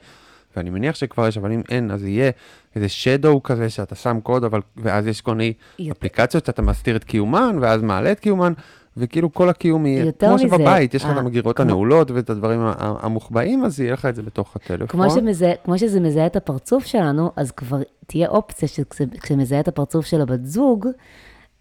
ואני 0.57 0.71
מניח 0.71 0.95
שכבר 0.95 1.29
יש, 1.29 1.39
אבל 1.39 1.53
אם 1.53 1.63
אין, 1.71 1.91
אז 1.91 2.05
יהיה 2.05 2.31
איזה 2.77 2.89
שדו 2.89 3.43
כזה 3.43 3.71
שאתה 3.71 3.95
שם 3.95 4.19
קוד, 4.23 4.45
אבל, 4.45 4.61
ואז 4.77 5.07
יש 5.07 5.21
כל 5.21 5.35
מיני 5.35 5.53
אפליקציות 5.91 6.47
שאתה 6.47 6.63
מסתיר 6.63 6.97
את 6.97 7.05
קיומן, 7.05 7.57
ואז 7.61 7.83
מעלה 7.83 8.13
את 8.13 8.21
קיומן, 8.21 8.53
וכאילו 8.97 9.33
כל 9.33 9.49
הקיום 9.49 9.87
יהיה, 9.87 10.13
כמו 10.13 10.35
מזה, 10.35 10.43
שבבית 10.43 10.95
יש 10.95 11.05
לך 11.05 11.11
את 11.11 11.15
אה, 11.15 11.21
המגירות 11.21 11.57
כמו- 11.57 11.65
הנעולות 11.65 12.11
ואת 12.11 12.31
הדברים 12.31 12.61
המוחבאים, 12.77 13.65
אז 13.65 13.81
יהיה 13.81 13.93
לך 13.93 14.07
את 14.07 14.15
זה 14.15 14.23
בתוך 14.23 14.57
הטלפון. 14.57 14.87
כמו, 14.87 15.11
שמזה, 15.11 15.53
כמו 15.65 15.79
שזה 15.79 16.01
מזהה 16.01 16.27
את 16.27 16.37
הפרצוף 16.37 16.85
שלנו, 16.87 17.31
אז 17.37 17.51
כבר 17.51 17.81
תהיה 18.07 18.29
אופציה 18.29 18.69
שכשמזהה 18.69 19.61
את 19.61 19.69
הפרצוף 19.69 20.07
של 20.07 20.21
הבת 20.21 20.45
זוג, 20.45 20.87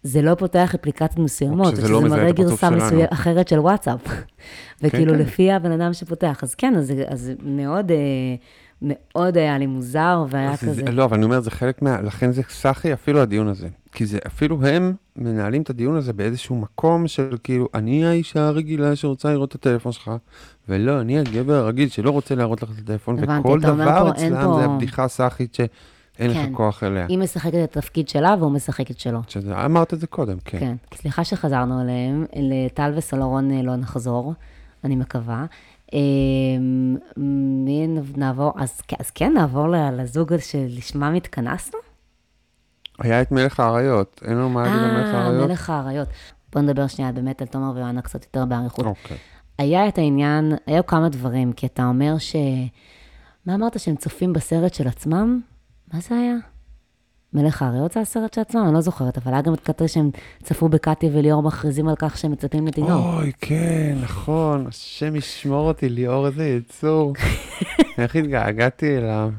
זה 0.02 0.22
לא 0.22 0.34
פותח 0.34 0.74
אפליקציות 0.74 1.18
מסוימות, 1.18 1.66
לא 1.66 1.76
שזה 1.76 1.82
מזהה 2.00 2.18
מראה 2.18 2.32
גרסה. 2.32 2.70
מסוימת 2.70 3.12
אחרת 3.12 3.48
של 3.48 3.58
וואטסאפ. 3.58 4.00
וכאילו 4.82 5.12
כן. 5.12 5.18
לפי 5.18 5.52
הבן 5.52 5.72
אדם 5.72 5.92
שפותח. 5.92 6.40
אז 6.42 6.54
כן, 6.54 6.74
אז, 6.76 6.92
אז 7.06 7.32
מאוד, 7.42 7.90
אה, 7.90 7.96
מאוד 8.82 9.38
היה 9.38 9.58
לי 9.58 9.66
מוזר, 9.66 10.24
והיה 10.30 10.56
כזה... 10.56 10.72
זה, 10.72 10.82
לא, 10.82 11.04
אבל 11.04 11.16
אני 11.16 11.24
אומר, 11.24 11.40
זה 11.40 11.50
חלק 11.50 11.82
מה... 11.82 12.00
לכן 12.00 12.32
זה 12.32 12.42
סחי 12.48 12.92
אפילו 12.92 13.20
הדיון 13.20 13.48
הזה. 13.48 13.68
כי 13.92 14.06
זה, 14.06 14.18
אפילו 14.26 14.66
הם 14.66 14.94
מנהלים 15.16 15.62
את 15.62 15.70
הדיון 15.70 15.96
הזה 15.96 16.12
באיזשהו 16.12 16.56
מקום 16.56 17.08
של 17.08 17.36
כאילו, 17.44 17.68
אני 17.74 18.06
האישה 18.06 18.46
הרגילה 18.46 18.96
שרוצה 18.96 19.32
לראות 19.32 19.48
את 19.50 19.54
הטלפון 19.54 19.92
שלך, 19.92 20.10
ולא, 20.68 21.00
אני 21.00 21.18
הגבר 21.18 21.54
הרגיל 21.54 21.88
שלא 21.88 22.10
רוצה 22.10 22.34
להראות 22.34 22.62
לך 22.62 22.70
את 22.70 22.78
הטלפון, 22.78 23.18
הבנתי, 23.18 23.40
וכל 23.40 23.60
דבר 23.60 23.74
פה, 24.12 24.20
אין 24.22 24.34
אצלם 24.34 24.44
פה- 24.46 24.58
זה 24.58 24.64
הבדיחה 24.64 25.04
הסאחית 25.04 25.54
שאין 25.54 25.70
כן. 26.18 26.26
לך 26.28 26.56
כוח 26.56 26.82
אליה. 26.82 27.06
היא 27.08 27.18
משחקת 27.18 27.54
את 27.54 27.76
התפקיד 27.76 28.08
שלה 28.08 28.34
והוא 28.38 28.52
משחק 28.52 28.90
את 28.90 29.00
שלו. 29.00 29.20
שזה, 29.28 29.64
אמרת 29.64 29.94
את 29.94 30.00
זה 30.00 30.06
קודם, 30.06 30.36
כן. 30.44 30.58
כן. 30.58 30.74
סליחה 30.94 31.24
שחזרנו 31.24 31.82
אליהם, 31.82 32.24
לטל 32.36 32.92
וסולרון 32.96 33.50
אה, 33.50 33.62
לא 33.62 33.76
נחזור, 33.76 34.34
אני 34.84 34.96
מקווה. 34.96 35.44
אה, 35.94 35.98
מי 37.16 37.86
נעבור? 38.16 38.52
אז, 38.56 38.80
אז 38.98 39.10
כן, 39.10 39.32
נעבור 39.34 39.66
לזוג 39.68 40.36
שלשמם 40.38 41.14
התכנסנו? 41.14 41.78
היה 42.98 43.22
את 43.22 43.32
מלך 43.32 43.60
האריות, 43.60 44.20
אין 44.24 44.36
לנו 44.36 44.50
מה 44.50 44.62
להגיד 44.62 44.78
על 44.78 44.96
מלך 44.96 45.14
אה, 45.14 45.20
האריות? 45.20 45.48
מלך 45.48 45.70
האריות. 45.70 46.08
בוא 46.52 46.62
נדבר 46.62 46.86
שנייה 46.86 47.12
באמת 47.12 47.42
על 47.42 47.48
תומר 47.48 47.72
ויואנה 47.76 48.02
קצת 48.02 48.24
יותר 48.24 48.44
באריכות. 48.44 48.86
אוקיי. 48.86 49.16
היה 49.58 49.88
את 49.88 49.98
העניין, 49.98 50.52
היו 50.66 50.86
כמה 50.86 51.08
דברים, 51.08 51.52
כי 51.52 51.66
אתה 51.66 51.84
אומר 51.84 52.18
ש... 52.18 52.36
מה 53.46 53.54
אמרת, 53.54 53.80
שהם 53.80 53.96
צופים 53.96 54.32
בסרט 54.32 54.74
של 54.74 54.88
עצמם? 54.88 55.40
מה 55.92 56.00
זה 56.00 56.14
היה? 56.14 56.34
מלך 57.34 57.62
האריות 57.62 57.92
זה 57.92 58.00
הסרט 58.00 58.34
של 58.34 58.40
עצמם? 58.40 58.64
אני 58.66 58.74
לא 58.74 58.80
זוכרת, 58.80 59.18
אבל 59.18 59.32
היה 59.32 59.42
גם 59.42 59.54
את 59.54 59.60
קטרי 59.60 59.88
שהם 59.88 60.10
צפו 60.42 60.68
בקטי 60.68 61.10
וליאור 61.12 61.42
מכריזים 61.42 61.88
על 61.88 61.94
כך 61.96 62.18
שהם 62.18 62.32
מצפים 62.32 62.66
לתינוק. 62.66 62.90
אוי, 62.90 63.32
כן, 63.40 63.98
נכון, 64.02 64.66
השם 64.66 65.16
ישמור 65.16 65.68
אותי, 65.68 65.88
ליאור, 65.88 66.26
איזה 66.26 66.48
יצור. 66.48 67.12
איך 67.98 68.16
התגעגעתי 68.16 68.96
אליו. 68.96 69.30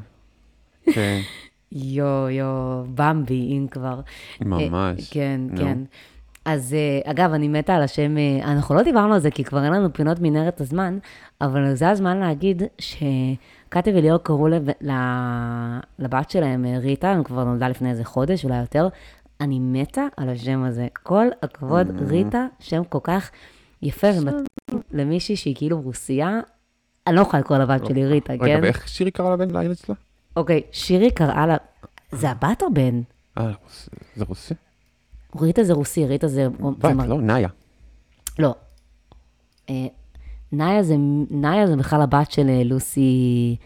כן, 0.92 1.20
יו, 1.72 2.26
יו, 2.30 2.82
במבי, 2.94 3.58
אם 3.58 3.66
כבר. 3.70 4.00
ממש. 4.40 5.00
אה, 5.00 5.04
כן. 5.10 5.40
כן. 5.56 5.78
אז 6.44 6.74
אה, 6.74 7.10
אגב, 7.10 7.32
אני 7.32 7.48
מתה 7.48 7.74
על 7.74 7.82
השם, 7.82 8.18
אה, 8.18 8.52
אנחנו 8.52 8.74
לא 8.74 8.82
דיברנו 8.82 9.14
על 9.14 9.20
זה, 9.20 9.30
כי 9.30 9.44
כבר 9.44 9.64
אין 9.64 9.72
לנו 9.72 9.92
פינות 9.92 10.18
מנהרת 10.20 10.60
הזמן, 10.60 10.98
אבל 11.40 11.74
זה 11.74 11.90
הזמן 11.90 12.18
להגיד 12.18 12.62
שקטי 13.74 13.90
וליאור 13.94 14.18
קראו 14.18 14.48
לב- 14.48 14.68
ל- 14.80 14.90
לבת 15.98 16.30
שלהם, 16.30 16.64
אה, 16.64 16.78
ריטה, 16.78 17.10
הם 17.10 17.24
כבר 17.24 17.44
נולדה 17.44 17.68
לפני 17.68 17.90
איזה 17.90 18.04
חודש, 18.04 18.44
אולי 18.44 18.60
יותר. 18.60 18.88
אני 19.40 19.58
מתה 19.60 20.02
על 20.16 20.28
השם 20.28 20.62
הזה. 20.64 20.86
כל 21.02 21.26
הכבוד, 21.42 21.88
Mm. 21.88 22.02
ריטה, 22.10 22.46
שם 22.60 22.84
כל 22.88 22.98
כך 23.02 23.30
יפה 23.82 24.06
ומתאים 24.20 24.44
למישהי 24.92 25.36
שהיא 25.36 25.54
כאילו 25.56 25.80
רוסייה. 25.80 26.40
אני 27.06 27.16
לא 27.16 27.20
יכולה 27.20 27.40
לקרוא 27.40 27.58
לבת 27.58 27.86
שלי 27.86 28.06
ריטה, 28.06 28.32
רגע, 28.32 28.44
כן? 28.46 28.60
ואיך 28.62 28.88
שירי 28.88 29.10
קרא 29.10 29.32
לבן 29.34 29.50
לילד 29.56 29.76
שלה? 29.76 29.94
אוקיי, 30.36 30.62
שירי 30.72 31.10
קראה 31.10 31.46
לה... 31.46 31.56
זה 32.12 32.30
הבת 32.30 32.62
או 32.62 32.74
בן? 32.74 33.00
אה, 33.38 33.50
זה 34.16 34.24
רוסי? 34.24 34.54
ריטה 35.40 35.64
זה 35.64 35.72
רוסי, 35.72 36.06
ריטה 36.06 36.28
זה... 36.28 36.34
זה 36.34 36.48
בת, 36.78 36.84
מר- 36.84 37.06
לא, 37.06 37.20
נאיה. 37.20 37.48
לא. 38.38 38.54
אה, 40.52 40.58
נאיה 40.58 40.82
זה, 40.82 40.94
נאיה 41.30 41.66
זה 41.66 41.76
בכלל 41.76 42.00
הבת 42.00 42.30
של 42.30 42.48
אה, 42.48 42.64
לוסי 42.64 43.56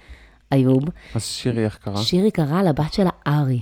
איוב. 0.52 0.84
אז 1.14 1.24
שירי 1.24 1.64
איך 1.64 1.78
קרא? 1.78 1.96
שירי 1.96 2.30
קראה 2.30 2.62
לבת 2.62 2.92
שלה 2.92 3.10
ארי. 3.26 3.60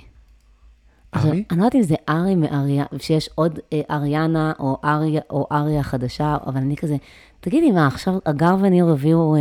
עכשיו, 1.12 1.30
ארי? 1.30 1.44
אני 1.50 1.58
לא 1.58 1.64
יודעת 1.64 1.74
אם 1.74 1.82
זה 1.82 1.94
ארי 2.08 2.34
מאריה, 2.34 2.84
שיש 2.98 3.28
עוד 3.34 3.58
אה, 3.72 3.80
אריאנה 3.90 4.52
או 4.58 4.78
אריה 4.84 5.20
או 5.30 5.46
אריה 5.52 5.82
חדשה, 5.82 6.36
אבל 6.46 6.56
אני 6.56 6.76
כזה, 6.76 6.96
תגידי 7.40 7.70
מה, 7.72 7.86
עכשיו 7.86 8.14
הגר 8.26 8.56
וניר 8.60 8.86
הביאו 8.88 9.36
אה, 9.36 9.40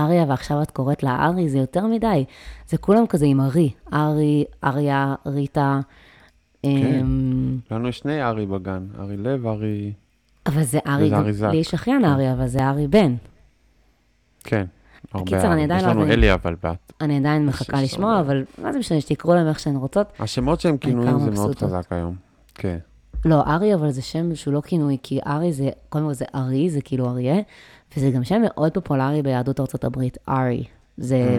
אריה 0.00 0.24
ועכשיו 0.28 0.62
את 0.62 0.70
קוראת 0.70 1.02
לה 1.02 1.26
ארי, 1.26 1.48
זה 1.48 1.58
יותר 1.58 1.86
מדי. 1.86 2.24
זה 2.68 2.78
כולם 2.78 3.06
כזה 3.06 3.26
עם 3.26 3.40
ארי, 3.40 3.70
ארי, 3.92 4.44
אריה, 4.64 5.14
ריטה. 5.26 5.80
כן. 6.62 6.68
אמ, 7.00 7.58
לנו 7.70 7.88
יש 7.88 7.98
שני 7.98 8.22
ארי 8.22 8.46
בגן, 8.46 8.86
ארי 8.98 9.16
לב, 9.16 9.46
ארי... 9.46 9.92
אבל 10.46 10.62
זה 10.62 10.78
ארי, 10.86 11.10
גם-. 11.10 11.24
לי 11.50 11.56
יש 11.56 11.74
אחיין 11.74 12.04
ארי, 12.04 12.32
אבל 12.32 12.46
זה 12.46 12.68
ארי 12.68 12.88
בן. 12.88 13.14
כן. 14.44 14.64
בקיצר, 15.14 15.52
אני. 15.52 15.64
עדיין 15.64 15.80
יש 15.80 15.86
לא 15.86 15.90
לנו 15.90 16.04
אלי 16.04 16.34
אבל 16.34 16.54
בת. 16.62 16.92
אני 17.00 17.16
עדיין 17.16 17.46
מחכה 17.46 17.82
לשמוע. 17.82 18.20
אבל 18.20 18.44
מה 18.58 18.72
זה 18.72 18.78
משנה, 18.78 19.00
שתקראו 19.00 19.34
להם 19.34 19.48
איך 19.48 19.60
שהן 19.60 19.76
רוצות. 19.76 20.06
השמות 20.18 20.60
שהם 20.60 20.76
כינויים 20.76 21.18
זה 21.20 21.30
מאוד. 21.30 21.58
חזק 21.58 21.86
היום. 21.90 22.14
כן. 22.54 22.78
לא, 23.24 23.42
ארי, 23.46 23.74
אבל 23.74 23.90
זה 23.90 24.02
שם 24.02 24.34
שהוא 24.34 24.54
לא 24.54 24.60
כינוי, 24.60 24.96
כי 25.02 25.20
ארי 25.26 25.52
זה, 25.52 25.70
קודם 25.88 26.06
כל 26.06 26.12
זה 26.12 26.24
ארי, 26.34 26.70
זה 26.70 26.80
כאילו 26.80 27.10
אריה, 27.10 27.36
וזה 27.96 28.10
גם 28.10 28.24
שם 28.24 28.42
מאוד 28.44 28.74
פופולרי 28.74 29.22
ביהדות 29.22 29.60
ארצות 29.60 29.84
הברית, 29.84 30.18
ארי. 30.28 30.64
זה 30.96 31.38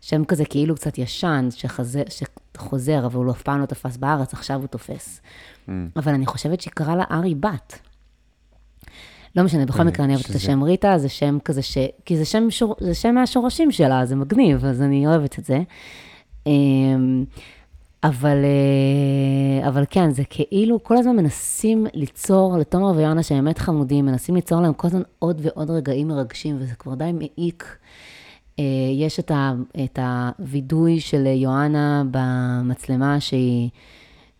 שם 0.00 0.24
כזה 0.24 0.44
כאילו 0.44 0.74
קצת 0.74 0.98
ישן, 0.98 1.48
שחוזר, 2.58 3.06
אבל 3.06 3.24
הוא 3.24 3.32
אף 3.32 3.42
פעם 3.42 3.60
לא 3.60 3.66
תפס 3.66 3.96
בארץ, 3.96 4.32
עכשיו 4.32 4.56
הוא 4.58 4.66
תופס. 4.66 5.20
אבל 5.96 6.14
אני 6.14 6.26
חושבת 6.26 6.60
שהיא 6.60 6.72
קראה 6.74 6.96
לה 6.96 7.04
ארי 7.10 7.34
בת. 7.34 7.78
לא 9.36 9.42
משנה, 9.42 9.66
בכל 9.66 9.78
אה, 9.78 9.84
מקרה 9.84 10.04
אני 10.04 10.14
אוהבת 10.14 10.30
את 10.30 10.34
השם 10.34 10.62
ריטה, 10.62 10.98
זה 10.98 11.08
שם 11.08 11.38
כזה 11.44 11.62
ש... 11.62 11.78
כי 12.04 12.16
זה 12.16 12.24
שם, 12.24 12.50
שור... 12.50 12.76
זה 12.80 12.94
שם 12.94 13.14
מהשורשים 13.14 13.72
שלה, 13.72 14.06
זה 14.06 14.16
מגניב, 14.16 14.64
אז 14.64 14.82
אני 14.82 15.06
אוהבת 15.06 15.38
את 15.38 15.44
זה. 15.44 15.58
אמ, 16.46 17.24
אבל, 18.04 18.36
אה, 18.44 19.68
אבל 19.68 19.84
כן, 19.90 20.10
זה 20.10 20.22
כאילו 20.30 20.82
כל 20.82 20.96
הזמן 20.96 21.16
מנסים 21.16 21.86
ליצור 21.94 22.56
לתומר 22.58 22.92
ויונה 22.96 23.22
שהם 23.22 23.44
באמת 23.44 23.58
חמודים, 23.58 24.06
מנסים 24.06 24.34
ליצור 24.34 24.60
להם 24.60 24.72
כל 24.72 24.88
הזמן 24.88 25.02
עוד 25.18 25.40
ועוד 25.42 25.70
רגעים 25.70 26.08
מרגשים, 26.08 26.56
וזה 26.58 26.74
כבר 26.74 26.94
די 26.94 27.10
מעיק. 27.12 27.76
אה, 28.58 28.64
יש 28.94 29.18
את, 29.18 29.30
ה, 29.30 29.52
את 29.84 29.98
הווידוי 30.38 31.00
של 31.00 31.26
יואנה 31.26 32.02
במצלמה 32.10 33.20
שהיא 33.20 33.70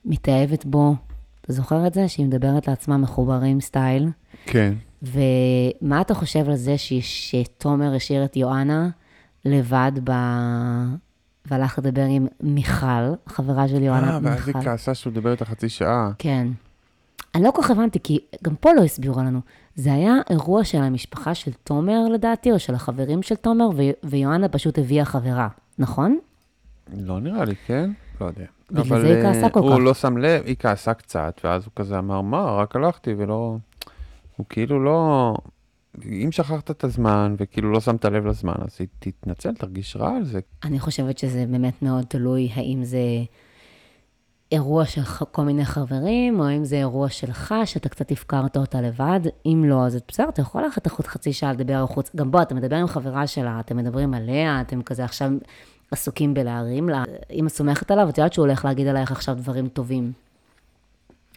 מתאהבת 0.04 0.64
בו. 0.64 0.94
אתה 1.40 1.52
זוכר 1.52 1.86
את 1.86 1.94
זה? 1.94 2.08
שהיא 2.08 2.26
מדברת 2.26 2.68
לעצמה 2.68 2.96
מחוברים 2.96 3.60
סטייל. 3.60 4.08
כן. 4.46 4.74
ומה 5.02 6.00
אתה 6.00 6.14
חושב 6.14 6.48
על 6.48 6.56
זה 6.56 6.78
ש... 6.78 6.92
שתומר 7.00 7.94
השאיר 7.94 8.24
את 8.24 8.36
יואנה 8.36 8.88
לבד 9.44 9.92
ב... 10.04 10.12
והלך 11.50 11.78
לדבר 11.78 12.04
עם 12.08 12.26
מיכל, 12.40 13.14
חברה 13.26 13.68
של 13.68 13.82
יואנה, 13.82 14.10
אה, 14.10 14.18
ואז 14.22 14.48
היא 14.48 14.54
מיכל. 14.56 14.70
כעסה 14.70 14.94
שהוא 14.94 15.12
דיבר 15.12 15.30
איתה 15.30 15.44
חצי 15.44 15.68
שעה. 15.68 16.10
כן. 16.18 16.48
אני 17.34 17.44
לא 17.44 17.50
כל 17.50 17.62
כך 17.62 17.70
הבנתי, 17.70 17.98
כי 18.02 18.18
גם 18.44 18.54
פה 18.54 18.72
לא 18.72 18.82
הסבירו 18.82 19.20
לנו. 19.20 19.40
זה 19.74 19.92
היה 19.92 20.14
אירוע 20.30 20.64
של 20.64 20.82
המשפחה 20.82 21.34
של 21.34 21.50
תומר, 21.64 22.08
לדעתי, 22.12 22.52
או 22.52 22.58
של 22.58 22.74
החברים 22.74 23.22
של 23.22 23.34
תומר, 23.34 23.68
ו... 23.76 23.82
ויואנה 24.04 24.48
פשוט 24.48 24.78
הביאה 24.78 25.04
חברה, 25.04 25.48
נכון? 25.78 26.18
לא 26.96 27.20
נראה 27.20 27.44
לי, 27.44 27.54
כן? 27.66 27.90
לא 28.20 28.26
יודע. 28.26 28.44
בגלל 28.70 28.82
אבל, 28.82 29.00
זה 29.00 29.16
היא 29.16 29.22
כעסה 29.22 29.44
אה, 29.44 29.50
כל 29.50 29.60
הוא 29.60 29.70
כך. 29.70 29.78
לא 29.78 29.94
שם 29.94 30.16
לב, 30.16 30.42
היא 30.44 30.56
כעסה 30.58 30.94
קצת, 30.94 31.40
ואז 31.44 31.64
הוא 31.64 31.72
כזה 31.76 31.98
אמר, 31.98 32.20
מה, 32.20 32.56
רק 32.56 32.76
הלכתי 32.76 33.14
ולא... 33.18 33.56
הוא 34.36 34.46
כאילו 34.48 34.84
לא... 34.84 35.34
אם 36.04 36.32
שכחת 36.32 36.70
את 36.70 36.84
הזמן, 36.84 37.34
וכאילו 37.38 37.72
לא 37.72 37.80
שמת 37.80 38.04
לב 38.04 38.26
לזמן, 38.26 38.54
אז 38.58 38.78
תתנצל, 38.98 39.54
תרגיש 39.54 39.96
רע 39.96 40.16
על 40.16 40.24
זה. 40.24 40.40
אני 40.64 40.80
חושבת 40.80 41.18
שזה 41.18 41.46
באמת 41.50 41.82
מאוד 41.82 42.04
תלוי 42.04 42.50
האם 42.54 42.84
זה 42.84 42.98
אירוע 44.52 44.84
של 44.84 45.02
כל 45.04 45.42
מיני 45.42 45.64
חברים, 45.64 46.40
או 46.40 46.44
האם 46.44 46.64
זה 46.64 46.76
אירוע 46.76 47.08
שלך, 47.08 47.54
שאתה 47.64 47.88
קצת 47.88 48.10
הפקרת 48.10 48.56
אותה 48.56 48.80
לבד. 48.80 49.20
אם 49.46 49.64
לא, 49.66 49.86
אז 49.86 49.98
בסדר, 50.08 50.28
אתה 50.28 50.40
יכול 50.40 50.62
ללכת 50.62 50.86
החוץ 50.86 51.06
חצי 51.06 51.32
שעה 51.32 51.52
לדבר 51.52 51.82
החוץ. 51.82 52.10
גם 52.16 52.30
בוא, 52.30 52.42
אתה 52.42 52.54
מדבר 52.54 52.76
עם 52.76 52.86
חברה 52.86 53.26
שלה, 53.26 53.60
אתם 53.60 53.76
מדברים 53.76 54.14
עליה, 54.14 54.60
אתם 54.60 54.82
כזה 54.82 55.04
עכשיו 55.04 55.30
עסוקים 55.90 56.34
בלהרים 56.34 56.88
לה. 56.88 57.04
אם 57.30 57.46
את 57.46 57.52
סומכת 57.52 57.90
עליו, 57.90 58.08
את 58.08 58.18
יודעת 58.18 58.32
שהוא 58.32 58.46
הולך 58.46 58.64
להגיד 58.64 58.86
עלייך 58.86 59.12
עכשיו 59.12 59.34
דברים 59.34 59.68
טובים. 59.68 60.12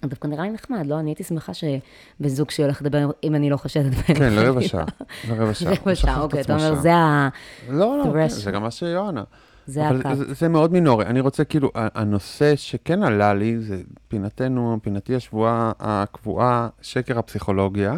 דווקא 0.05 0.27
נראה 0.27 0.43
לי 0.43 0.49
נחמד, 0.49 0.85
לא? 0.85 0.99
אני 0.99 1.09
הייתי 1.09 1.23
שמחה 1.23 1.51
שבזוג 1.53 2.51
שהולך 2.51 2.81
לדבר, 2.81 3.11
אם 3.23 3.35
אני 3.35 3.49
לא 3.49 3.57
חושדת 3.57 3.91
בהם. 3.93 4.17
כן, 4.17 4.31
שעה. 4.31 4.43
לרבע 4.43 4.61
שעה. 4.61 4.85
הוא 5.27 5.37
רבע 5.37 5.95
שעה, 5.95 6.15
את 6.15 6.21
אוקיי, 6.21 6.41
אתה 6.41 6.53
אומר. 6.53 6.75
זה 6.75 6.95
ה... 6.95 7.29
לא, 7.69 7.97
לא, 7.97 8.13
כן. 8.13 8.27
זה 8.27 8.51
גם 8.51 8.61
מה 8.61 8.71
שיואנה. 8.71 9.23
זה 9.69 9.87
הקו. 9.87 10.09
זה, 10.15 10.47
מאוד 10.47 10.71
מינורי. 10.71 11.05
אני 11.05 11.19
רוצה, 11.19 11.43
כאילו, 11.43 11.71
הנושא 11.75 12.55
שכן 12.55 13.03
עלה 13.03 13.33
לי, 13.33 13.59
זה 13.59 13.81
פינתנו, 14.07 14.79
פינתי 14.83 15.15
השבועה 15.15 15.71
הקבועה, 15.79 16.69
שקר 16.81 17.19
הפסיכולוגיה, 17.19 17.93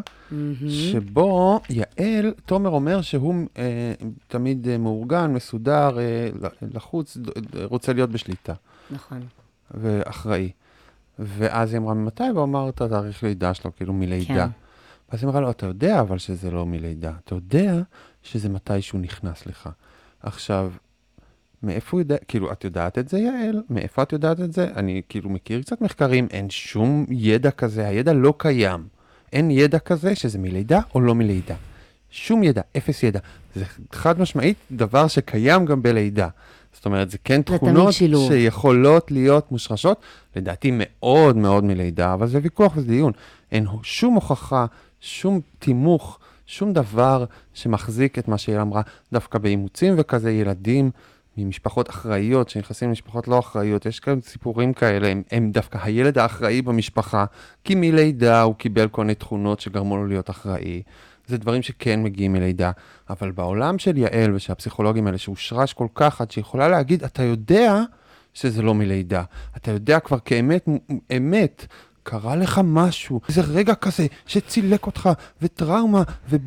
שבו 0.69 1.59
יעל, 1.69 2.33
תומר 2.45 2.69
אומר 2.69 3.01
שהוא 3.01 3.35
אה, 3.57 3.93
תמיד 4.27 4.67
אה, 4.67 4.77
מאורגן, 4.77 5.33
מסודר, 5.33 5.99
אה, 5.99 6.29
לחוץ, 6.73 7.17
רוצה 7.63 7.93
להיות 7.93 8.09
בשליטה 8.09 8.53
נכון. 8.91 9.19
ואחראי. 9.71 10.51
ואז 11.21 11.73
היא 11.73 11.79
אמרה, 11.79 11.93
ממתי? 11.93 12.23
והוא 12.33 12.43
אמר 12.43 12.69
את 12.69 12.81
התאריך 12.81 13.23
לידה 13.23 13.53
שלו, 13.53 13.75
כאילו 13.75 13.93
מלידה. 13.93 14.25
כן. 14.47 14.47
ואז 15.11 15.23
היא 15.23 15.29
אמרה 15.29 15.41
לו, 15.41 15.51
אתה 15.51 15.65
יודע 15.65 15.99
אבל 15.99 16.17
שזה 16.17 16.51
לא 16.51 16.65
מלידה. 16.65 17.11
אתה 17.25 17.35
יודע 17.35 17.81
שזה 18.23 18.49
מתי 18.49 18.81
שהוא 18.81 19.01
נכנס 19.01 19.45
לך. 19.45 19.69
עכשיו, 20.23 20.71
מאיפה 21.63 21.89
הוא 21.91 22.01
יודע, 22.01 22.17
כאילו, 22.27 22.51
את 22.51 22.63
יודעת 22.63 22.97
את 22.97 23.09
זה, 23.09 23.19
יעל? 23.19 23.61
מאיפה 23.69 24.03
את 24.03 24.13
יודעת 24.13 24.39
את 24.39 24.53
זה? 24.53 24.67
אני 24.75 25.01
כאילו 25.09 25.29
מכיר 25.29 25.61
קצת 25.61 25.81
מחקרים, 25.81 26.27
אין 26.31 26.49
שום 26.49 27.05
ידע 27.09 27.51
כזה, 27.51 27.87
הידע 27.87 28.13
לא 28.13 28.33
קיים. 28.37 28.87
אין 29.33 29.51
ידע 29.51 29.79
כזה 29.79 30.15
שזה 30.15 30.39
מלידה 30.39 30.79
או 30.95 31.01
לא 31.01 31.15
מלידה. 31.15 31.55
שום 32.09 32.43
ידע, 32.43 32.61
אפס 32.77 33.03
ידע. 33.03 33.19
זה 33.55 33.65
חד 33.91 34.19
משמעית 34.19 34.57
דבר 34.71 35.07
שקיים 35.07 35.65
גם 35.65 35.81
בלידה. 35.81 36.27
זאת 36.81 36.85
אומרת, 36.85 37.09
זה 37.09 37.17
כן 37.23 37.41
תכונות. 37.41 37.93
שיכולות 38.27 39.11
להיות 39.11 39.51
מושרשות, 39.51 40.01
לדעתי 40.35 40.71
מאוד 40.73 41.37
מאוד 41.37 41.63
מלידה, 41.63 42.13
אבל 42.13 42.27
זה 42.27 42.39
ויכוח 42.43 42.73
וזה 42.75 42.87
דיון. 42.87 43.11
אין 43.51 43.65
שום 43.83 44.13
הוכחה, 44.13 44.65
שום 45.01 45.39
תימוך, 45.59 46.19
שום 46.45 46.73
דבר 46.73 47.25
שמחזיק 47.53 48.19
את 48.19 48.27
מה 48.27 48.37
שהיא 48.37 48.59
אמרה, 48.61 48.81
דווקא 49.13 49.39
באימוצים 49.39 49.93
וכזה, 49.97 50.31
ילדים 50.31 50.91
ממשפחות 51.37 51.89
אחראיות, 51.89 52.49
שנכנסים 52.49 52.89
למשפחות 52.89 53.27
לא 53.27 53.39
אחראיות, 53.39 53.85
יש 53.85 53.99
כאלה 53.99 54.21
סיפורים 54.21 54.73
כאלה, 54.73 55.07
הם, 55.07 55.23
הם 55.31 55.51
דווקא 55.51 55.79
הילד 55.83 56.17
האחראי 56.17 56.61
במשפחה, 56.61 57.25
כי 57.63 57.75
מלידה 57.75 58.41
הוא 58.41 58.55
קיבל 58.55 58.87
כל 58.87 59.01
מיני 59.01 59.15
תכונות 59.15 59.59
שגרמו 59.59 59.97
לו 59.97 60.07
להיות 60.07 60.29
אחראי. 60.29 60.81
זה 61.31 61.37
דברים 61.37 61.61
שכן 61.61 62.03
מגיעים 62.03 62.33
מלידה, 62.33 62.71
אבל 63.09 63.31
בעולם 63.31 63.79
של 63.79 63.97
יעל 63.97 64.35
ושל 64.35 64.51
הפסיכולוגים 64.51 65.07
האלה, 65.07 65.17
שהושרש 65.17 65.73
כל 65.73 65.87
כך 65.95 66.21
עד 66.21 66.31
שיכולה 66.31 66.67
להגיד, 66.67 67.03
אתה 67.03 67.23
יודע 67.23 67.81
שזה 68.33 68.61
לא 68.61 68.73
מלידה. 68.73 69.23
אתה 69.57 69.71
יודע 69.71 69.99
כבר 69.99 70.17
כאמת, 70.25 70.67
אמת, 71.17 71.65
קרה 72.03 72.35
לך 72.35 72.61
משהו, 72.63 73.21
איזה 73.29 73.41
רגע 73.41 73.75
כזה 73.75 74.05
שצילק 74.27 74.85
אותך, 74.85 75.09
וטראומה, 75.41 76.03
וזה 76.29 76.39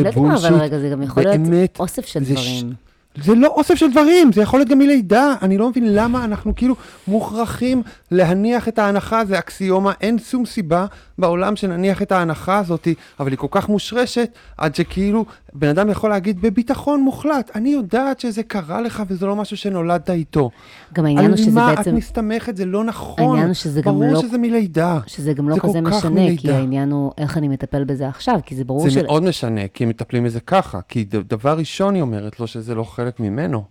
אני 0.00 0.04
לא 0.04 0.08
יודעת 0.08 0.16
מה, 0.16 0.28
בולשיט. 0.28 0.50
אבל 0.50 0.60
רגע, 0.60 0.78
זה 0.78 0.88
גם 0.88 1.02
יכול 1.02 1.22
להיות 1.22 1.40
באמת, 1.40 1.80
אוסף 1.80 2.06
של 2.06 2.24
דברים. 2.24 2.72
זה 3.16 3.34
לא 3.34 3.48
אוסף 3.48 3.74
של 3.74 3.90
דברים, 3.90 4.32
זה 4.32 4.42
יכול 4.42 4.60
להיות 4.60 4.68
גם 4.68 4.78
מלידה. 4.78 5.34
אני 5.42 5.58
לא 5.58 5.70
מבין 5.70 5.94
למה 5.94 6.24
אנחנו 6.24 6.54
כאילו 6.54 6.74
מוכרחים 7.08 7.82
להניח 8.10 8.68
את 8.68 8.78
ההנחה, 8.78 9.24
זה 9.24 9.38
אקסיומה, 9.38 9.92
אין 10.00 10.18
שום 10.18 10.46
סיבה 10.46 10.86
בעולם 11.22 11.56
שנניח 11.56 12.02
את 12.02 12.12
ההנחה 12.12 12.58
הזאת, 12.58 12.88
אבל 13.20 13.30
היא 13.30 13.38
כל 13.38 13.46
כך 13.50 13.68
מושרשת, 13.68 14.28
עד 14.58 14.74
שכאילו 14.74 15.24
בן 15.52 15.68
אדם 15.68 15.90
יכול 15.90 16.10
להגיד 16.10 16.42
בביטחון 16.42 17.00
מוחלט, 17.00 17.50
אני 17.54 17.70
יודעת 17.70 18.20
שזה 18.20 18.42
קרה 18.42 18.80
לך 18.80 19.02
וזה 19.08 19.26
לא 19.26 19.36
משהו 19.36 19.56
שנולדת 19.56 20.10
איתו. 20.10 20.50
גם 20.92 21.06
העניין 21.06 21.30
הוא 21.30 21.36
שזה 21.36 21.60
על 21.60 21.66
מה 21.66 21.74
בעצם, 21.74 21.90
את 21.90 21.94
מסתמכת? 21.96 22.56
זה 22.56 22.64
לא 22.64 22.84
נכון. 22.84 23.24
העניין 23.24 23.46
הוא 23.46 23.54
שזה 23.54 23.80
גם 23.80 23.94
ברור 23.94 24.12
לא- 24.12 24.22
שזה 24.22 24.38
מלידה. 24.38 25.00
שזה 25.06 25.32
גם 25.32 25.48
לא 25.48 25.54
זה 25.54 25.60
כזה 25.60 25.80
משנה, 25.80 26.00
כי 26.02 26.08
מלידה. 26.08 26.56
העניין 26.56 26.90
הוא 26.90 27.12
איך 27.18 27.36
אני 27.36 27.48
מטפל 27.48 27.84
בזה 27.84 28.08
עכשיו, 28.08 28.40
כי 28.46 28.54
זה 28.54 28.64
ברור 28.64 28.82
זה 28.82 28.90
של... 28.90 29.06
מאוד 29.06 29.22
משנה, 29.22 29.68
כי 29.74 29.84
מטפלים 29.84 30.24
בזה 30.24 30.40
ככה. 30.40 30.80
כי 30.88 31.04
דבר 31.04 31.58
ראשון 31.58 31.94
היא 31.94 32.02
אומרת 32.02 32.40
לו 32.40 32.46
שזה 32.46 32.74
לא 32.74 32.84
חלק 32.84 33.20
ממנו, 33.20 33.64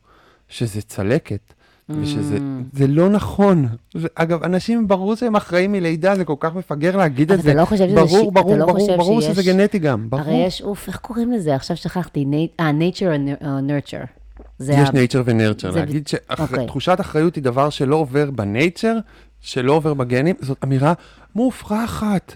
שזה 0.49 0.81
צלקת, 0.81 1.53
ושזה 2.01 2.37
זה 2.73 2.87
לא 2.87 3.09
נכון. 3.09 3.67
זה, 3.93 4.07
אגב, 4.15 4.43
אנשים 4.43 4.87
ברור 4.87 5.15
שהם 5.15 5.35
אחראים 5.35 5.71
מלידה, 5.71 6.15
זה 6.15 6.25
כל 6.25 6.35
כך 6.39 6.55
מפגר 6.55 6.97
להגיד 6.97 7.31
את 7.31 7.37
אבל 7.37 7.43
זה. 7.43 7.51
אתה 7.51 7.61
לא 7.61 7.65
חושב 7.65 7.87
שזה 7.87 7.95
ברור, 7.95 8.31
ברור, 8.31 8.57
לא 8.57 8.65
ברור, 8.65 8.97
ברור 8.97 9.21
שזה 9.21 9.43
גנטי 9.43 9.79
גם, 9.79 10.09
ברור. 10.09 10.23
הרי 10.23 10.45
יש, 10.45 10.61
אוף, 10.61 10.87
איך 10.87 10.97
קוראים 10.97 11.31
לזה? 11.31 11.55
עכשיו 11.55 11.77
שכחתי, 11.77 12.25
אה, 12.59 12.71
nature 12.71 13.41
and 13.41 13.43
nurture. 13.43 14.05
זה 14.59 14.73
יש 14.73 14.89
nature 14.89 15.21
ו-nurture. 15.25 15.75
להגיד 15.75 16.07
אוקיי. 16.39 16.63
שתחושת 16.63 16.97
אחריות 16.99 17.35
היא 17.35 17.43
דבר 17.43 17.69
שלא 17.69 17.95
עובר 17.95 18.31
בנייצ'ר, 18.31 18.97
שלא 19.41 19.73
עובר 19.73 19.93
בגנים, 19.93 20.35
זאת 20.41 20.57
אמירה 20.63 20.93
מופרכת, 21.35 22.33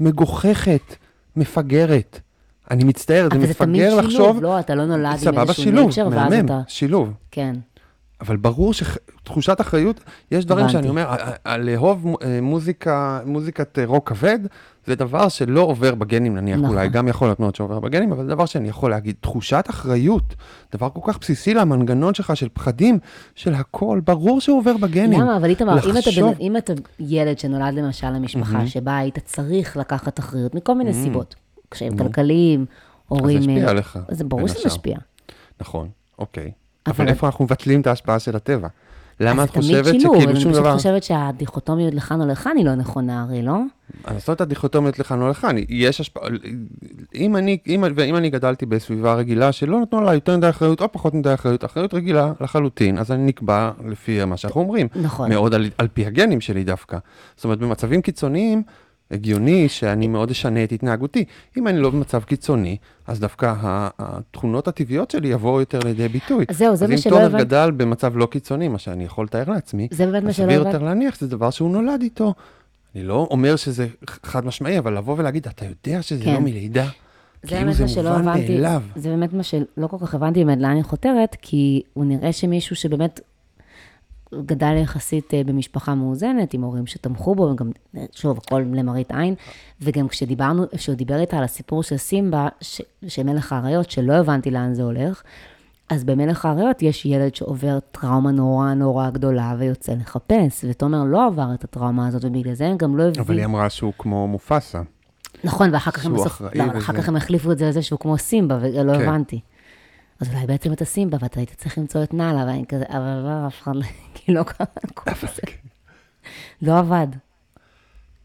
מגוחכת, 0.00 0.96
מפגרת. 1.36 2.20
אני 2.70 2.84
מצטער, 2.84 3.28
זה 3.30 3.36
אבל 3.36 3.46
זה 3.46 3.54
תמיד 3.54 3.82
מפגר 3.82 3.90
שילוב, 3.90 4.04
לחשוב... 4.04 4.42
לא, 4.42 4.60
אתה 4.60 4.74
לא 4.74 4.86
נולד 4.86 5.06
עם 5.06 5.16
סבבה, 5.16 5.42
איזשהו 5.42 5.62
שילוב, 5.62 5.90
nature, 5.90 5.98
ואז 5.98 6.32
מהמם, 6.32 6.44
אתה... 6.44 6.60
שילוב. 6.68 7.12
כן. 7.30 7.54
אבל 8.20 8.36
ברור 8.36 8.72
שתחושת 8.74 9.60
אחריות, 9.60 10.00
יש 10.30 10.44
דברים 10.44 10.64
הבנתי. 10.64 10.78
שאני 10.78 10.88
אומר, 10.88 11.14
לאהוב 11.58 12.06
אה, 12.22 12.40
מוזיקה, 12.42 13.20
מוזיקת 13.26 13.78
אה, 13.78 13.84
רוק 13.84 14.08
כבד, 14.08 14.38
זה 14.86 14.94
דבר 14.94 15.28
שלא 15.28 15.60
עובר 15.60 15.94
בגנים 15.94 16.36
נניח, 16.36 16.58
נכון. 16.58 16.70
אולי 16.70 16.88
גם 16.88 17.08
יכול 17.08 17.28
להיות 17.28 17.40
מאוד 17.40 17.54
שעובר 17.54 17.80
בגנים, 17.80 18.12
אבל 18.12 18.24
זה 18.24 18.30
דבר 18.30 18.46
שאני 18.46 18.68
יכול 18.68 18.90
להגיד, 18.90 19.14
תחושת 19.20 19.64
אחריות, 19.70 20.34
דבר 20.72 20.88
כל 20.90 21.12
כך 21.12 21.18
בסיסי 21.18 21.54
למנגנון 21.54 22.14
שלך 22.14 22.36
של 22.36 22.48
פחדים, 22.52 22.98
של 23.34 23.54
הכל, 23.54 24.00
ברור 24.04 24.40
שהוא 24.40 24.58
עובר 24.58 24.76
בגנים. 24.76 25.20
למה? 25.20 25.36
אבל 25.36 25.50
איתמר, 25.50 25.74
אם 25.90 25.98
אתה, 25.98 26.40
אם 26.40 26.56
אתה 26.56 26.72
ילד 26.98 27.38
שנולד 27.38 27.74
למשל 27.74 28.10
למשפחה 28.10 28.66
שבה 28.66 28.96
היית 28.96 29.18
צריך 29.18 29.76
לקחת 29.76 30.18
אחריות 30.18 30.54
מכל 30.54 30.74
מיני 30.74 30.94
סיבות, 30.94 31.34
קשיים 31.68 31.96
כלכליים, 31.96 32.66
הורים... 33.08 33.38
השפיע 33.38 33.64
אה, 33.64 33.70
עליך, 33.70 33.98
זה 34.10 34.24
ברור 34.24 34.48
שזה. 34.48 34.66
משפיע. 34.66 34.98
נכון, 35.60 35.88
אוקיי. 36.18 36.50
אבל- 36.90 37.08
איפה 37.08 37.26
אנחנו 37.26 37.44
מבטלים 37.44 37.80
את 37.80 37.86
ההשפעה 37.86 38.18
של 38.18 38.36
הטבע? 38.36 38.68
למה 39.20 39.44
את 39.44 39.48
אז 39.48 39.54
תמיד 39.54 39.64
חושבת 39.66 40.00
שילוב, 40.00 40.14
שכאילו 40.16 40.30
אני 40.30 40.40
שום 40.40 40.52
פשוט 40.52 40.62
דבר... 40.62 40.74
חושבת 40.76 41.02
שהדיכוטומיות 41.02 41.94
לכאן 41.94 42.20
או 42.20 42.26
לכאן 42.26 42.56
היא 42.56 42.64
לא 42.64 42.74
נכונה, 42.74 43.22
הרי 43.22 43.42
לא? 43.42 43.56
אני 44.08 44.14
עושה 44.14 44.32
את 44.32 44.40
הדיכוטומיות 44.40 44.98
לכאן 44.98 45.22
או 45.22 45.28
לכאן, 45.28 45.56
יש 45.68 46.00
השפעה, 46.00 46.22
אם 47.14 47.36
אני, 47.36 47.58
אם, 47.66 47.84
ואם 47.96 48.16
אני 48.16 48.30
גדלתי 48.30 48.66
בסביבה 48.66 49.14
רגילה 49.14 49.52
שלא 49.52 49.80
נתנו 49.80 50.00
לה 50.00 50.14
יותר 50.14 50.36
מדי 50.36 50.48
אחריות 50.48 50.80
או 50.82 50.92
פחות 50.92 51.14
מדי 51.14 51.34
אחריות, 51.34 51.64
אחריות 51.64 51.94
רגילה 51.94 52.32
לחלוטין, 52.40 52.98
אז 52.98 53.12
אני 53.12 53.22
נקבע 53.26 53.70
לפי 53.86 54.24
מה 54.24 54.36
שאנחנו 54.36 54.60
אומרים. 54.60 54.88
נכון. 54.94 55.28
מאוד 55.28 55.54
על, 55.54 55.70
על 55.78 55.88
פי 55.88 56.06
הגנים 56.06 56.40
שלי 56.40 56.64
דווקא. 56.64 56.98
זאת 57.36 57.44
אומרת, 57.44 57.58
במצבים 57.58 58.02
קיצוניים, 58.02 58.62
הגיוני 59.10 59.68
שאני 59.68 60.08
מאוד 60.08 60.30
אשנה 60.30 60.64
את 60.64 60.72
התנהגותי. 60.72 61.24
אם 61.56 61.68
אני 61.68 61.78
לא 61.78 61.90
במצב 61.90 62.22
קיצוני, 62.22 62.76
אז 63.06 63.20
דווקא 63.20 63.54
התכונות 63.98 64.68
הטבעיות 64.68 65.10
שלי 65.10 65.28
יבואו 65.28 65.60
יותר 65.60 65.78
לידי 65.84 66.08
ביטוי. 66.08 66.44
אז 66.48 66.58
זהו, 66.58 66.76
זה 66.76 66.84
אז 66.84 66.90
מה 66.90 66.96
אם 66.96 67.00
שלא 67.00 67.10
תומר 67.10 67.24
הבנתי. 67.24 67.44
גדל 67.44 67.70
במצב 67.70 68.16
לא 68.16 68.26
קיצוני, 68.26 68.68
מה 68.68 68.78
שאני 68.78 69.04
יכול 69.04 69.24
לתאר 69.24 69.50
לעצמי, 69.50 69.88
זה 69.90 70.06
באמת 70.06 70.22
מה 70.22 70.28
אז 70.28 70.34
שלא 70.34 70.52
הבנתי. 70.52 70.70
יותר 70.70 70.84
להניח 70.84 71.14
שזה 71.14 71.28
דבר 71.28 71.50
שהוא 71.50 71.70
נולד 71.70 72.02
איתו. 72.02 72.34
אני 72.94 73.04
לא 73.04 73.28
אומר 73.30 73.56
שזה 73.56 73.86
חד 74.06 74.46
משמעי, 74.46 74.78
אבל 74.78 74.98
לבוא 74.98 75.14
ולהגיד, 75.18 75.46
אתה 75.46 75.64
יודע 75.64 76.02
שזה 76.02 76.24
כן. 76.24 76.34
לא 76.34 76.40
מלידה, 76.40 76.86
זה 77.42 77.48
כאילו 77.48 77.72
זה 77.72 78.02
מובן 78.02 78.24
מאליו. 78.24 78.82
זה 78.96 79.08
באמת 79.08 79.32
מה 79.32 79.42
שלא 79.42 79.86
כל 79.86 79.96
כך 80.00 80.14
הבנתי 80.14 80.44
באמת 80.44 80.58
לאן 80.58 80.76
היא 80.76 80.84
חותרת, 80.84 81.36
כי 81.42 81.82
הוא 81.94 82.04
נראה 82.04 82.32
שמישהו 82.32 82.76
שבאמת 82.76 83.20
גדל 84.46 84.76
יחסית 84.76 85.34
אה, 85.34 85.42
במשפחה 85.44 85.94
מאוזנת, 85.94 86.54
עם 86.54 86.62
הורים 86.62 86.86
שתמכו 86.86 87.34
בו, 87.34 87.42
וגם, 87.42 87.70
אה, 87.96 88.04
שוב, 88.12 88.38
הכל 88.38 88.64
למראית 88.74 89.10
עין, 89.10 89.34
וגם 89.80 90.08
כשדיברנו, 90.08 90.64
כשהוא 90.76 90.96
דיבר 90.96 91.20
איתה 91.20 91.38
על 91.38 91.44
הסיפור 91.44 91.82
של 91.82 91.96
סימבה, 91.96 92.48
ש- 92.60 92.82
של 93.08 93.22
מלך 93.22 93.52
האריות, 93.52 93.90
שלא 93.90 94.12
הבנתי 94.12 94.50
לאן 94.50 94.74
זה 94.74 94.82
הולך, 94.82 95.22
אז 95.90 96.04
במלך 96.04 96.44
האריות 96.44 96.82
יש 96.82 97.06
ילד 97.06 97.34
שעובר 97.34 97.78
טראומה 97.92 98.30
נורא 98.30 98.74
נורא 98.74 99.10
גדולה 99.10 99.54
ויוצא 99.58 99.92
לחפש, 99.92 100.64
ותומר 100.68 101.04
לא 101.04 101.26
עבר 101.26 101.54
את 101.54 101.64
הטראומה 101.64 102.06
הזאת, 102.06 102.24
ובגלל 102.24 102.54
זה 102.54 102.66
הם 102.66 102.76
גם 102.76 102.96
לא 102.96 103.02
הבינו. 103.02 103.24
אבל 103.24 103.36
היא 103.38 103.44
אמרה 103.44 103.70
שהוא 103.70 103.92
כמו 103.98 104.28
מופסה. 104.28 104.82
נכון, 105.44 105.70
ואחר 105.74 105.90
כך 105.90 106.06
הם 106.06 106.14
בסוף, 106.14 106.42
לא, 106.54 106.64
אחר. 106.78 106.92
כך 106.92 107.08
הם 107.08 107.16
החליפו 107.16 107.52
את 107.52 107.58
זה 107.58 107.68
לזה 107.68 107.82
שהוא 107.82 107.98
כמו 107.98 108.18
סימבה, 108.18 108.58
ולא 108.62 108.98
כן. 108.98 109.02
הבנתי. 109.08 109.40
אז 110.20 110.28
אולי 110.28 110.46
בעצם 110.46 110.72
אתה 110.72 110.84
סימבה, 110.84 111.16
ואתה 111.20 111.40
היית 111.40 111.54
צריך 111.56 111.78
למצוא 111.78 112.02
את 112.02 112.14
נאלה, 112.14 112.44
ואני 112.46 112.64
כזה, 112.68 112.84
אבל 112.88 113.22
לא, 113.24 113.46
אף 113.46 113.62
אחד 113.62 113.76
לא, 113.76 113.84
כי 114.14 114.32
לא 114.32 114.42
קרה 114.42 114.66
כל 114.94 115.10
זה. 115.34 115.42
לא 116.62 116.78
עבד. 116.78 117.06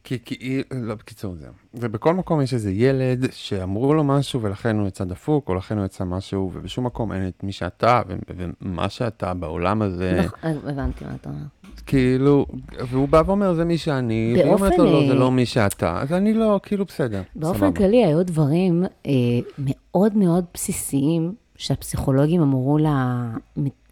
כי, 0.03 0.17
כי 0.25 0.61
לא, 0.71 0.95
בקיצור 0.95 1.35
זה. 1.35 1.47
ובכל 1.73 2.13
מקום 2.13 2.41
יש 2.41 2.53
איזה 2.53 2.71
ילד 2.71 3.31
שאמרו 3.31 3.93
לו 3.93 4.03
משהו 4.03 4.41
ולכן 4.41 4.79
הוא 4.79 4.87
יצא 4.87 5.03
דפוק, 5.03 5.49
או 5.49 5.55
לכן 5.55 5.77
הוא 5.77 5.85
יצא 5.85 6.03
משהו, 6.03 6.51
ובשום 6.53 6.85
מקום 6.85 7.11
אין 7.11 7.27
את 7.27 7.43
מי 7.43 7.51
שאתה, 7.51 8.01
ומה 8.37 8.89
שאתה 8.89 9.33
בעולם 9.33 9.81
הזה, 9.81 10.21
נכון, 10.25 10.69
הבנתי 10.69 11.05
מה 11.05 11.15
אתה 11.15 11.29
אומר. 11.29 11.43
כאילו, 11.85 12.45
והוא 12.89 13.09
בא 13.09 13.23
ואומר, 13.25 13.53
זה 13.53 13.65
מי 13.65 13.77
שאני, 13.77 14.33
והיא 14.35 14.53
אומרת 14.53 14.77
לו, 14.77 14.85
לא, 14.85 15.07
זה 15.07 15.13
אה, 15.13 15.19
לא 15.19 15.31
מי 15.31 15.45
שאתה, 15.45 16.01
אז 16.01 16.13
אני 16.13 16.33
לא, 16.33 16.59
כאילו, 16.63 16.85
בסדר, 16.85 17.21
באופן. 17.35 17.73
כללי, 17.73 18.05
היו 18.05 18.23
דברים 18.25 18.83
אה, 19.05 19.11
מאוד 19.57 20.17
מאוד 20.17 20.45
בסיסיים 20.53 21.33
שהפסיכולוגים 21.57 22.41
אמרו 22.41 22.77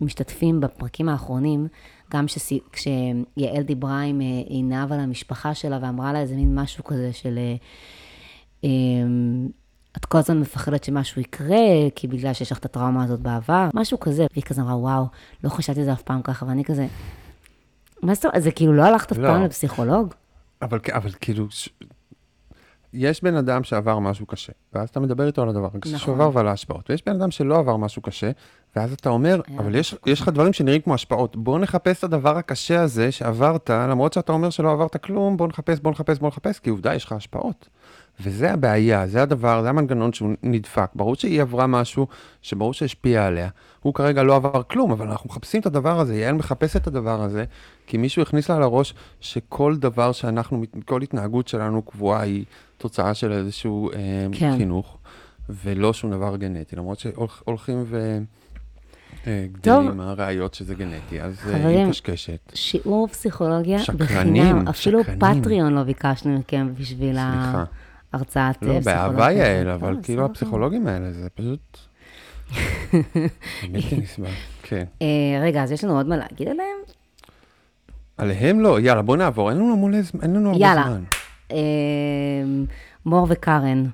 למשתתפים 0.01 0.59
בפרקים 0.61 1.09
האחרונים, 1.09 1.67
גם 2.13 2.25
כשסי- 2.25 2.59
כשיעל 2.71 3.63
דיברה 3.65 4.01
עם 4.01 4.21
אה, 4.21 4.25
עינב 4.47 4.91
על 4.91 4.99
המשפחה 4.99 5.53
שלה 5.53 5.79
ואמרה 5.81 6.13
לה 6.13 6.19
איזה 6.19 6.35
מין 6.35 6.55
משהו 6.59 6.83
כזה 6.83 7.13
של... 7.13 7.37
אה, 7.37 7.55
אה, 8.63 8.69
את 9.97 10.05
כל 10.05 10.17
הזמן 10.17 10.39
מפחדת 10.39 10.83
שמשהו 10.83 11.21
יקרה, 11.21 11.57
כי 11.95 12.07
בגלל 12.07 12.33
שיש 12.33 12.51
לך 12.51 12.57
את 12.57 12.65
הטראומה 12.65 13.03
הזאת 13.03 13.19
בעבר, 13.19 13.69
משהו 13.73 13.99
כזה. 13.99 14.25
והיא 14.33 14.43
כזה 14.43 14.61
אמרה, 14.61 14.75
וואו, 14.77 15.05
לא 15.43 15.49
חשבתי 15.49 15.79
על 15.79 15.85
זה 15.85 15.93
אף 15.93 16.01
פעם 16.01 16.21
ככה, 16.21 16.45
ואני 16.45 16.63
כזה, 16.63 16.87
מה 18.03 18.13
זאת 18.13 18.25
אומרת? 18.25 18.43
זה 18.43 18.51
כאילו 18.51 18.73
לא 18.73 18.83
הלכת 18.83 19.11
אף 19.11 19.17
לא. 19.17 19.27
פעם 19.27 19.43
לפסיכולוג? 19.43 20.13
אבל, 20.61 20.79
אבל 20.93 21.11
כאילו. 21.21 21.47
יש 22.93 23.23
בן 23.23 23.35
אדם 23.35 23.63
שעבר 23.63 23.99
משהו 23.99 24.25
קשה, 24.25 24.53
ואז 24.73 24.89
אתה 24.89 24.99
מדבר 24.99 25.27
איתו 25.27 25.41
על 25.41 25.49
הדבר 25.49 25.67
הקשה 25.73 25.95
נכון. 25.95 25.99
שהוא 25.99 26.15
עבר 26.15 26.29
ועל 26.33 26.47
ההשפעות, 26.47 26.89
ויש 26.89 27.05
בן 27.05 27.15
אדם 27.15 27.31
שלא 27.31 27.57
עבר 27.57 27.77
משהו 27.77 28.01
קשה, 28.01 28.31
ואז 28.75 28.93
אתה 28.93 29.09
אומר, 29.09 29.41
אבל 29.57 29.75
יש, 29.75 29.95
יש 30.05 30.21
לך 30.21 30.29
דברים 30.29 30.53
שנראים 30.53 30.81
כמו 30.81 30.93
השפעות, 30.93 31.35
בוא 31.35 31.59
נחפש 31.59 31.99
את 31.99 32.03
הדבר 32.03 32.37
הקשה 32.37 32.81
הזה 32.81 33.11
שעברת, 33.11 33.69
למרות 33.69 34.13
שאתה 34.13 34.31
אומר 34.31 34.49
שלא 34.49 34.71
עברת 34.71 34.97
כלום, 34.97 35.37
בוא 35.37 35.47
נחפש, 35.47 35.79
בוא 35.79 35.91
נחפש, 35.91 36.19
בוא 36.19 36.27
נחפש, 36.27 36.59
כי 36.59 36.69
עובדה, 36.69 36.95
יש 36.95 37.05
לך 37.05 37.11
השפעות. 37.11 37.69
וזה 38.19 38.51
הבעיה, 38.51 39.07
זה 39.07 39.21
הדבר, 39.21 39.61
זה 39.61 39.69
המנגנון 39.69 40.13
שהוא 40.13 40.33
נדפק. 40.43 40.89
ברור 40.95 41.15
שהיא 41.15 41.41
עברה 41.41 41.67
משהו 41.67 42.07
שברור 42.41 42.73
שהשפיע 42.73 43.25
עליה. 43.25 43.49
הוא 43.81 43.93
כרגע 43.93 44.23
לא 44.23 44.35
עבר 44.35 44.63
כלום, 44.63 44.91
אבל 44.91 45.07
אנחנו 45.07 45.29
מחפשים 45.29 45.61
את 45.61 45.65
הדבר 45.65 45.99
הזה, 45.99 46.15
יעל 46.15 46.35
מחפשת 46.35 46.75
את 46.75 46.87
הדבר 46.87 47.21
הזה, 47.21 47.45
כי 47.87 47.97
מישהו 47.97 48.21
הכניס 48.21 48.49
לה 48.49 48.59
לראש 48.59 48.93
שכל 49.19 49.75
דבר 49.75 50.11
שאנחנו, 50.11 50.63
כל 50.85 51.01
התנהגות 51.01 51.47
שלנו 51.47 51.81
קבועה 51.81 52.21
היא 52.21 52.45
תוצאה 52.77 53.13
של 53.13 53.31
איזשהו 53.31 53.91
אה, 53.91 53.97
כן. 54.31 54.53
חינוך, 54.57 54.97
ולא 55.49 55.93
שום 55.93 56.11
דבר 56.11 56.37
גנטי, 56.37 56.75
למרות 56.75 56.99
שהולכים 56.99 57.83
ו... 57.85 58.19
אה. 59.27 59.45
גדלים 59.51 59.99
הראיות 59.99 60.53
שזה 60.53 60.75
גנטי, 60.75 61.21
אז 61.21 61.37
אה, 61.47 61.55
היא 61.55 61.63
חברים, 61.63 61.87
מקשקשת. 61.87 62.51
שיעור 62.53 63.07
פסיכולוגיה 63.07 63.79
שקרנים, 63.79 64.43
בחינם, 64.43 64.67
אפילו 64.67 65.03
שקרנים. 65.03 65.41
פטריון 65.41 65.73
לא 65.73 65.83
ביקשנו 65.83 66.39
מכם 66.39 66.73
בשביל 66.77 67.13
סליחה. 67.13 67.63
ההרצאת 68.13 68.55
לא, 68.61 68.79
פסיכולוגיה. 68.79 68.81
באהבה 68.81 69.31
יעל, 69.31 69.63
טוב, 69.63 69.83
אבל 69.83 69.97
כאילו. 70.03 70.25
הפסיכולוגים 70.25 70.87
האלה, 70.87 71.11
זה 71.11 71.29
פשוט... 71.29 71.77
בלתי 73.71 73.95
נסבל. 73.97 74.27
כן. 74.63 74.83
אה, 75.01 75.07
רגע, 75.41 75.63
אז 75.63 75.71
יש 75.71 75.83
לנו 75.83 75.97
עוד 75.97 76.07
מה 76.07 76.17
להגיד 76.17 76.47
עליהם? 76.47 76.77
עליהם 78.17 78.59
לא, 78.59 78.79
יאללה, 78.79 79.01
בוא 79.01 79.17
נעבור, 79.17 79.49
אין 79.49 79.57
לנו 79.57 79.77
מלא 79.77 80.01
זמן, 80.01 80.21
אין 80.21 80.33
לנו 80.33 80.51
הרבה 80.51 80.65
יאללה. 80.65 80.83
זמן. 80.83 81.03
אה, 81.51 81.57
מור 83.05 83.27
וקארן. 83.29 83.85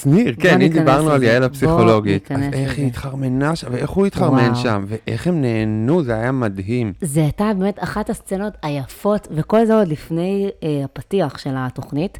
שניר, 0.00 0.34
בוא 0.34 0.42
כן, 0.42 0.60
אם 0.60 0.68
דיברנו 0.68 1.10
על. 1.10 1.22
יעל 1.22 1.42
הפסיכולוגית, 1.42 2.32
אז 2.32 2.40
איך. 2.52 2.78
היא 2.78 2.86
התחרמנה 2.86 3.56
שם, 3.56 3.66
ואיך 3.72 3.90
הוא 3.90 4.06
התחרמן. 4.06 4.54
שם, 4.54 4.84
ואיך 4.88 5.26
הם 5.26 5.42
נהנו, 5.42 6.02
זה 6.02 6.14
היה 6.14 6.32
מדהים. 6.32 6.92
זה 7.00 7.20
הייתה 7.20 7.50
באמת 7.58 7.82
אחת 7.82 8.10
הסצנות 8.10 8.52
היפות, 8.62 9.28
וכל 9.30 9.66
זה 9.66 9.74
עוד 9.74 9.88
לפני 9.88 10.50
אה, 10.62 10.84
הפתיח 10.84 11.38
של 11.38 11.54
התוכנית. 11.56 12.18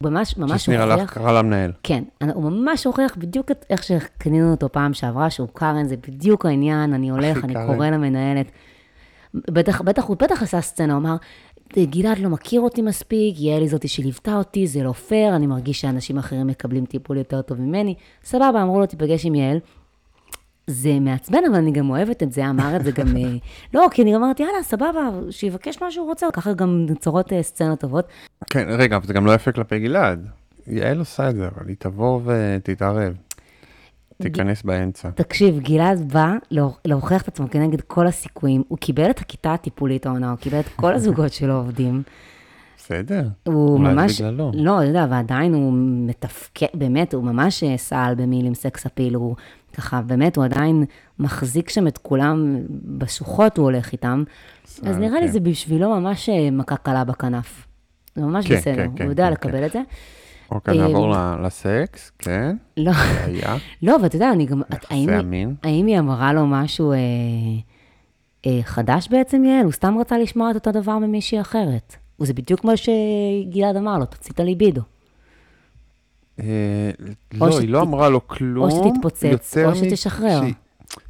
ממש, 0.00 0.36
ממש 0.36 0.62
ששניר 0.62 0.82
הלך, 0.82 1.00
הוכיח, 1.00 1.14
קרא 1.14 1.32
למנהל. 1.32 1.72
כן, 1.82 2.04
הוא 2.34 2.50
ממש 2.50 2.86
הוכיח 2.86 3.16
בדיוק 3.16 3.50
את 3.50 3.64
איך 3.70 3.82
שקנינו 3.82 4.50
אותו 4.50 4.72
פעם 4.72 4.94
שעברה, 4.94 5.30
שהוא 5.30 5.48
קארן, 5.52 5.84
זה 5.84 5.96
בדיוק 5.96 6.46
העניין, 6.46 6.94
אני 6.94 7.10
הולך, 7.10 7.44
אני 7.44 7.54
קארן. 7.54 7.74
קורא 7.74 7.86
למנהלת. 7.86 8.46
בטח, 9.34 9.80
בטח, 9.80 10.04
הוא 10.04 10.16
בטח 10.16 10.42
עשה 10.42 10.60
סצנה, 10.60 10.92
הוא 10.92 11.00
אמר, 11.00 11.16
גלעד 11.78 12.18
לא 12.18 12.28
מכיר 12.28 12.60
אותי 12.60 12.82
מספיק, 12.82 13.40
יעל 13.40 13.60
היא 13.60 13.70
זאתי 13.70 13.88
שליוותה 13.88 14.36
אותי, 14.36 14.66
זה 14.66 14.82
לא 14.82 14.92
פייר, 14.92 15.36
אני 15.36 15.46
מרגיש 15.46 15.80
שאנשים 15.80 16.18
אחרים 16.18 16.46
מקבלים 16.46 16.84
טיפול 16.84 17.16
יותר 17.16 17.42
טוב 17.42 17.60
ממני. 17.60 17.94
סבבה, 18.24 18.62
אמרו 18.62 18.80
לו, 18.80 18.86
תיפגש 18.86 19.26
עם 19.26 19.34
יעל. 19.34 19.58
זה 20.66 21.00
מעצבן, 21.00 21.38
אבל 21.50 21.54
אני 21.54 21.70
גם 21.72 21.90
אוהבת 21.90 22.22
את 22.22 22.32
זה, 22.32 22.50
אמר 22.50 22.76
את 22.76 22.84
זה 22.84 22.90
גם... 22.90 23.16
אה, 23.16 23.22
לא, 23.74 23.86
כי 23.90 24.02
אני 24.02 24.14
גם 24.14 24.24
אמרתי, 24.24 24.42
יאללה, 24.42 24.62
סבבה, 24.62 25.00
שיבקש 25.30 25.82
מה 25.82 25.90
שהוא 25.90 26.06
רוצה, 26.06 26.26
ככה 26.32 26.52
גם 26.52 26.86
נוצרות 26.88 27.32
אה, 27.32 27.42
סצנות 27.42 27.80
טובות. 27.80 28.06
כן, 28.50 28.66
רגע, 28.68 28.96
אבל 28.96 29.06
זה 29.06 29.12
גם 29.12 29.26
לא 29.26 29.32
יפה 29.34 29.52
כלפי 29.52 29.78
גלעד. 29.78 30.26
יעל 30.66 30.98
עושה 30.98 31.30
את 31.30 31.36
זה, 31.36 31.48
אבל 31.48 31.68
היא 31.68 31.76
תבוא 31.78 32.20
ותתערב. 32.24 33.14
תיכנס 34.22 34.62
באמצע. 34.62 35.10
תקשיב, 35.10 35.58
גלעד 35.60 36.12
בא 36.12 36.34
להוכ- 36.52 36.80
להוכיח 36.84 37.22
את 37.22 37.28
עצמו 37.28 37.50
כנגד 37.50 37.80
כל 37.80 38.06
הסיכויים. 38.06 38.62
הוא 38.68 38.78
קיבל 38.78 39.10
את 39.10 39.18
הכיתה 39.20 39.54
הטיפולית 39.54 40.06
העונה, 40.06 40.30
הוא 40.30 40.38
קיבל 40.38 40.60
את 40.60 40.68
כל 40.76 40.94
הזוגות 40.94 41.32
שלו 41.32 41.54
עובדים. 41.56 42.02
בסדר. 42.78 43.22
הוא 43.46 43.78
אולי 43.78 43.94
ממש, 43.94 44.20
בגללו. 44.20 44.50
לא, 44.54 44.78
אתה 44.80 44.88
יודע, 44.88 45.06
ועדיין 45.10 45.54
הוא 45.54 45.72
מתפקד, 46.06 46.66
באמת, 46.74 47.14
הוא 47.14 47.24
ממש 47.24 47.62
אה, 47.64 47.76
סל 47.76 48.14
במילים 48.16 48.54
סקס 48.54 48.86
אפיל, 48.86 49.14
הוא 49.14 49.36
ככה, 49.76 50.00
באמת, 50.02 50.36
הוא 50.36 50.44
עדיין 50.44 50.84
מחזיק 51.18 51.70
שם 51.70 51.86
את 51.86 51.98
כולם 51.98 52.56
בשוחות, 52.98 53.58
הוא 53.58 53.64
הולך 53.64 53.92
איתם. 53.92 54.24
אז 54.82 54.98
נראה 54.98 55.20
לי 55.20 55.26
כן. 55.26 55.32
זה 55.32 55.40
בשבילו 55.40 56.00
ממש 56.00 56.28
אה, 56.28 56.50
מכה 56.50 56.76
קלה 56.76 57.04
בכנף. 57.04 57.66
זה 58.14 58.22
ממש 58.22 58.46
כן, 58.46 58.56
בסדר, 58.56 58.86
כן, 58.96 59.02
הוא 59.02 59.10
יודע 59.10 59.30
לקבל 59.30 59.66
את 59.66 59.72
זה. 59.72 59.80
אוקיי, 60.50 60.80
אה, 60.80 60.86
נעבור 60.88 61.14
לסקס, 61.42 62.12
כן, 62.18 62.56
לא. 62.76 62.92
לא, 63.82 63.96
ואתה 64.02 64.16
יודע, 64.16 64.32
אני 64.32 64.46
גם, 64.46 64.62
יחסי 64.72 64.86
האם 64.94 65.08
היא- 65.08 65.18
המין. 65.18 65.54
האם 65.62 65.86
היא 65.86 65.98
אמרה 65.98 66.32
לו 66.32 66.46
משהו 66.46 66.92
אה, 66.92 66.96
אה, 68.46 68.60
חדש 68.62 69.08
בעצם, 69.10 69.44
יעל? 69.44 69.64
הוא 69.64 69.72
סתם 69.72 69.98
רצה 70.00 70.18
לשמוע 70.18 70.50
את 70.50 70.54
אותו 70.54 70.72
דבר 70.72 70.98
ממישהי 70.98 71.40
אחרת. 71.40 71.96
וזה 72.20 72.34
בדיוק 72.34 72.64
מה 72.64 72.72
שגלעד 72.76 73.76
אמר 73.76 73.98
לו, 73.98 74.04
תוציא 74.06 74.34
את 74.34 74.40
הליבידו. 74.40 74.80
אה, 76.40 76.90
לא, 77.34 77.58
היא 77.58 77.68
לא 77.68 77.82
אמרה 77.82 78.08
לו 78.08 78.28
כלום. 78.28 78.70
או 78.70 78.92
שתתפוצץ, 78.94 79.56
או 79.64 79.74
שתשחרר. 79.74 80.40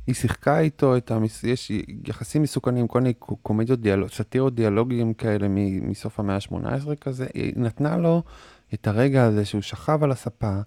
היא 0.07 0.15
שיחקה 0.15 0.59
איתו 0.59 0.97
את 0.97 1.11
המס... 1.11 1.45
יש 1.45 1.73
יחסים 2.09 2.43
מסוכנים, 2.43 2.87
כל 2.89 3.01
מיני 3.01 3.15
קומדיות, 3.43 3.81
דיאלוג, 3.81 4.09
סאטירות 4.11 4.55
דיאלוגיים 4.55 5.15
כאלה 5.15 5.47
מסוף 5.83 6.21
המאה 6.21 6.35
ה-18 6.37 6.95
כזה. 7.01 7.27
היא 7.35 7.53
נתנה 7.57 7.97
לו 7.97 8.23
את 8.75 8.87
הרגע 8.87 9.25
הזה 9.25 9.45
שהוא 9.45 9.63
שכב 9.63 10.05
על 10.05 10.13
הספה 10.13 10.59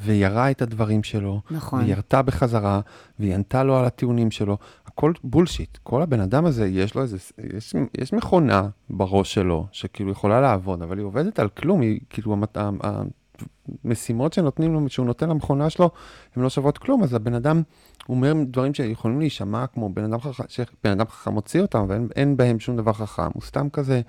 וירה 0.00 0.50
את 0.50 0.62
הדברים 0.62 1.02
שלו. 1.02 1.40
נכון. 1.50 1.78
והיא 1.78 1.90
ירתה 1.90 2.22
בחזרה, 2.22 2.80
והיא 3.18 3.34
ענתה 3.34 3.64
לו 3.64 3.76
על 3.76 3.84
הטיעונים 3.84 4.30
שלו. 4.30 4.58
הכל 4.86 5.12
בולשיט. 5.24 5.78
כל 5.82 6.02
הבן 6.02 6.20
אדם 6.20 6.44
הזה, 6.44 6.66
יש 6.66 6.94
לו 6.94 7.02
איזה, 7.02 7.16
יש, 7.56 7.74
יש 7.98 8.12
מכונה 8.12 8.68
בראש 8.90 9.34
שלו, 9.34 9.66
שכאילו 9.72 10.10
יכולה 10.12 10.40
לעבוד, 10.40 10.82
אבל 10.82 10.98
היא 10.98 11.04
עובדת 11.04 11.38
על 11.38 11.48
כלום, 11.48 11.80
היא 11.80 12.00
כאילו, 12.10 12.32
המת- 12.32 12.58
המשימות 13.84 14.32
שנותנים 14.32 14.74
לו, 14.74 14.88
שהוא 14.88 15.06
נותן 15.06 15.28
למכונה 15.28 15.70
שלו, 15.70 15.90
הן 16.36 16.42
לא 16.42 16.48
שוות 16.50 16.78
כלום, 16.78 17.02
אז 17.02 17.14
הבן 17.14 17.34
אדם 17.34 17.62
אומר 18.08 18.32
דברים 18.46 18.74
שיכולים 18.74 19.20
להישמע 19.20 19.66
כמו 19.66 19.88
בן 19.88 20.04
אדם 20.04 20.20
חכם, 20.20 20.44
שבן 20.48 20.90
אדם 20.90 21.06
חכם 21.06 21.32
מוציא 21.32 21.60
אותם, 21.60 21.78
אבל 21.78 21.94
אין, 21.94 22.08
אין 22.16 22.36
בהם 22.36 22.60
שום 22.60 22.76
דבר 22.76 22.92
חכם. 22.92 23.30
הוא 23.34 23.42
סתם 23.42 23.68
כזה, 23.68 24.00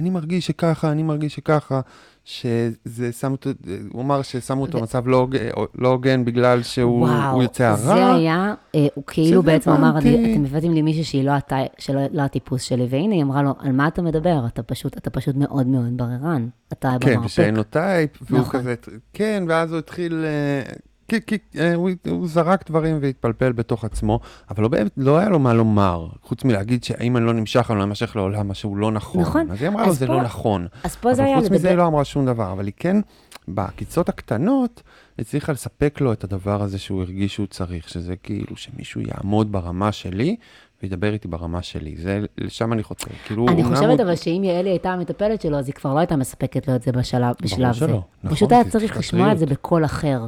אני 0.00 0.10
מרגיש 0.10 0.46
שככה, 0.46 0.92
אני 0.92 1.02
מרגיש 1.02 1.34
שככה, 1.34 1.80
שזה 2.24 2.72
שם 3.12 3.32
אותו, 3.32 3.50
הוא 3.92 4.02
אמר 4.02 4.22
ששמו 4.22 4.62
אותו 4.62 4.76
ו- 4.78 4.80
במצב 4.80 5.08
לא 5.08 5.16
הוג- 5.16 5.36
לא 5.78 5.88
הוגן 5.88 6.24
בגלל 6.24 6.62
שהוא 6.62 7.00
וואו, 7.08 7.42
יוצא 7.42 7.74
זה 7.76 7.92
הרע. 7.92 8.14
היה, 8.14 8.54
אה, 8.74 8.86
הוא 8.94 9.04
כאילו 9.06 9.42
בעצם 9.42 9.70
אמר. 9.70 9.98
"אני- 9.98 10.32
אתם 10.34 10.44
הבאתם 10.44 10.72
לי 10.72 10.82
מישהי 10.82 11.04
שהיא 11.04 11.24
לא 11.24 11.36
אתה- 11.36 11.56
שלא 11.78 12.00
לא 12.12 12.22
הטיפוס 12.22 12.62
שלי, 12.62 12.86
והנה 12.90 13.14
היא 13.14 13.22
אמרה 13.22 13.42
לו, 13.42 13.50
על 13.58 13.72
מה 13.72 13.88
אתה 13.88 14.02
מדבר? 14.02 14.40
אתה 14.46 14.62
פשוט, 14.62 14.96
אתה 14.96 15.10
פשוט 15.10 15.34
מאוד 15.36 15.66
מאוד 15.66 15.96
בררן. 15.96 16.48
אתה 16.72 16.96
כן, 17.00 17.10
במרפק. 17.10 17.26
ושאין 17.26 17.56
לו 17.56 17.62
טייפ, 17.62 18.10
והוא 18.30 18.40
נכון. 18.40 18.60
כזה, 18.60 18.74
כן, 19.12 19.44
ואז 19.48 19.70
הוא 19.72 19.78
התחיל, 19.78 20.24
אה, 20.24 20.72
כי, 21.08 21.16
כי, 21.26 21.36
אה, 21.58 21.74
הוא, 21.74 21.90
הוא 22.08 22.28
זרק 22.28 22.68
דברים 22.70 22.98
והתפלפל 23.02 23.52
בתוך 23.52 23.84
עצמו, 23.84 24.20
אבל 24.50 24.62
לא 24.62 24.68
באמת, 24.68 24.92
לא 24.96 25.18
היה 25.18 25.28
לו 25.28 25.38
מה 25.38 25.54
לומר, 25.54 26.06
חוץ 26.22 26.44
מלהגיד 26.44 26.84
שאם 26.84 27.16
אני 27.16 27.26
לא 27.26 27.32
נמשך, 27.32 27.70
אני 27.70 27.78
לא 27.78 27.84
אמשך 27.84 28.16
לעולם, 28.16 28.48
מה 28.48 28.54
שהוא 28.54 28.76
לא 28.76 28.92
נכון. 28.92 29.20
נכון. 29.20 29.50
אז 29.50 29.62
היא 29.62 29.68
אמרה 29.68 29.84
לו, 29.84 29.90
אז 29.90 29.98
זה 29.98 30.06
פה- 30.06 30.12
לא 30.12 30.22
נכון. 30.22 30.66
אז 30.84 30.96
פה 30.96 31.14
זה 31.14 31.22
אבל 31.22 31.30
היה 31.30 31.36
חוץ 31.40 31.44
מזה 31.50 31.56
לדבר- 31.56 31.68
היא 31.68 31.78
לא 31.78 31.86
אמרה 31.86 32.04
שום 32.04 32.26
דבר, 32.26 32.52
אבל 32.52 32.66
היא 32.66 32.72
כן, 32.76 32.96
בקיצות 33.48 34.08
הקטנות, 34.08 34.82
הצליחה 35.18 35.52
לספק 35.52 36.00
לו 36.00 36.12
את 36.12 36.24
הדבר 36.24 36.62
הזה 36.62 36.78
שהוא 36.78 37.02
הרגיש 37.02 37.34
שהוא 37.34 37.46
צריך, 37.46 37.88
שזה 37.88 38.16
כאילו 38.16 38.56
שמישהו 38.56 39.00
יעמוד 39.00 39.52
ברמה 39.52 39.92
שלי, 39.92 40.36
וידבר 40.82 41.12
איתי 41.12 41.28
ברמה 41.28 41.62
שלי. 41.62 41.96
זה, 41.96 42.20
לשם 42.38 42.72
אני 42.72 42.82
חותר. 42.82 43.06
כאילו, 43.26 43.48
אני 43.48 43.64
חושבת 43.64 43.82
הוא- 44.00 44.02
אבל 44.06 44.16
שאם 44.16 44.42
יעלי 44.44 44.70
הייתה 44.70 44.90
המטפלת 44.92 45.40
שלו, 45.42 45.58
אז 45.58 45.66
היא 45.66 45.74
כבר 45.74 45.94
לא 45.94 45.98
הייתה 45.98 46.16
מספקת 46.16 46.68
לו 46.68 46.74
את 46.76 46.82
זה 46.82 46.92
בשלב, 46.92 47.34
בשלב 47.42 47.72
זה. 47.72 47.78
שלא, 47.78 48.02
נכון, 48.24 48.36
פשוט 48.36 48.52
היה 48.52 48.64
זה 48.64 48.70
צריך 48.70 48.96
לשמוע 48.96 49.32
את 49.32 49.38
זה. 49.38 49.46
בקול 49.46 49.84
אחר. 49.84 50.26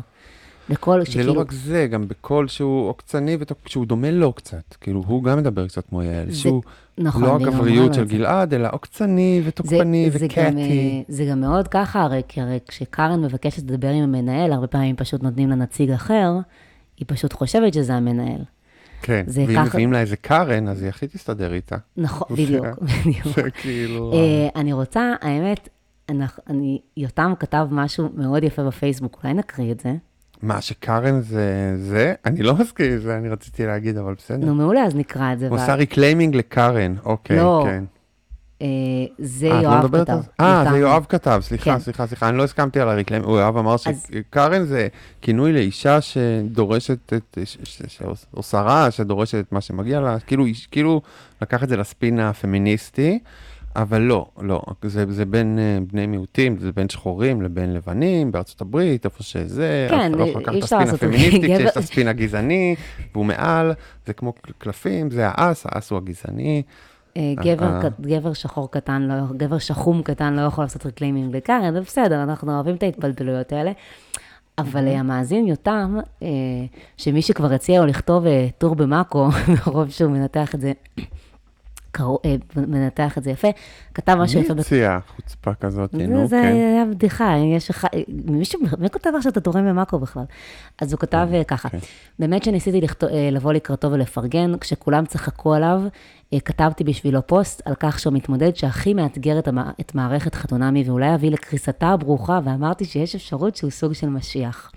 בקול 0.70 1.04
זה 1.04 1.10
שכאילו... 1.12 1.34
לא 1.34 1.40
רק 1.40 1.52
זה, 1.52 1.86
גם 1.90 2.08
בקול 2.08 2.48
שהוא 2.48 2.88
עוקצני, 2.88 3.36
שהוא 3.66 3.86
דומה 3.86 4.10
לו 4.10 4.32
קצת. 4.32 4.74
כאילו, 4.80 5.02
הוא 5.06 5.24
גם 5.24 5.38
מדבר 5.38 5.68
קצת 5.68 5.88
כמו 5.88 6.02
יעל, 6.02 6.30
זה- 6.30 6.36
שהוא 6.36 6.62
נכון, 6.98 7.22
לא 7.22 7.36
הגבריות 7.36 7.94
של 7.94 8.08
זה. 8.08 8.14
גלעד, 8.16 8.54
אלא 8.54 8.68
עוקצני 8.72 9.42
ותוקפני 9.44 10.10
זה, 10.10 10.18
זה, 10.18 10.26
גם, 10.26 10.30
וקאטי. 10.32 10.60
אה, 10.98 11.02
זה 11.08 11.24
גם 11.24 11.40
מאוד 11.40 11.68
ככה, 11.68 12.02
הרי, 12.02 12.22
כי 12.28 12.40
הרי 12.40 12.58
כשקארן 12.68 13.22
מבקשת 13.24 13.62
לדבר 13.62 13.88
עם 13.88 14.02
המנהל, 14.02 14.52
הרבה 14.52 14.66
פעמים 14.66 14.96
פשוט 14.96 15.22
נותנים 15.22 15.48
לה 15.50 15.54
נציג 15.54 15.90
אחר, 15.90 16.32
היא 16.96 17.04
פשוט 17.08 17.32
חושבת 17.32 17.74
שזה 17.74 17.94
המנהל. 17.94 18.40
כן, 19.02 19.24
זה 19.26 19.44
ואם 19.46 19.54
ככה- 19.56 19.64
מביאים 19.64 19.92
לה 19.92 20.00
איזה 20.00 20.16
קארן, 20.16 20.68
אז 20.68 20.82
היא 20.82 20.88
הכי 20.88 21.06
תסתדר 21.08 21.52
איתה. 21.52 21.76
נכון, 21.96 22.28
זה- 22.36 22.42
בדיוק, 22.42 22.66
בדיוק. 22.82 23.26
זה 23.44 23.50
כאילו... 23.50 24.12
אה, 24.12 24.48
אני 24.60 24.72
רוצה, 24.72 25.12
האמת, 25.20 25.68
אנחנו- 26.08 26.42
אני, 26.50 26.80
יותם 26.96 27.32
כתב 27.38 27.66
משהו 27.70 28.08
מאוד 28.14 28.44
יפה 28.44 28.62
בפייסבוק, 28.64 29.20
אולי 29.24 29.34
נקריא 29.34 29.72
את 29.72 29.80
זה. 29.80 29.94
מה, 30.42 30.60
שקארן 30.60 31.20
זה 31.20 31.44
זה? 31.78 32.14
אני 32.26 32.42
לא 32.42 32.54
מסכים 32.54 32.92
עם 32.92 32.98
זה, 32.98 33.16
אני 33.16 33.28
רציתי 33.28 33.66
להגיד, 33.66 33.96
אבל 33.96 34.14
בסדר. 34.14 34.46
נו, 34.46 34.54
מעולה, 34.54 34.82
אז 34.84 34.94
נקרא 34.96 35.32
את 35.32 35.38
זה. 35.38 35.48
הוא 35.48 35.54
עושה 35.58 35.74
reclaiming 35.74 36.36
לקארן, 36.36 36.94
אוקיי, 37.04 37.36
לא, 37.36 37.62
כן. 37.66 37.84
אה, 38.62 38.66
זה 39.18 39.46
אה, 39.50 39.62
לא 39.62 39.68
יואב 39.68 39.86
כתב. 40.00 40.12
על 40.12 40.20
זה? 40.22 40.28
אה, 40.40 40.58
יותם. 40.60 40.70
זה 40.72 40.78
יואב 40.78 41.06
כתב, 41.08 41.40
סליחה, 41.42 41.64
כן. 41.72 41.78
סליחה, 41.78 42.06
סליחה, 42.06 42.28
אני 42.28 42.36
לא 42.38 42.44
הסכמתי 42.44 42.80
על 42.80 42.88
ה 42.88 42.92
reclaiming, 42.92 43.32
יואב 43.32 43.56
אמר 43.56 43.74
אז- 43.74 43.80
שקארן 43.80 44.64
זה 44.64 44.88
כינוי 45.22 45.52
לאישה 45.52 46.00
שדורשת 46.00 47.12
את, 47.12 47.38
ש- 47.44 47.56
ש- 47.64 47.82
ש- 47.88 48.02
שעושה 48.32 48.60
רע, 48.60 48.90
שדורשת 48.90 49.38
את 49.40 49.52
מה 49.52 49.60
שמגיע 49.60 50.00
לה, 50.00 50.20
כאילו, 50.20 50.44
כאילו 50.70 51.00
לקח 51.42 51.62
את 51.62 51.68
זה 51.68 51.76
לספין 51.76 52.18
הפמיניסטי, 52.20 53.18
אבל 53.76 54.00
לא, 54.00 54.26
לא, 54.42 54.62
זה, 54.84 55.04
זה 55.12 55.24
בין 55.24 55.58
אה, 55.58 55.78
בני 55.92 56.06
מיעוטים, 56.06 56.58
זה 56.58 56.72
בין 56.72 56.88
שחורים 56.88 57.42
לבין 57.42 57.74
לבנים 57.74 58.32
בארצות 58.32 58.60
הברית, 58.60 59.04
איפה 59.04 59.22
שזה, 59.22 59.86
כן, 59.90 60.10
אתה 60.12 60.16
לא 60.18 60.24
יכול 60.24 60.42
לקחת 60.42 60.56
את 60.56 60.62
הספין. 60.62 60.88
הפמיניסטי, 60.88 61.38
גבר- 61.38 61.54
כשיש 61.56 61.70
את 61.70 61.76
הספין 61.76 62.08
הגזעני, 62.08 62.74
והוא 63.14 63.24
מעל, 63.24 63.72
זה 64.06 64.12
כמו 64.12 64.32
קלפים, 64.58 65.10
זה 65.10 65.22
האס, 65.28 65.66
האס 65.68 65.90
הוא 65.90 65.96
הגזעני. 65.98 66.62
אה, 67.16 67.32
גבר, 67.44 67.66
אה. 67.66 67.90
ק- 67.90 68.00
גבר 68.00 68.32
שחור 68.32 68.70
קטן, 68.70 69.02
לא, 69.02 69.14
גבר 69.36 69.58
שחום 69.58 70.02
קטן 70.02 70.34
לא 70.34 70.40
יכול 70.40 70.64
לעשות 70.64 70.86
רקלימים 70.86 71.34
לקארן, 71.34 71.74
זה 71.74 71.80
בסדר, 71.80 72.22
אנחנו 72.22 72.54
אוהבים 72.54 72.74
את 72.74 72.82
ההתפלפלויות 72.82 73.52
האלה. 73.52 73.72
אבל 74.58 74.88
המאזין 74.88 75.46
יותם, 75.46 75.96
שמי 76.96 77.22
שכבר 77.22 77.52
הציע 77.52 77.80
לו 77.80 77.86
לכתוב 77.86 78.24
טור 78.58 78.74
במאקו, 78.74 79.28
מרוב 79.66 79.90
שהוא 79.90 80.10
מנתח 80.12 80.54
את 80.54 80.60
זה, 80.60 80.72
מנתח 82.56 83.18
את 83.18 83.22
זה 83.22 83.30
יפה, 83.30 83.48
כתב 83.94 84.14
משהו 84.14 84.40
מי 84.40 84.44
יפה. 84.44 84.54
בת- 84.54 84.60
הציע 84.60 84.98
חוצפה 85.16 85.54
כזאת, 85.54 85.90
זה, 85.92 86.06
נו, 86.06 86.26
זה 86.26 86.40
כן. 86.42 86.52
היה 86.52 86.84
בדיחה, 86.84 87.34
יש 87.56 87.70
אחד, 87.70 87.88
מישהו, 88.24 88.60
מי 88.78 88.90
כותב 88.90 89.10
עכשיו 89.16 89.32
את 89.32 89.36
התורם 89.36 89.68
במאקו 89.68 89.98
בכלל? 89.98 90.24
אז 90.80 90.92
הוא 90.92 91.00
כתב 91.00 91.28
אה, 91.32 91.44
ככה, 91.44 91.68
כן. 91.68 91.78
באמת 92.18 92.44
שניסיתי 92.44 92.80
אה, 93.02 93.28
לבוא 93.32 93.52
לקראתו 93.52 93.92
ולפרגן, 93.92 94.58
כשכולם 94.58 95.06
צחקו 95.06 95.54
עליו, 95.54 95.82
אה, 96.32 96.40
כתבתי 96.40 96.84
בשבילו 96.84 97.26
פוסט 97.26 97.62
על 97.64 97.74
כך 97.80 97.98
שהוא 97.98 98.12
מתמודד 98.12 98.56
שהכי 98.56 98.94
מאתגר 98.94 99.38
את, 99.80 99.94
מערכת 99.94 100.34
חתונמי 100.34 100.82
ואולי 100.86 101.14
יביא 101.14 101.30
לקריסתה 101.30 101.88
הברוכה, 101.88 102.40
ואמרתי 102.44 102.84
שיש 102.84 103.14
אפשרות 103.14 103.56
שהוא 103.56 103.70
סוג 103.70 103.92
של 103.92 104.08
משיח. 104.08 104.72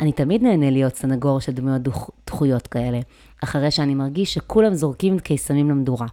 אני 0.00 0.12
תמיד 0.12 0.42
נהנה 0.42 0.70
להיות 0.70 0.94
סנגור 0.96 1.40
של 1.40 1.52
דמויות 1.52 1.82
דחויות 2.26 2.66
כאלה, 2.66 3.00
אחרי 3.44 3.70
שאני 3.70 3.94
מרגיש 3.94 4.34
שכולם 4.34 4.74
זורקים 4.74 5.18
קיסמים 5.18 5.70
למדורה. 5.70 6.06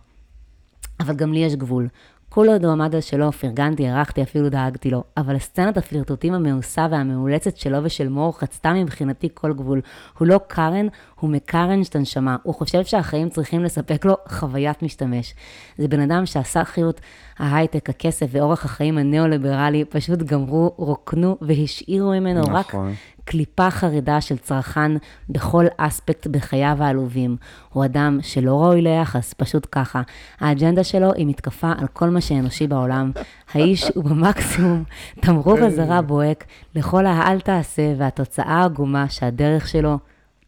אבל 0.99 1.15
גם 1.15 1.33
לי 1.33 1.39
יש 1.39 1.55
גבול. 1.55 1.87
כל 2.29 2.47
עוד 2.49 2.65
הוא 2.65 2.71
עמד 2.71 2.95
על 2.95 3.01
שלו, 3.01 3.31
פרגנתי, 3.31 3.87
הרחתי, 3.87 4.23
אפילו 4.23 4.49
דאגתי 4.49 4.89
לו. 4.89 5.03
אבל 5.17 5.39
סצנת 5.39 5.77
הפלירטוטים 5.77 6.33
המאוסה 6.33 6.87
והמאולצת 6.91 7.57
שלו 7.57 7.77
ושל 7.83 8.09
מור 8.09 8.39
חצתה 8.39 8.73
מבחינתי 8.73 9.29
כל 9.33 9.53
גבול. 9.53 9.81
הוא 10.17 10.27
לא 10.27 10.39
קארן, 10.47 10.87
הוא 11.19 11.29
מקארן 11.29 11.81
את 11.81 11.95
הנשמה. 11.95 12.35
הוא 12.43 12.55
חושב 12.55 12.83
שהחיים 12.83 13.29
צריכים 13.29 13.63
לספק 13.63 14.05
לו 14.05 14.15
חוויית 14.27 14.83
משתמש. 14.83 15.35
זה 15.77 15.87
בן 15.87 15.99
אדם 15.99 16.25
שהסאחיות, 16.25 17.01
ההייטק, 17.37 17.89
הכסף 17.89 18.27
ואורח 18.31 18.65
החיים 18.65 18.97
הניאו-ליברלי 18.97 19.85
פשוט 19.85 20.19
גמרו, 20.19 20.71
רוקנו 20.77 21.37
והשאירו 21.41 22.09
ממנו 22.09 22.41
רק 22.41 22.69
נכון. 22.69 22.93
קליפה 23.25 23.71
חרדה 23.71 24.21
של 24.21 24.37
צרכן 24.37 24.91
בכל 25.29 25.65
אספקט 25.77 26.27
בחייו 26.27 26.77
העלובים. 26.79 27.37
הוא 27.73 27.85
אדם 27.85 28.19
שלא 28.21 28.63
ראוי 28.63 28.81
ליחס, 28.81 29.33
פשוט 29.33 29.67
ככה. 29.71 30.01
האג'נדה 30.39 30.83
שלו 30.83 31.13
היא 31.13 31.27
מתקפה 31.27 31.71
על 31.77 31.87
כל 31.87 32.09
מה 32.09 32.21
שאנושי 32.21 32.67
בעולם. 32.67 33.11
האיש 33.53 33.91
הוא 33.95 34.03
במקסימום 34.03 34.83
תמרור 35.21 35.59
אזהרה 35.59 36.01
בוהק 36.01 36.45
לכל 36.75 37.05
האל 37.05 37.39
תעשה 37.39 37.93
והתוצאה 37.97 38.45
העגומה 38.45 39.09
שהדרך 39.09 39.67
שלו... 39.67 39.97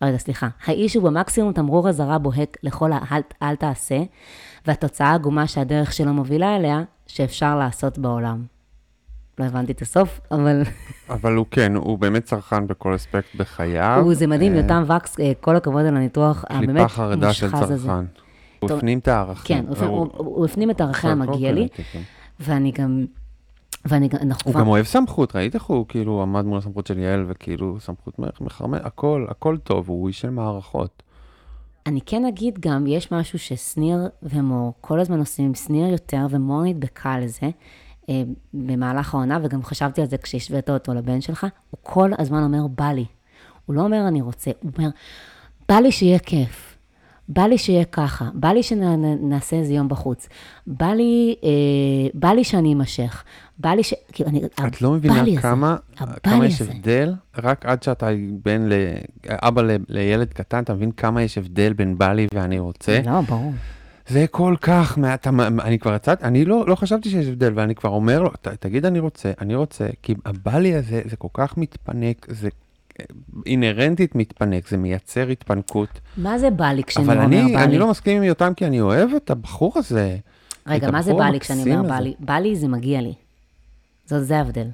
רגע, 0.02 0.18
סליחה. 0.18 0.48
האיש 0.66 0.96
הוא 0.96 1.04
במקסימום 1.04 1.54
תמרור 1.54 1.90
אזהרה 1.90 2.18
בוהק 2.18 2.58
לכל 2.64 2.92
האל 2.94 3.22
אל 3.44 3.56
תעשה, 3.56 4.00
והתוצאה 4.68 5.08
העגומה 5.08 5.48
שהדרך 5.48 5.94
שלו 5.94 6.14
מובילה 6.14 6.56
אליה, 6.56 6.82
שאפשר 7.08 7.56
לעשות 7.56 7.98
בעולם. 7.98 8.57
לא 9.40 9.46
הבנתי 9.46 9.72
את 9.72 9.82
הסוף, 9.82 10.20
אבל... 10.32 10.62
אבל 11.10 11.36
הוא 11.36 11.46
כן, 11.52 11.76
הוא 11.76 11.98
באמת 12.00 12.24
צרכן 12.24 12.68
בכל 12.68 12.96
אספקט 12.96 13.36
בחייו. 13.36 14.02
הוא, 14.04 14.14
זה 14.14 14.28
מדהים, 14.28 14.54
אה, 14.54 14.58
יותם 14.58 14.84
וקס, 14.98 15.20
אה, 15.20 15.32
כל 15.42 15.56
הכבוד 15.56 15.86
על 15.86 15.98
הניתוח 15.98 16.46
הבאמת 16.50 16.68
קליפה 16.70 16.88
חרדה 16.88 17.34
של 17.34 17.46
מושחז 17.50 17.72
הזה. 17.72 17.88
צרכן. 17.88 18.06
הוא 18.60 18.72
הפנים 18.72 19.00
את 19.00 19.08
הערכים. 19.08 19.66
כן, 19.76 19.86
הוא, 19.88 20.46
הפנים 20.46 20.72
את 20.72 20.82
ערכי 20.82 21.00
הכל 21.00 21.08
המגיע 21.08 21.52
לי. 21.52 21.68
ואני 22.40 22.72
גם, 22.72 23.06
ואני 23.86 24.08
גם, 24.08 24.20
אנחנו 24.22 24.52
הוא 24.52 24.60
גם 24.62 24.68
אוהב 24.68 24.86
סמכות, 24.86 25.36
ראית 25.36 25.56
איך 25.56 25.64
הוא 25.64 25.86
כאילו 25.88 26.22
עמד 26.22 26.46
מול 26.46 26.58
הסמכות 26.58 26.88
של 26.88 27.00
יעל, 27.00 27.26
וכאילו 27.28 27.80
סמכות 27.80 28.20
מח- 28.20 28.42
מחרמן, 28.42 28.78
הכל, 28.84 29.26
הכל 29.30 29.58
טוב, 29.58 29.90
הוא 29.90 30.08
איש 30.08 30.22
של 30.22 30.30
מערכות. 30.30 31.04
אני 31.86 32.00
כן 32.06 32.26
אגיד 32.26 32.60
גם, 32.60 32.88
יש 32.88 33.12
משהו 33.12 33.40
ששניר 33.40 34.00
ומור 34.24 34.74
כל 34.82 35.00
הזמן 35.00 35.20
עושים, 35.20 35.56
שניר 35.56 35.88
יותר, 35.92 36.26
ומור 36.30 36.64
נדבקה 36.64 37.20
לזה, 37.20 37.50
במהלך 38.54 39.14
העונה, 39.14 39.40
וגם 39.44 39.64
חשבתי 39.64 40.02
על 40.02 40.08
זה 40.08 40.18
כשהשווית 40.18 40.70
אותו 40.70 40.94
לבן 40.94 41.22
שלך, 41.22 41.48
הוא 41.70 41.78
כל 41.84 42.12
הזמן 42.18 42.44
אומר, 42.44 42.68
בא 42.68 42.92
לי. 42.92 43.06
הוא 43.66 43.76
לא 43.76 43.82
אומר, 43.82 44.08
אני 44.08 44.22
רוצה, 44.22 44.52
הוא 44.62 44.72
אומר, 44.78 44.90
בא 45.70 45.76
לי 45.76 45.92
שיהיה 45.92 46.20
כיף. 46.20 46.78
בא 47.30 47.42
לי 47.42 47.58
שיהיה 47.58 47.86
ככה, 47.86 48.30
בא 48.34 48.48
לי 48.48 48.64
שנעשה 48.64 49.56
איזה 49.56 49.74
יום 49.74 49.88
בחוץ, 49.88 50.30
בא 50.68 50.86
לי, 50.86 51.36
אה, 51.44 51.50
בא 52.14 52.30
לי 52.30 52.44
שאני 52.44 52.74
אמשך, 52.74 53.24
בא 53.58 53.70
לי 53.70 53.84
ש... 53.84 53.94
כאילו, 54.12 54.30
אני... 54.30 54.42
את 54.68 54.82
לא 54.82 54.92
מבינה 54.92 55.24
כמה, 55.42 55.76
כמה 56.24 56.46
יש 56.46 56.62
הזה. 56.62 56.72
הבדל, 56.72 57.14
רק 57.38 57.66
עד 57.66 57.84
שאתה 57.84 58.10
בן, 58.46 58.62
ל... 58.70 58.74
אבא 59.30 59.62
ל... 59.62 59.78
לילד 59.90 60.34
קטן, 60.34 60.64
אתה 60.64 60.74
מבין 60.74 60.92
כמה 60.92 61.22
יש 61.22 61.38
הבדל 61.38 61.74
בין 61.74 61.98
בא 61.98 62.14
לי 62.14 62.28
ואני 62.34 62.60
רוצה? 62.60 63.00
לא, 63.06 63.22
ברור. 63.22 63.52
זה 64.10 64.26
כל 64.32 64.56
כך, 64.62 64.98
מה- 64.98 65.14
אתה, 65.14 65.30
אני 65.64 65.80
כבר 65.80 65.96
יצאתי, 65.96 66.24
אני 66.24 66.46
לא, 66.46 66.64
לא 66.68 66.76
חשבתי 66.76 67.10
שיש 67.10 67.28
הבדל, 67.28 67.52
ואני 67.56 67.76
כבר 67.76 67.90
אומר 67.90 68.22
לו, 68.22 68.30
"ת- 68.42 68.48
תגיד 68.48 68.86
אני 68.86 69.00
רוצה, 69.00 69.32
אני 69.42 69.56
רוצה, 69.56 69.88
כי 70.04 70.16
הבא 70.26 70.58
לי 70.58 70.76
הזה, 70.76 71.02
זה 71.06 71.16
כל 71.16 71.28
כך 71.34 71.58
מתפנק, 71.58 72.26
זה 72.30 72.50
אה, 73.00 73.06
אינהרנטית 73.46 74.16
מתפנק, 74.16 74.68
זה 74.70 74.78
מייצר 74.78 75.28
התפנקות. 75.28 75.90
מה 76.18 76.38
זה 76.40 76.50
בא 76.50 76.66
לי 76.72 76.84
כשאני 76.84 77.06
אבל 77.06 77.14
אומר 77.18 77.26
אני, 77.26 77.54
בא 77.54 77.64
אני 77.64 77.72
לי? 77.72 77.78
לא 77.78 77.90
מסכים 77.90 78.18
עם 78.18 78.24
יותם, 78.24 78.54
כי 78.56 78.66
אני 78.66 78.82
אוהב 78.82 79.10
את 79.18 79.30
הבחור 79.30 79.74
הזה. 79.76 80.18
רגע, 80.68 80.92
מה 80.92 81.02
זה 81.02 81.12
הבחור 81.12 81.26
בא 81.26 81.32
לי 81.32 81.40
כשאני 81.40 81.62
אומר 81.76 81.90
בא 81.90 81.96
הזה. 81.96 82.04
לי? 82.04 82.14
בא 82.20 82.34
לי 82.34 82.56
זה 82.56 82.68
מגיע 82.68 83.02
לי. 83.02 83.14
זאת, 84.06 84.26
זה 84.26 84.38
ההבדל. 84.38 84.68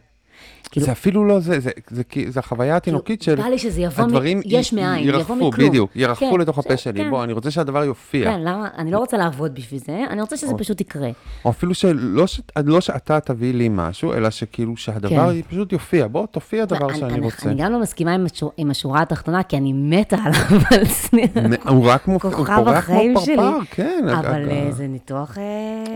כאילו, 0.72 0.86
זה 0.86 0.91
אפילו 0.91 1.26
לא 1.26 1.39
זה, 1.39 1.59
זה, 1.59 1.70
זה, 1.89 2.01
זה, 2.16 2.32
זה 2.32 2.39
החוויה 2.39 2.76
התינוקית 2.78 3.22
של... 3.22 3.36
בא 3.36 3.43
לי 3.47 3.57
שזה 3.57 3.82
יבוא 3.82 4.03
מ- 4.03 4.07
הדברים 4.07 4.41
יש 4.45 4.74
י- 4.74 4.76
מאין, 4.76 5.09
יבוא 5.09 5.36
מכלום. 5.36 5.70
בדיוק, 5.70 5.91
ירחפו 5.95 6.32
כן, 6.34 6.39
לתוך 6.39 6.59
הפה 6.59 6.78
שלי. 6.78 7.03
כן. 7.03 7.09
בוא, 7.09 7.24
אני 7.24 7.34
רוצה 7.34 7.51
שהדבר 7.51 7.84
יופיע. 7.84 8.32
כן, 8.32 8.39
למה? 8.41 8.68
אני 8.78 8.91
לא 8.91 8.97
רוצה 8.99 9.18
לעבוד 9.18 9.55
בשביל 9.55 9.80
זה, 9.80 10.03
אני 10.09 10.22
רוצה 10.22 10.38
שזה 10.38 10.53
פשוט 10.57 10.82
יקרה. 10.82 11.09
או 11.45 11.49
אפילו 11.49 11.74
שלא 11.74 12.28
ש... 12.28 12.41
לא 12.66 12.82
שאתה 12.82 13.20
תביא 13.20 13.53
לי 13.53 13.70
משהו, 13.72 14.14
אלא 14.14 14.30
שכאילו 14.30 14.78
שהדבר 14.78 15.09
כן. 15.34 15.41
פשוט 15.49 15.72
יופיע. 15.74 16.07
בוא, 16.07 16.26
תופיע 16.26 16.66
דבר 16.66 16.89
אני- 16.89 16.99
שאני 16.99 17.14
אני- 17.14 17.20
רוצה. 17.22 17.49
אני 17.49 17.61
גם 17.64 17.72
לא 17.72 17.80
מסכימה 17.82 18.14
עם 18.14 18.26
השור- 18.26 18.51
עם 18.57 18.72
השורה 18.72 19.01
התחתונה, 19.01 19.43
כי 19.43 19.57
אני 19.57 19.74
מתה 19.74 20.18
עליו. 20.26 20.61
נ- 21.49 21.68
הוא 21.70 21.86
רק 21.89 22.07
מופיע, 22.07 22.30
הוא 22.30 22.38
כוכב 22.38 22.55
פורח 22.55 22.86
כמו 22.86 22.93
החיים 22.95 23.14
שלי. 23.26 23.36
פרפר, 23.36 23.59
כן. 23.72 24.05
אבל 24.20 24.49
אה, 24.49 24.68
זה 24.72 24.88
ניתוח... 24.88 25.38
אה, 25.38 25.43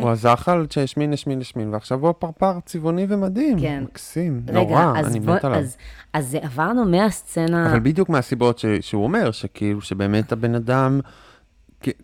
הוא 0.02 0.10
הזחל 0.10 0.66
שהשמין, 0.70 1.14
השמין, 1.14 1.42
השמין, 1.42 1.74
ועכשיו 1.74 2.00
הוא 2.00 2.10
הפרפר 2.10 2.52
צבעוני 2.66 3.06
ומדהים. 3.10 3.60
כן. 3.62 3.84
מקסים, 3.84 4.42
נורא, 4.60 4.94
אז 5.00 5.08
אני 5.08 5.20
מת 5.20 5.46
עליו. 5.46 5.60
אז- 5.60 5.78
אז 6.14 6.38
עברנו 6.42 6.86
מהסצנה... 6.86 7.72
אבל 7.72 7.80
בדיוק 7.80 8.10
מהסיבות 8.10 8.60
ש, 8.60 8.66
שהוא 8.82 9.04
אומר, 9.04 9.32
שכאילו, 9.32 9.82
שבאמת 9.82 10.32
הבן 10.32 10.56
אדם, 10.56 11.00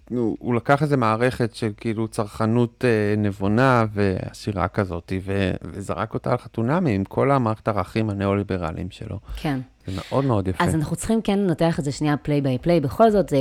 הוא, 0.10 0.38
הוא 0.40 0.56
לקח 0.56 0.82
איזה 0.84 0.98
מערכת 0.98 1.56
של 1.56 1.72
כאילו 1.78 2.08
צרכנות 2.08 2.86
אה, 2.88 3.16
נבונה 3.18 3.86
ועשירה 3.94 4.68
כזאת, 4.68 5.12
ו, 5.26 5.52
וזרק 5.64 6.14
אותה 6.14 6.32
על 6.32 6.38
חתונמי 6.38 6.96
עם 6.96 7.04
כל 7.04 7.32
המערכת 7.32 7.68
הערכים 7.68 8.10
הניאו-ליברליים 8.10 8.88
שלו. 8.92 9.20
כן. 9.36 9.60
זה 9.88 10.02
מאוד 10.10 10.26
מאוד 10.26 10.48
יפה. 10.48 10.64
אז 10.64 10.76
אנחנו 10.76 10.96
צריכים 10.96 11.22
כן 11.22 11.40
לנתח 11.40 11.80
את 11.80 11.84
זה 11.84 11.92
שנייה 11.92 12.18
פליי 12.18 12.42
ביי 12.42 12.58
פליי. 12.58 12.80
בכל 12.80 13.12
זאת, 13.12 13.30
זה. 13.30 13.38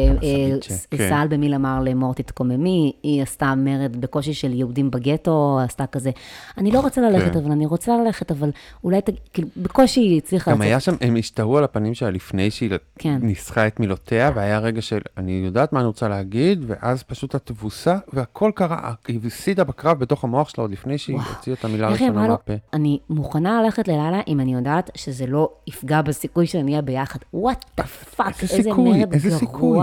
סל 1.08 1.26
במיל 1.28 1.54
אמר 1.54 1.80
למור 1.80 2.14
תתקוממי, 2.14 2.92
היא 3.02 3.22
עשתה 3.22 3.54
מרד 3.54 3.96
בקושי 4.00 4.34
של 4.34 4.52
יהודים 4.52 4.90
בגטו, 4.90 5.60
עשתה 5.64 5.86
כזה, 5.86 6.10
אני 6.58 6.70
לא 6.70 6.80
רוצה 6.80 7.00
ללכת, 7.00 7.32
כן. 7.32 7.38
אבל 7.38 7.52
אני 7.52 7.66
רוצה 7.66 7.96
ללכת, 7.96 8.30
אבל 8.30 8.50
אולי, 8.84 9.00
כאילו, 9.32 9.48
בקושי 9.56 10.00
היא 10.00 10.18
הצליחה 10.18 10.50
גם 10.50 10.60
היה 10.60 10.80
שם, 10.80 10.94
הם 11.00 11.16
השתהו 11.16 11.56
על 11.56 11.64
הפנים 11.64 11.94
שלה 11.94 12.10
לפני 12.10 12.50
שהיא 12.50 12.70
כן. 12.98 13.18
ניסחה 13.22 13.66
את 13.66 13.80
מילותיה, 13.80 14.30
והיה 14.34 14.58
רגע 14.58 14.82
של, 14.82 14.98
אני 15.16 15.42
יודעת 15.44 15.72
מה 15.72 15.80
אני 15.80 15.86
רוצה 15.86 16.08
להגיד, 16.08 16.64
ואז 16.66 17.02
פשוט 17.02 17.34
התבוסה, 17.34 17.98
והכל 18.12 18.50
קרה, 18.54 18.92
היא 19.08 19.20
הפסידה 19.26 19.64
בקרב 19.64 19.98
בתוך 19.98 20.24
המוח 20.24 20.48
שלה 20.48 20.64
עוד 20.64 20.70
לפני 20.70 20.98
שהיא. 20.98 21.18
הוציאה 21.36 21.56
את 21.60 21.64
המילה 21.64 21.88
הראשונה 21.88 22.28
מהפה. 22.28 22.52
אני 22.72 22.98
מוכנה 23.10 23.62
ללכת 23.62 23.88
ללילה 23.88 24.20
אם 24.28 24.40
אני 24.40 24.54
יודעת 24.54 24.90
שזה 24.94 25.26
לא 25.26 25.48
יפגע 25.66 26.02
בסיכוי 26.32 26.46
שנהיה 26.46 26.82
ביחד. 26.82 27.18
what 27.34 27.64
the 27.76 27.84
fuck, 27.84 28.42
איזה 28.42 28.62
סיכוי? 28.62 28.98
מרד 28.98 29.12
איזה 29.12 29.28
גרוע. 29.28 29.38
סיכוי? 29.38 29.78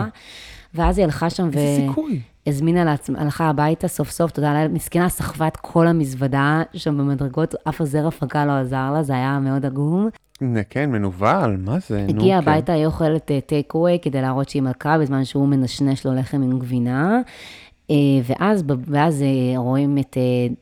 ואז 0.74 0.98
היא 0.98 1.06
הלכה 1.06 1.30
שם 1.30 1.50
סיכוי? 1.78 2.20
והזמינה 2.46 2.84
לעצמה, 2.86 3.22
הלכה 3.22 3.50
הביתה 3.50 3.88
סוף 3.88 4.10
סוף, 4.10 4.32
תודה 4.32 4.54
לאל, 4.54 4.68
מסכנה 4.68 5.10
סחבה 5.10 5.48
את 5.48 5.58
כל 5.58 5.88
המזוודה 5.88 6.62
שם 6.74 6.98
במדרגות, 6.98 7.56
אף 7.70 7.82
עזר 7.82 8.08
הפקה 8.08 8.46
לא 8.46 8.52
עזר 8.52 8.92
לה, 8.94 9.04
זה 9.04 9.14
היה 9.14 9.40
מאוד 9.40 9.66
עגום. 9.66 10.10
כן, 10.70 10.92
מנוול, 10.92 11.58
מה 11.58 11.78
זה? 11.88 12.06
הגיעה 12.10 12.42
כן. 12.42 12.50
הביתה, 12.50 12.74
היא 12.74 12.86
אוכלת 12.86 13.32
take 13.46 13.74
away 13.74 13.98
כדי 14.02 14.22
להראות 14.22 14.50
שהיא 14.50 14.62
מלכה, 14.62 14.98
בזמן 14.98 15.26
שהוא 15.26 15.48
מנשנש 15.48 16.06
לו 16.06 16.16
לחם 16.16 16.42
עם 16.42 16.60
גבינה. 16.60 17.22
אה, 17.92 17.96
ואז, 18.24 18.64
ואז 18.88 19.22
אה, 19.22 19.60
רואים 19.60 19.98
את, 19.98 20.18
אה, 20.18 20.54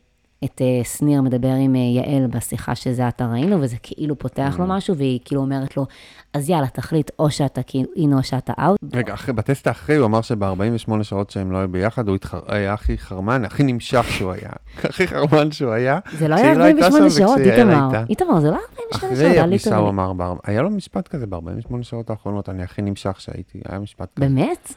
את 0.44 0.62
אה, 0.62 0.84
שניר 0.84 1.22
מדבר 1.22 1.48
עם 1.48 1.76
אה, 1.76 1.80
יעל 1.80 2.28
בשיחה 2.28 2.76
שזה 2.76 3.08
עתה 3.08 3.28
ראינו, 3.32 3.62
וזה 3.62 3.76
כאילו 3.84 4.18
פותח 4.18 4.56
לו 4.60 4.66
משהו, 4.68 4.98
והיא 4.98 5.20
כאילו 5.26 5.42
אומרת 5.42 5.78
לו, 5.78 5.86
אז 6.34 6.50
יאללה, 6.50 6.68
תחליט, 6.68 7.12
או 7.20 7.32
שאתה 7.32 7.64
כאילו 7.64 7.90
אין 7.96 8.14
או 8.14 8.24
שאתה 8.24 8.54
אאוט. 8.60 8.80
רגע, 8.94 9.14
אחרי, 9.14 9.34
בטסט 9.34 9.68
האחרי 9.68 9.96
הוא 9.96 10.06
אמר 10.06 10.22
שב-48 10.22 11.04
שעות 11.04 11.30
שהם 11.30 11.52
לא 11.52 11.58
היו 11.58 11.68
ביחד, 11.68 12.08
הוא 12.08 12.16
התחר... 12.16 12.40
היה 12.48 12.74
הכי 12.74 12.98
חרמן, 12.98 13.46
הכי 13.46 13.64
נמשך 13.64 14.06
שהוא 14.10 14.32
היה. 14.32 14.50
הכי 14.90 15.08
חרמן 15.08 15.52
שהוא 15.52 15.72
היה. 15.72 16.00
זה 16.18 16.28
לא 16.28 16.36
היה 16.36 16.64
הייתה 16.64 16.86
48 16.86 17.10
שם 17.10 17.18
שעות, 17.18 17.38
איתמר. 17.38 17.90
איתמר, 18.10 18.40
זה 18.40 18.52
לא 18.52 18.56
48 18.56 18.92
שעות, 18.92 19.14
אחרי 19.14 19.26
היה 19.26 19.44
הפגישה 19.44 19.78
הוא. 19.78 19.90
אמר, 19.90 20.34
היה 20.44 20.62
לו 20.62 20.70
משפט 20.70 21.08
כזה 21.08 21.28
ב-48 21.28 21.74
שעות 21.82 22.10
האחרונות, 22.10 22.50
אני 22.50 22.64
הכי 22.64 22.82
נמשך 22.82 23.22
שהייתי, 23.22 23.60
היה 23.70 23.80
משפט 23.80 24.10
כזה. 24.16 24.30
באמת? 24.30 24.74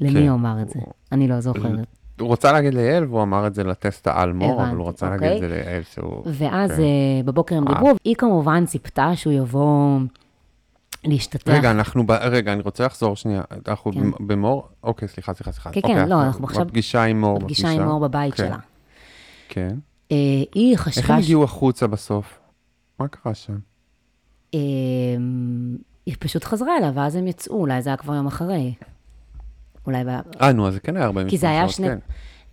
למי 0.00 0.12
כן. 0.12 0.28
הוא 0.28 0.34
אמר 0.34 0.62
את 0.62 0.68
זה? 0.68 0.80
אני 1.12 1.28
לא 1.28 1.40
זוכרת. 1.40 2.01
הוא 2.20 2.32
רצה 2.32 2.52
להגיד 2.52 2.74
ליעל, 2.74 3.04
והוא 3.04 3.22
אמר 3.22 3.46
את 3.46 3.54
זה 3.54 3.64
לטסט 3.64 4.06
האלמור, 4.06 4.62
אבל 4.64 4.76
הוא 4.76 4.88
רצה 4.88 5.14
אוקיי. 5.14 5.28
להגיד 5.28 5.44
את 5.44 5.50
זה 5.50 5.56
ליעל 5.56 5.82
שהוא... 5.82 6.22
ואז 6.26 6.70
כן. 6.70 6.82
אה, 6.82 7.22
בבוקר 7.24 7.56
הם 7.56 7.68
אה. 7.68 7.74
דיברו, 7.74 7.90
היא 8.04 8.14
כמובן 8.14 8.66
ציפתה 8.66 9.16
שהוא 9.16 9.32
יבוא 9.32 9.98
להשתתף. 11.04 11.48
רגע, 11.48 11.70
אנחנו, 11.70 12.06
ב... 12.06 12.10
רגע, 12.10 12.52
אני 12.52 12.62
רוצה 12.62 12.84
לחזור 12.86 13.16
שנייה, 13.16 13.42
אנחנו 13.68 13.92
כן. 13.92 14.26
במור? 14.26 14.68
אוקיי, 14.84 15.08
סליחה, 15.08 15.34
סליחה, 15.34 15.52
סליחה. 15.52 15.70
כן, 15.70 15.80
אוקיי, 15.80 15.94
כן, 15.96 16.08
לא, 16.08 16.22
אנחנו 16.22 16.44
עכשיו- 16.44 16.64
בפגישה 16.64 17.02
עם 17.04 17.20
מור. 17.20 17.38
בפגישה 17.38 17.68
עם 17.68 17.82
מור 17.82 18.00
בבית 18.00 18.34
כן. 18.34 18.46
שלה. 18.46 18.56
כן. 19.48 19.76
אה, 20.12 20.16
היא 20.54 20.72
איך 20.72 20.80
חשבה... 20.80 21.14
הם 21.14 21.20
ש- 21.20 21.24
הגיעו 21.24 21.44
החוצה 21.44 21.86
בסוף? 21.86 22.38
מה 23.00 23.08
קרה 23.08 23.34
שם? 23.34 23.58
אה, 24.54 24.58
היא 26.06 26.16
פשוט 26.18 26.44
חזרה 26.44 26.76
אליו, 26.78 26.90
ואז 26.94 27.16
הם 27.16 27.26
יצאו, 27.26 27.54
אולי 27.60 27.82
זה 27.82 27.90
היה 27.90 27.96
כבר 27.96 28.14
יום 28.14 28.26
אחרי. 28.26 28.74
אולי... 29.86 30.04
ב... 30.04 30.08
אה, 30.42 30.52
נו, 30.52 30.68
אז 30.68 30.74
זה 30.74 30.80
כן 30.80 30.96
היה 30.96 31.04
48 31.04 31.28
שעות, 31.28 31.30
כי 31.30 31.38
זה 31.38 31.50
היה 31.50 31.68
שני... 31.68 31.88
כן. 31.88 31.98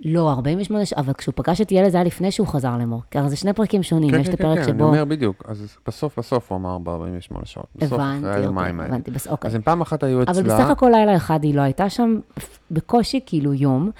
לא, 0.06 0.32
48 0.32 0.86
שעות, 0.86 1.00
אבל 1.00 1.14
כשהוא 1.14 1.34
פגש 1.36 1.62
את 1.62 1.72
ילד 1.72 1.90
זה 1.90 1.98
היה 1.98 2.04
לפני 2.04 2.32
שהוא 2.32 2.48
חזר 2.48 2.78
למור. 2.78 3.02
כי 3.12 3.18
הרי 3.18 3.30
זה 3.30 3.36
שני 3.36 3.54
פרקים 3.54 3.84
שונים, 3.84 4.12
כן, 4.12 4.20
יש 4.20 4.28
כן, 4.28 4.34
את 4.34 4.38
כן, 4.38 4.46
הפרק 4.46 4.58
כן, 4.58 4.64
אני 4.64 4.72
שבו... 4.80 4.84
אומר 4.88 5.06
בדיוק. 5.06 5.44
אז 5.48 5.78
בסוף, 5.88 6.20
בסוף 6.20 6.52
הוא 6.52 6.58
אמר 6.58 6.78
ב-48 6.78 7.46
שעות. 7.46 7.66
בסוף, 7.76 7.94
הבנתי, 7.94 8.28
אחרי 8.30 8.42
היומיים 8.42 8.76
אוקיי, 8.76 8.86
האלה. 8.86 8.96
הבנתי, 8.96 9.12
בס- 9.12 9.28
אוקיי. 9.28 9.48
אז 9.48 9.56
הם 9.56 9.62
פעם 9.62 9.82
אחת 9.82 10.04
היו 10.04 10.24
אצלה. 10.24 10.34
אבל 10.34 10.44
בסך 10.44 10.70
הכל 10.70 10.90
לילה 10.96 11.16
אחד 11.16 11.44
היא 11.44 11.56
לא 11.56 11.62
הייתה 11.62 11.90
שם, 11.90 12.20
בקושי 12.72 13.20
כאילו 13.26 13.54
יום. 13.54 13.92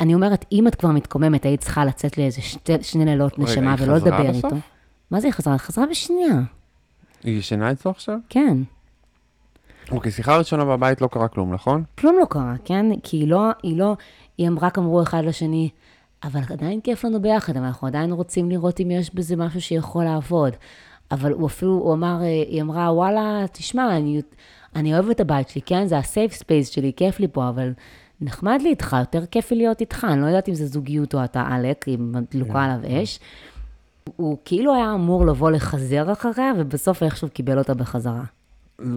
אני 0.00 0.14
אומרת, 0.14 0.44
אם 0.52 0.66
את 0.68 0.74
כבר 0.74 0.90
מתקוממת, 0.90 1.44
היית 1.44 1.60
צריכה 1.60 1.84
לצאת 1.84 2.18
לאיזה 2.18 2.40
שני 2.82 3.04
לילות 3.04 3.38
נשמה 3.38 3.74
ולא 3.78 3.94
לדבר 3.96 4.30
בסוף? 4.30 4.44
איתו. 4.44 4.56
מה 5.10 5.20
זה 5.20 5.26
היא 5.26 5.32
חזרה? 5.34 5.58
חזרה 5.58 5.84
בשנייה, 5.90 6.40
היא 7.24 7.38
ישנה 7.38 7.72
אצלו 7.72 7.90
עכשיו? 7.90 8.18
כן. 8.28 8.56
אוקיי, 9.90 10.12
שיחה 10.12 10.36
ראשונה 10.36 10.64
בבית 10.64 11.00
לא 11.00 11.06
קרה 11.06 11.28
כלום, 11.28 11.54
נכון? 11.54 11.84
כלום 11.98 12.16
לא 12.20 12.26
קרה, 12.30 12.54
כן? 12.64 12.86
כי 13.02 13.16
היא 13.16 13.28
לא, 13.28 13.50
היא 13.62 13.78
לא, 13.78 13.96
הם 14.38 14.58
רק 14.58 14.78
אמרו 14.78 15.02
אחד 15.02 15.24
לשני, 15.24 15.68
אבל 16.24 16.40
עדיין 16.50 16.80
כיף 16.80 17.04
לנו 17.04 17.22
ביחד, 17.22 17.56
אבל 17.56 17.66
אנחנו 17.66 17.86
עדיין 17.86 18.12
רוצים 18.12 18.50
לראות 18.50 18.80
אם 18.80 18.90
יש 18.90 19.14
בזה 19.14 19.36
משהו 19.36 19.60
שיכול 19.60 20.04
לעבוד. 20.04 20.52
אבל 21.10 21.32
הוא 21.32 21.46
אפילו, 21.46 21.72
הוא 21.72 21.94
אמר, 21.94 22.22
אה, 22.22 22.26
היא 22.26 22.62
אמרה, 22.62 22.92
וואלה, 22.92 23.44
תשמע, 23.52 23.96
אני, 23.96 24.22
אני 24.76 24.94
אוהב 24.94 25.10
את 25.10 25.20
הבית 25.20 25.48
שלי, 25.48 25.62
כן? 25.62 25.86
זה 25.86 25.98
ה 25.98 26.05
safe 26.05 26.32
space 26.32 26.68
שלי, 26.68 26.92
כיף 26.96 27.20
לי 27.20 27.28
פה, 27.28 27.48
אבל 27.48 27.72
נחמד 28.20 28.58
לי 28.62 28.68
איתך, 28.68 28.96
יותר 29.00 29.26
כיף 29.26 29.50
לי 29.50 29.56
להיות 29.56 29.80
איתך. 29.80 30.06
אני 30.10 30.20
לא 30.20 30.26
יודעת 30.26 30.48
אם 30.48 30.54
זה 30.54 30.66
זוגיות 30.66 31.14
או 31.14 31.24
אתה 31.24 31.44
עלק, 31.50 31.84
אם 31.88 32.14
דלוקה 32.30 32.64
עליו 32.64 33.02
אש. 33.02 33.20
הוא 34.16 34.38
כאילו 34.44 34.74
היה 34.74 34.94
אמור 34.94 35.26
לבוא 35.26 35.50
לחזר 35.50 36.12
אחריה, 36.12 36.52
ובסוף 36.58 37.02
איכשהו 37.02 37.28
קיבל 37.28 37.58
אותה 37.58 37.74
בחזרה. 37.74 38.24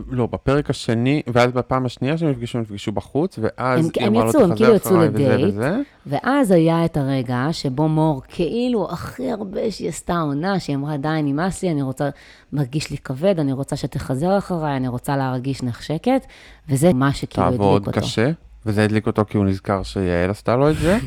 לא, 0.09 0.25
בפרק 0.31 0.69
השני, 0.69 1.21
ואז 1.27 1.51
בפעם 1.51 1.85
השנייה 1.85 2.17
שהם 2.17 2.29
נפגשו, 2.29 2.57
הם 2.57 2.61
נפגשו 2.61 2.91
בחוץ, 2.91 3.39
ואז 3.41 3.85
הם- 3.85 3.91
היא 3.95 4.05
הם 4.07 4.13
אמרה 4.15 4.23
לו, 4.23 4.29
יצאו, 4.29 4.41
הם 4.43 4.49
"תחזר 4.49 4.57
כאילו 4.65 4.75
יצאו 4.75 4.91
אחריי", 4.91 5.09
וזה 5.09 5.17
לדייט. 5.35 5.47
וזה. 5.53 5.77
ואז 6.05 6.51
היה 6.51 6.85
את 6.85 6.97
הרגע 6.97 7.47
שבו 7.51 7.87
מור, 7.87 8.21
כאילו 8.27 8.87
הכי 8.91 9.31
הרבה 9.31 9.71
שהיא 9.71 9.89
עשתה 9.89 10.19
עונה, 10.19 10.59
שהיא 10.59 10.75
אמרה, 10.75 10.97
די, 10.97 11.07
נמאס 11.23 11.63
לי, 11.63 11.71
אני 11.71 11.81
רוצה, 11.81 12.09
מרגיש 12.53 12.91
לי 12.91 12.97
כבד, 12.97 13.39
אני 13.39 13.53
רוצה 13.53 13.75
שתחזר 13.75 14.37
אחריי, 14.37 14.77
אני 14.77 14.87
רוצה 14.87 15.17
להרגיש 15.17 15.63
נחשקת, 15.63 16.21
וזה 16.69 16.93
מה 16.93 17.13
שכאילו 17.13 17.47
הדליק 17.47 17.59
תעבוד 17.61 17.87
אותו. 17.87 18.01
קשה, 18.01 18.31
וזה 18.67 18.83
הדליק 18.83 19.07
אותו 19.07 19.25
כי 19.27 19.37
הוא 19.37 19.45
נזכר 19.45 19.83
שיעל 19.83 20.29
עשתה 20.29 20.55
לו 20.55 20.69
את 20.69 20.75
זה. 20.77 20.97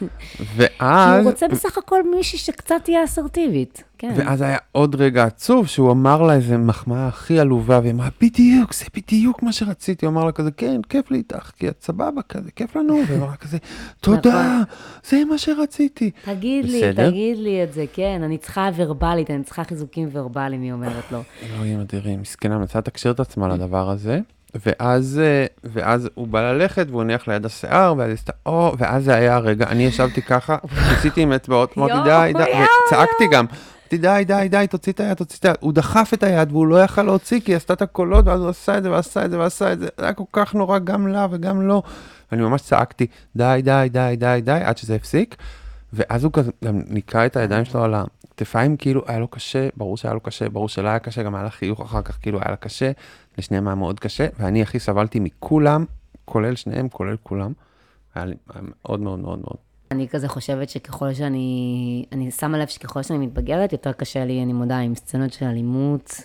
ואז, 0.56 1.22
הוא 1.22 1.30
רוצה 1.30 1.48
בסך 1.48 1.78
הכל 1.78 2.10
מישהי 2.10 2.38
שקצת 2.38 2.74
תהיה 2.84 3.04
אסרטיבית, 3.04 3.84
כן. 3.98 4.12
ואז 4.16 4.42
היה 4.42 4.58
עוד 4.72 4.94
רגע 4.94 5.24
עצוב, 5.24 5.66
שהוא 5.66 5.92
אמר 5.92 6.22
לה 6.22 6.34
איזה 6.34 6.56
מחמאה 6.58 7.06
הכי 7.06 7.40
עלובה, 7.40 7.80
והיא 7.80 7.92
אמרה, 7.92 8.08
בדיוק, 8.20 8.74
זה 8.74 8.84
בדיוק 8.96 9.42
מה 9.42 9.52
שרציתי. 9.52 10.06
הוא 10.06 10.12
אמר 10.12 10.24
לה 10.24 10.32
כזה, 10.32 10.50
כן, 10.50 10.80
כיף 10.88 11.10
לי 11.10 11.18
איתך, 11.18 11.50
כי 11.58 11.68
את 11.68 11.82
סבבה 11.82 12.22
כזה, 12.28 12.50
כיף 12.50 12.76
לנו. 12.76 13.00
והיא 13.08 13.18
אמרה 13.18 13.36
כזה, 13.36 13.58
תודה, 14.00 14.62
נכון. 14.62 14.76
זה 15.04 15.24
מה 15.24 15.38
שרציתי. 15.38 16.10
תגיד 16.24 16.64
לי? 16.64 16.80
תגיד 16.94 17.38
לי 17.38 17.64
את 17.64 17.72
זה, 17.72 17.84
כן, 17.92 18.20
אני 18.24 18.38
צריכה 18.38 18.70
ורבלית, 18.76 19.30
אני 19.30 19.44
צריכה 19.44 19.64
חיזוקים 19.64 20.08
ורבליים, 20.12 20.62
היא 20.62 20.72
אומרת 20.72 21.12
לו. 21.12 21.22
אלוהים 21.42 21.80
אדירים, 21.80 22.20
מסכנה, 22.20 22.58
מנסה 22.58 22.78
לתקשר 22.78 23.10
את 23.10 23.20
עצמה 23.20 23.48
לדבר 23.48 23.90
הזה. 23.90 24.20
ואז, 24.54 25.20
אה, 25.22 25.46
ואז 25.64 26.08
הוא 26.14 26.28
בא 26.28 26.52
ללכת 26.52 26.86
והוא 26.90 27.02
הניח 27.02 27.28
ליד 27.28 27.46
השיער, 27.46 27.94
ואז 27.98 28.12
עשתה, 28.12 28.32
או, 28.46 28.74
ואז 28.78 29.04
זה 29.04 29.14
היה 29.14 29.36
הרגע, 29.36 29.66
אני 29.68 29.82
ישבתי 29.82 30.22
ככה, 30.22 30.56
ניסיתי 30.90 31.22
עם 31.22 31.32
אצבעות, 31.32 31.74
אמרתי 31.78 31.94
די, 32.04 32.32
די, 32.36 32.50
יואו, 32.50 32.64
וצעקתי 32.86 33.26
גם, 33.30 33.46
די, 33.90 34.24
די, 34.26 34.48
די, 34.50 34.66
תוציא 34.70 34.92
את 34.92 35.00
היד, 35.00 35.16
תוציא 35.16 35.38
את 35.38 35.44
היד, 35.44 35.56
הוא 35.60 35.72
דחף 35.72 36.10
את 36.14 36.22
היד 36.22 36.52
והוא 36.52 36.66
לא 36.66 36.82
יכל 36.82 37.02
להוציא, 37.02 37.40
כי 37.40 37.52
היא 37.52 37.56
עשתה 37.56 37.72
את 37.72 37.82
הקולות, 37.82 38.26
ואז 38.26 38.40
הוא 38.40 38.48
עשה 38.48 38.78
את 38.78 38.82
זה, 38.82 38.90
ועשה 38.90 39.24
את 39.24 39.30
זה, 39.30 39.38
ועשה 39.38 39.72
את 39.72 39.78
זה, 39.78 39.88
זה 39.98 40.04
היה 40.04 40.12
כל 40.12 40.24
כך 40.32 40.54
נורא 40.54 40.78
גם 40.78 41.08
לה 41.08 41.26
וגם 41.30 41.62
לו. 41.62 41.82
אני 42.32 42.42
ממש 42.42 42.62
צעקתי, 42.62 43.06
די, 43.36 43.60
די, 43.64 43.88
די, 43.92 44.14
די, 44.18 44.40
די, 44.44 44.60
עד 44.64 44.78
שזה 44.78 44.94
הפסיק. 44.94 45.36
ואז 45.92 46.24
הוא 46.24 46.32
כזה 46.32 46.50
גם 46.64 46.82
ניקה 46.88 47.26
את 47.26 47.36
הידיים 47.36 47.64
שלו 47.64 47.84
על 47.84 47.94
הכתפיים, 48.40 48.76
כאילו 48.76 49.02
היה 49.06 49.18
לו 49.18 49.28
קשה, 49.28 49.68
ברור 49.76 49.96
שהיה 49.96 50.14
לו 50.14 50.20
קשה, 50.20 50.48
ברור 50.48 50.68
שלא 50.68 50.88
היה 50.88 50.98
קשה, 50.98 51.22
גם 51.22 51.34
היה 51.34 51.44
לה 51.44 51.50
חיוך 51.50 51.80
אחר 51.80 52.02
כך, 52.02 52.18
כאילו 52.22 52.38
היה 52.38 52.50
לה 52.50 52.56
קשה, 52.56 52.90
לשניהם 53.38 53.68
היה 53.68 53.74
מאוד 53.74 54.00
קשה, 54.00 54.26
ואני 54.38 54.62
הכי 54.62 54.78
סבלתי 54.78 55.20
מכולם, 55.20 55.84
כולל 56.24 56.56
שניהם, 56.56 56.88
כולל 56.88 57.16
כולם. 57.22 57.52
היה 58.14 58.24
לי 58.24 58.34
היה 58.54 58.62
מאוד 58.84 59.00
מאוד 59.00 59.18
מאוד 59.18 59.38
מאוד. 59.38 59.56
אני 59.90 60.08
כזה 60.08 60.28
חושבת 60.28 60.68
שככל 60.68 61.14
שאני, 61.14 62.04
אני 62.12 62.30
שמה 62.30 62.58
לב 62.58 62.68
שככל 62.68 63.02
שאני 63.02 63.18
מתבגרת, 63.26 63.72
יותר 63.72 63.92
קשה 63.92 64.24
לי, 64.24 64.42
אני 64.42 64.52
מודה, 64.52 64.78
עם 64.78 64.94
סצנות 64.94 65.32
של 65.32 65.46
אלימות 65.46 66.20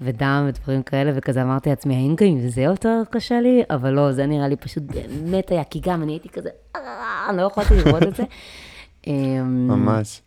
ודם 0.00 0.44
ודברים 0.48 0.82
כאלה, 0.82 1.12
וכזה 1.14 1.42
אמרתי 1.42 1.70
לעצמי, 1.70 1.94
האם 1.94 2.14
גם 2.16 2.26
עם 2.26 2.48
זה 2.48 2.62
יותר 2.62 3.02
קשה 3.10 3.40
לי? 3.40 3.62
אבל 3.70 3.90
לא, 3.90 4.12
זה 4.12 4.26
נראה 4.26 4.48
לי 4.48 4.56
פשוט 4.56 4.82
באמת 4.82 5.50
היה, 5.50 5.64
כי 5.64 5.80
גם 5.82 6.02
אני 6.02 6.12
הייתי 6.12 6.28
כזה, 6.28 6.48
"אה", 6.76 6.80
אני 7.28 7.36
לא 7.36 7.42
יכולתי 7.42 7.74
לראות 7.74 8.02
את 8.02 8.16
זה. 8.16 8.22
אמ, 9.06 9.68
ממש. 9.68 10.22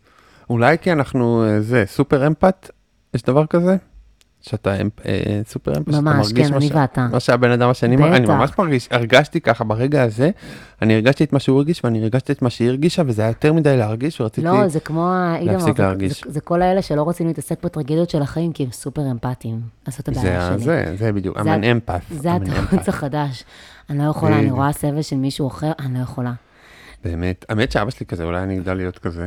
אולי 0.50 0.78
כי 0.78 0.92
אנחנו, 0.92 1.44
אה, 1.44 1.60
זה, 1.60 1.84
סופר 1.86 2.26
אמפת, 2.26 2.70
יש 3.14 3.22
דבר 3.22 3.46
כזה? 3.46 3.76
שאתה 4.40 4.74
אה, 4.74 4.80
סופר 5.46 5.72
אמפת, 5.78 5.88
ממש, 5.88 6.32
כן, 6.32 6.50
מה 6.50 6.56
אני 6.56 6.68
ש- 6.68 6.72
ואתה. 6.74 7.06
מה 7.12 7.20
שהבן 7.20 7.50
אדם 7.50 7.68
השני, 7.70 7.96
מרגיש, 7.96 8.16
אני 8.16 8.26
בטח. 8.26 8.34
ממש 8.34 8.50
מרגיש, 8.58 8.88
הרגשתי 8.90 9.40
ככה 9.40 9.64
ברגע 9.64 10.02
הזה, 10.02 10.30
אני 10.82 10.94
הרגשתי 10.94 11.24
את 11.24 11.32
מה 11.32 11.38
שהוא 11.38 11.56
הרגיש 11.58 11.84
ואני 11.84 12.02
הרגשתי 12.02 12.32
את 12.32 12.42
מה 12.42 12.50
שהיא 12.50 12.68
הרגישה, 12.68 13.02
וזה 13.06 13.22
היה 13.22 13.28
יותר 13.28 13.52
מדי 13.52 13.76
להרגיש, 13.76 14.20
ורציתי... 14.20 14.46
לא, 14.46 14.68
זה 14.68 14.80
כמו, 14.80 15.08
ה- 15.08 15.36
איתמר, 15.40 15.52
להפסיק 15.52 15.76
זה- 15.76 15.82
להרגיש. 15.82 16.24
זה- 16.24 16.30
זה 16.32 16.40
כל 16.40 16.62
האלה 16.62 16.82
שלא 16.82 17.02
רוצים 17.02 17.26
להתעסק 17.26 17.64
בטרגדיות 17.64 18.10
של 18.10 18.22
החיים, 18.22 18.52
כי 18.52 18.62
הם 18.64 18.70
סופר 18.72 19.10
אמפתיים. 19.10 19.60
אז 19.86 19.96
זאת 19.96 20.08
זה, 20.14 20.20
הבעיה 20.20 20.46
שלי. 20.48 20.58
זה, 20.58 20.94
זה 20.98 21.12
בדיוק, 21.12 21.42
זה 21.42 21.52
ה- 21.52 21.56
empath. 21.56 22.14
זה 22.14 22.34
התירוץ 22.34 22.58
empath. 22.72 22.88
החדש. 22.88 23.44
אני 23.90 23.98
לא 23.98 24.10
יכולה, 24.10 24.38
אני. 24.38 24.50
רואה 24.50 24.72
סבל 24.72 25.02
של 25.02 25.16
מישהו 25.16 25.48
אחר, 25.48 25.72
אני 25.78 25.94
לא 25.94 26.02
יכולה. 26.02 26.32
באמת, 27.04 27.44
האמת 27.48 27.72
שאבא 27.72 27.90
שלי 27.90 28.06
כזה, 28.06 28.24
אולי 28.24 28.42
אני 28.42 28.58
אגדל 28.58 28.74
להיות 28.74 28.98
כזה, 28.98 29.26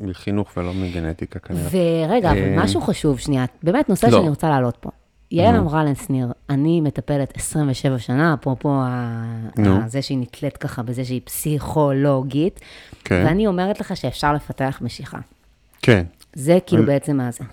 מחינוך 0.00 0.50
ולא 0.56 0.74
מגנטיקה 0.74 1.38
כנראה. 1.38 1.68
ורגע, 2.06 2.30
אבל 2.30 2.38
אה, 2.38 2.56
משהו 2.56 2.80
חשוב, 2.80 3.18
שנייה, 3.18 3.44
באמת 3.62 3.88
נושא 3.88 4.06
לא. 4.06 4.12
שאני 4.12 4.28
רוצה 4.28 4.48
להעלות 4.48 4.76
פה. 4.80 4.90
יעל 5.32 5.56
אמרה 5.56 5.84
לשניר, 5.84 6.28
אני 6.50 6.80
מטפלת 6.80 7.36
27 7.36 7.98
שנה, 7.98 8.34
אפרופו 8.34 8.80
זה 9.86 10.02
שהיא 10.02 10.18
נתלית 10.18 10.56
ככה 10.56 10.82
בזה 10.82 11.04
שהיא 11.04 11.20
פסיכולוגית, 11.24 12.60
כן, 13.04 13.22
ואני 13.26 13.46
אומרת 13.46 13.80
לך 13.80 13.96
שאפשר 13.96 14.32
לפתח 14.32 14.78
משיכה. 14.82 15.18
כן, 15.82 16.04
זה 16.34 16.58
כאילו 16.66 16.82
אבל- 16.82 16.92
בעצם 16.92 17.16
מה 17.16 17.30
זה. 17.30 17.44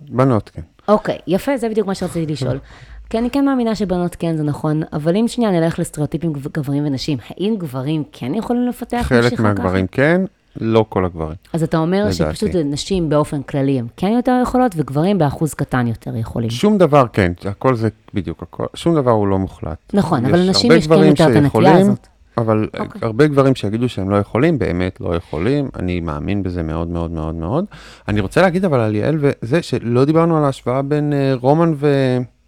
בנות 0.00 0.48
כן. 0.48 0.62
אוקיי, 0.88 1.18
יפה, 1.26 1.56
זה 1.56 1.68
בדיוק 1.68 1.86
מה 1.86 1.94
שרציתי 1.94 2.32
לשאול. 2.32 2.58
כי 3.10 3.18
אני 3.18 3.30
כן 3.30 3.44
מאמינה 3.44 3.74
שבנות 3.74 4.16
כן, 4.18 4.36
זה 4.36 4.42
נכון, 4.42 4.82
אבל 4.92 5.16
אם 5.16 5.28
שנייה 5.28 5.50
נלך 5.50 5.78
לסטריאוטיפים 5.78 6.32
גב- 6.32 6.48
גברים 6.54 6.86
ונשים, 6.86 7.18
האם 7.28 7.54
גברים 7.58 8.02
כן 8.12 8.34
יכולים 8.34 8.68
לפתח 8.68 8.96
משיכה 8.96 9.20
ככה? 9.20 9.28
חלק 9.30 9.40
מהגברים 9.40 9.86
כן, 9.86 10.20
לא 10.60 10.84
כל 10.88 11.04
הגברים. 11.04 11.34
אז 11.52 11.62
אתה 11.62 11.78
אומר 11.78 11.98
לדעתי. 12.00 12.14
שפשוט 12.14 12.50
נשים 12.64 13.08
באופן 13.08 13.42
כללי 13.42 13.78
הם 13.78 13.86
כן 13.96 14.08
יותר 14.08 14.38
יכולות, 14.42 14.72
וגברים 14.76 15.18
באחוז 15.18 15.54
קטן 15.54 15.86
יותר 15.86 16.16
יכולים. 16.16 16.50
שום 16.50 16.78
דבר, 16.78 17.04
כן, 17.12 17.32
הכל 17.44 17.74
זה 17.74 17.88
בדיוק, 18.14 18.42
הכל, 18.42 18.64
שום 18.74 18.94
דבר 18.94 19.10
הוא 19.10 19.28
לא 19.28 19.38
מוחלט. 19.38 19.78
נכון, 19.94 20.26
אבל 20.26 20.38
לנשים 20.38 20.72
יש 20.72 20.86
כן 20.86 20.94
יותר 21.04 21.30
את 21.32 21.36
הנטייה 21.36 21.78
הזאת. 21.78 22.06
אבל 22.38 22.68
אוקיי. 22.78 23.00
הרבה 23.02 23.26
גברים 23.26 23.54
שיגידו 23.54 23.88
שהם 23.88 24.10
לא 24.10 24.16
יכולים, 24.16 24.58
באמת 24.58 25.00
לא 25.00 25.16
יכולים, 25.16 25.68
אני 25.78 26.00
מאמין 26.00 26.42
בזה 26.42 26.62
מאוד 26.62 26.88
מאוד 26.88 27.10
מאוד 27.10 27.34
מאוד. 27.34 27.64
אני 28.08 28.20
רוצה 28.20 28.42
להגיד 28.42 28.64
אבל 28.64 28.80
על 28.80 28.94
יעל 28.94 29.18
וזה, 29.20 29.62
שלא 29.62 30.04
דיברנו 30.04 30.36
על 30.38 30.44
ההשוואה 30.44 30.82
בין 30.82 31.12
אה, 31.12 31.32
רומן 31.40 31.74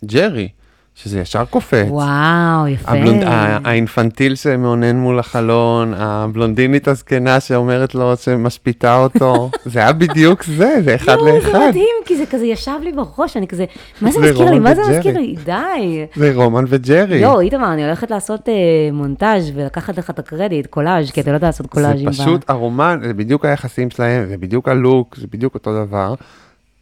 וג'רי, 0.06 0.48
שזה 0.94 1.20
ישר 1.20 1.44
קופץ. 1.44 1.86
וואו, 1.88 2.68
יפה. 2.68 2.90
הבלונד... 2.92 3.22
האינפנטיל 3.64 4.34
שמאונן 4.34 4.96
מול 4.96 5.18
החלון, 5.18 5.94
הבלונדינית 5.94 6.88
הזקנה 6.88 7.40
שאומרת 7.40 7.94
לו 7.94 8.16
שמשפיטה 8.16 8.98
אותו, 8.98 9.50
זה 9.72 9.78
היה 9.78 9.92
בדיוק 9.92 10.44
זה, 10.44 10.76
זה 10.84 10.94
אחד 10.94 11.16
יואו, 11.18 11.24
זה 11.24 11.48
לאחד. 11.48 11.68
מדהים, 11.68 11.94
כי 12.04 12.16
זה 12.16 12.26
כזה 12.26 12.46
ישב 12.46 12.78
לי 12.82 12.92
בראש, 12.92 13.36
אני 13.36 13.46
כזה, 13.46 13.64
מה 14.00 14.12
זה 14.12 14.18
מזכיר 14.18 14.50
לי? 14.50 14.58
מה 14.58 14.74
זה. 14.74 14.82
מזכיר 14.90 15.18
לי? 15.18 15.36
די. 15.44 16.06
זה 16.16 16.32
רומן 16.34 16.64
וג'רי. 16.68 17.16
יואו, 17.16 17.40
איתמר, 17.40 17.72
אני 17.72 17.84
הולכת 17.84 18.10
לעשות 18.10 18.48
אה, 18.48 18.54
מונטאז' 18.92 19.50
ולקחת 19.54 19.98
לך 19.98 20.10
את 20.10 20.18
הקרדיט, 20.18 20.66
קולאז', 20.66 21.10
כי 21.10 21.20
אתה 21.20 21.30
לא 21.30 21.36
יודע 21.36 21.46
לעשות 21.46 21.66
קולאז'ים. 21.66 22.12
זה 22.12 22.22
פשוט 22.22 22.50
הרומן, 22.50 23.00
זה 23.02 23.14
בדיוק 23.14 23.44
היחסים 23.44 23.90
שלהם, 23.90 24.26
זה 24.26 24.36
בדיוק 24.36 24.68
הלוק, 24.68 25.16
זה 25.16 25.26
בדיוק 25.32 25.54
אותו 25.54 25.84
דבר. 25.84 26.14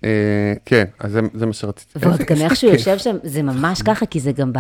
אה, 0.04 0.54
כן, 0.64 0.84
אז 1.00 1.18
זה, 1.34 1.46
מה 1.46 1.52
שרציתי. 1.52 1.98
ועוד 1.98 2.20
גם 2.20 2.36
איך 2.36 2.56
שהוא. 2.56 2.72
יושב 2.72 2.98
שם, 2.98 3.16
זה 3.22 3.42
ממש 3.42 3.82
ככה, 3.82 4.06
כי 4.06 4.20
זה 4.20 4.32
גם 4.32 4.52
ב... 4.52 4.58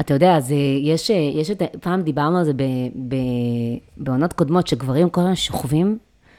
אתה 0.00 0.14
יודע, 0.14 0.40
זה, 0.40 0.54
יש, 0.82 1.10
יש 1.10 1.50
את, 1.50 1.62
פעם 1.80 2.02
דיברנו 2.02 2.38
על 2.38 2.44
זה 2.44 2.52
ב, 2.52 2.62
ב, 3.08 3.14
בעונות 3.96 4.32
קודמות, 4.32 4.66
שגברים 4.66 5.10
כל 5.10 5.20
הזמן 5.20 5.34
שוכבים, 5.34 5.98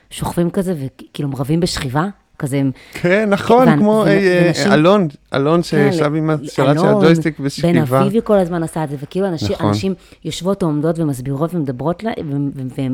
שוכבים 0.09 0.49
כזה, 0.49 0.75
וכאילו 0.77 1.29
רבים 1.37 1.59
בשכיבה, 1.59 2.05
כזה 2.41 2.57
הם... 2.57 2.71
כן, 2.93 3.29
נכון, 3.29 3.67
ואנ- 3.67 3.77
כמו 3.77 4.03
ו- 4.05 4.07
אה, 4.07 4.13
אה, 4.17 4.43
ונשים- 4.47 4.71
אלון, 4.71 5.07
אלון 5.33 5.63
שישב 5.63 6.03
כן, 6.03 6.15
עם 6.15 6.29
ל- 6.31 6.33
השלט 6.33 6.79
של 6.79 6.87
הג'ויסטיק 6.87 7.39
בן 7.39 7.45
בשכיבה. 7.45 7.99
אביבי 8.01 8.19
כל 8.23 8.37
הזמן 8.37 8.63
עשה 8.63 8.83
את 8.83 8.89
זה, 8.89 8.95
וכאילו 8.99 9.27
אנשים, 9.27 9.51
נכון. 9.51 9.67
אנשים 9.67 9.93
יושבות 10.25 10.63
או 10.63 10.67
עומדות 10.67 10.99
ומסבירות 10.99 11.53
ומדברות, 11.53 12.03
לה- 12.03 12.11
ו- 12.25 12.35
ו- 12.55 12.75
כן, 12.75 12.93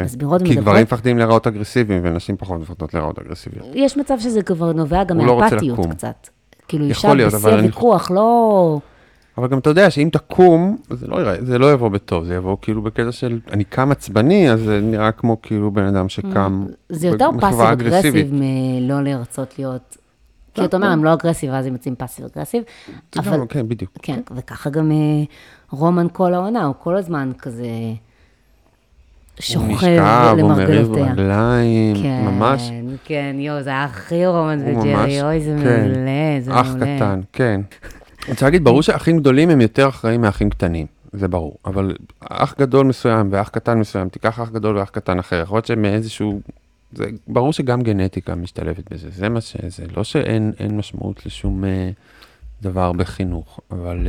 ומסבירות 0.00 0.42
כי. 0.42 0.54
גברים 0.54 0.82
מפחדים 0.82 1.18
להיראות 1.18 1.46
אגרסיביים, 1.46 2.00
ונשים 2.04 2.36
פחות 2.36 2.60
מפחדות 2.60 2.94
להיראות 2.94 3.18
אגרסיביות. 3.18 3.66
יש 3.74 3.96
מצב 3.96 4.14
שזה 4.20 4.42
כבר 4.42 4.72
נובע 4.72 5.04
גם 5.04 5.18
לא 5.20 5.38
מאפתיות 5.38 5.78
לקום. 5.78 5.92
קצת. 5.92 6.28
כאילו, 6.68 6.84
אישה 6.84 7.12
בשיא 7.14 7.48
הוויכוח, 7.48 8.10
לא... 8.10 8.78
אבל 9.38 9.48
גם 9.48 9.58
אתה 9.58 9.70
יודע 9.70 9.90
שאם 9.90 10.08
תקום, 10.12 10.76
זה 10.90 11.06
לא, 11.06 11.20
יראה, 11.20 11.44
זה 11.44 11.58
לא 11.58 11.72
יבוא 11.72 11.88
בטוב, 11.88 12.24
זה 12.24 12.34
יבוא 12.34 12.56
כאילו 12.62 12.82
בקטע 12.82 13.12
של 13.12 13.40
אני 13.52 13.64
קם 13.64 13.90
עצבני, 13.90 14.50
אז 14.50 14.60
זה 14.60 14.80
נראה 14.80 15.12
כמו 15.12 15.42
כאילו 15.42 15.70
בן 15.70 15.84
אדם 15.84 16.08
שקם 16.08 16.66
זה 16.88 17.06
יותר 17.06 17.28
passive. 17.40 17.60
aggressive 17.60 18.30
מלא 18.32 19.02
לרצות 19.02 19.58
להיות... 19.58 19.96
כי 20.54 20.64
אתה 20.64 20.76
אומר, 20.76 20.88
הם 20.88 21.04
לא 21.04 21.12
aggressive, 21.12 21.50
ואז 21.52 21.66
הם 21.66 21.72
יוצאים 21.72 21.94
passive 21.94 22.24
aggressive. 22.34 22.62
אבל, 23.16 23.40
כן, 23.48 23.68
בדיוק. 23.68 23.90
כן, 24.02 24.20
וככה 24.36 24.70
גם 24.70 24.92
אה, 24.92 24.96
רומן 25.70 26.06
כל 26.12 26.34
העונה, 26.34 26.64
הוא 26.64 26.74
כל 26.78 26.96
הזמן 26.96 27.30
כזה 27.38 27.66
שוכב 29.40 29.68
נשכב, 29.68 30.36
הוא 30.40 30.48
מריב 30.48 30.68
למרגלותיה. 30.68 31.12
רגליים, 31.12 31.96
כן, 32.02 32.22
ממש. 32.24 32.70
כן, 33.04 33.36
יואו, 33.38 33.62
זה 33.62 33.70
היה 33.70 33.84
הכי 33.84 34.26
רומן 34.26 34.58
וג'רי, 34.66 35.22
אוי, 35.22 35.40
זה 35.40 35.56
כן. 35.62 35.80
מעולה, 35.80 36.40
זה 36.40 36.60
אח 36.60 36.66
מעולה. 36.66 36.96
קטן, 36.96 37.20
כן. 37.32 37.60
אני 38.28 38.32
רוצה 38.32 38.46
להגיד, 38.46 38.64
ברור 38.64 38.82
שאחים 38.82 39.18
גדולים 39.18 39.50
הם 39.50 39.60
יותר 39.60 39.88
אחראים 39.88 40.20
מאחים 40.20 40.50
קטנים, 40.50 40.86
זה 41.12 41.28
ברור. 41.28 41.56
אבל 41.64 41.96
אח 42.20 42.54
גדול 42.58 42.86
מסוים 42.86 43.28
ואח 43.32 43.48
קטן 43.48 43.78
מסוים, 43.78 44.08
תיקח 44.08 44.40
אח 44.40 44.50
גדול 44.50 44.78
ואח 44.78 44.90
קטן 44.90 45.18
אחר, 45.18 45.40
יכול 45.40 45.56
להיות 45.56 45.66
שמאיזשהו... 45.66 46.40
זה 46.92 47.04
ברור 47.28 47.52
שגם 47.52 47.82
גנטיקה 47.82 48.34
משתלבת 48.34 48.92
בזה, 48.92 49.10
זה 49.10 49.28
מה 49.28 49.40
ש... 49.40 49.56
זה 49.68 49.84
לא 49.96 50.04
שאין 50.04 50.52
אין 50.58 50.76
משמעות 50.76 51.26
לשום 51.26 51.64
אה, 51.64 51.90
דבר 52.62 52.92
בחינוך, 52.92 53.60
אבל... 53.70 54.08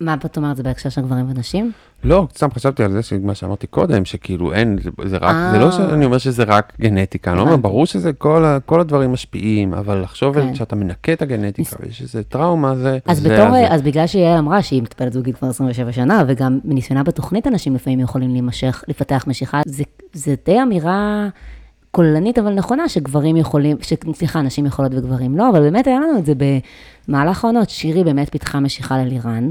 אה, 0.00 0.06
מה 0.06 0.14
את 0.14 0.36
אומרת, 0.36 0.56
זה 0.56 0.62
בהקשר 0.62 0.88
של 0.88 1.00
גברים 1.00 1.30
ונשים? 1.30 1.72
לא, 2.04 2.26
סתם 2.34 2.48
חשבתי 2.50 2.84
על 2.84 2.92
זה, 2.92 3.02
שמה 3.02 3.34
שאמרתי 3.34 3.66
קודם, 3.66 4.04
שכאילו 4.04 4.52
אין, 4.52 4.78
זה, 5.04 5.16
רק, 5.16 5.36
זה 5.50 5.56
אה. 5.56 5.58
לא 5.58 5.72
שאני 5.72 6.04
אומר 6.04 6.18
שזה 6.18 6.44
רק 6.44 6.72
גנטיקה, 6.80 7.30
אני 7.30 7.38
לא 7.38 7.42
אומר. 7.42 7.56
ברור 7.56 7.86
שזה 7.86 8.12
כל, 8.12 8.80
הדברים 8.80 9.12
משפיעים, 9.12 9.74
אבל 9.74 10.02
לחשוב 10.02 10.40
כן. 10.40 10.54
שאתה 10.54 10.76
מנקה 10.76 11.12
את 11.12 11.22
הגנטיקה, 11.22 11.76
ויש 11.80 12.02
איזה 12.02 12.22
טראומה, 12.22 12.76
זה... 12.76 12.98
אז 13.06 13.20
בתור. 13.20 13.56
אז 13.68 13.82
בגלל 13.82 14.06
שיעל 14.06 14.38
אמרה 14.38 14.62
שהיא 14.62 14.82
מטפלת 14.82 15.12
זוגית 15.12 15.36
כבר 15.36 15.48
27 15.48 15.92
שנה, 15.92 16.24
וגם 16.28 16.58
מניסיונה 16.64 17.02
בתוכנית 17.02 17.46
אנשים 17.46 17.74
לפעמים 17.74 18.00
יכולים 18.00 18.32
להימשך, 18.32 18.84
לפתח 18.88 19.24
משיכה, 19.26 19.60
זה, 20.12 20.34
די 20.46 20.62
אמירה 20.62 21.28
כוללנית 21.90 22.38
אבל 22.38 22.54
נכונה, 22.54 22.88
שגברים 22.88 23.36
יכולים, 23.36 23.76
סליחה, 24.14 24.42
נשים 24.42 24.66
יכולות 24.66 24.92
וגברים 24.94 25.36
לא, 25.36 25.50
אבל 25.50 25.60
באמת 25.60 25.86
היה 25.86 26.00
לנו 26.00 26.18
את 26.18 26.26
זה 26.26 26.32
במהלך 27.08 27.44
העונות, 27.44 27.70
שירי 27.70 28.04
באמת 28.04 28.30
פיתחה 28.30 28.60
משיכה 28.60 28.98
ללירן. 28.98 29.48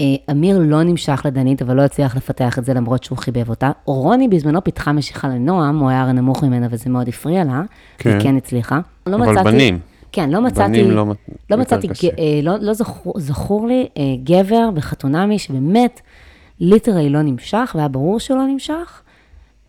אה, 0.00 0.04
אמיר 0.30 0.58
לא 0.58 0.82
נמשך 0.82 1.22
לדנית, 1.24 1.62
אבל 1.62 1.76
לא 1.76 1.82
הצליח 1.82 2.16
לפתח 2.16 2.58
את 2.58 2.64
זה 2.64 2.74
למרות 2.74 3.04
שהוא 3.04 3.18
חיבב 3.18 3.48
אותה. 3.48 3.70
רוני 3.84 4.28
בזמנו 4.28 4.64
פיתחה 4.64 4.92
משיכה 4.92 5.28
לנועם, 5.28 5.78
הוא 5.78 5.88
היה 5.90 6.00
הרי 6.02 6.12
נמוך 6.12 6.44
ממנה 6.44 6.66
וזה 6.70 6.90
מאוד 6.90 7.08
הפריע 7.08 7.44
לה, 7.44 7.62
כן. 7.98 8.10
והיא 8.10 8.22
כן 8.22 8.36
הצליחה. 8.36 8.80
לא 9.06 9.16
אבל 9.16 9.30
מצאתי- 9.32 9.44
בנים. 9.50 9.78
כן, 10.12 10.30
לא 10.30 10.40
מצאתי, 10.40 10.68
בנים 10.72 10.90
לא 10.90 11.06
לא 11.50 11.56
מצאתי. 11.56 11.86
ג- 11.86 11.90
אה, 12.18 12.40
לא, 12.42 12.56
לא 12.60 12.72
זכור, 12.72 13.12
זכור 13.20 13.66
לי 13.66 13.88
אה, 13.98 14.02
גבר 14.24 14.70
בחתונמי 14.74 15.38
שבאמת 15.38 16.00
ליטרלי 16.60 17.10
לא 17.10 17.22
נמשך, 17.22 17.72
והיה 17.74 17.88
ברור 17.88 18.20
שהוא 18.20 18.38
לא 18.38 18.46
נמשך, 18.46 19.02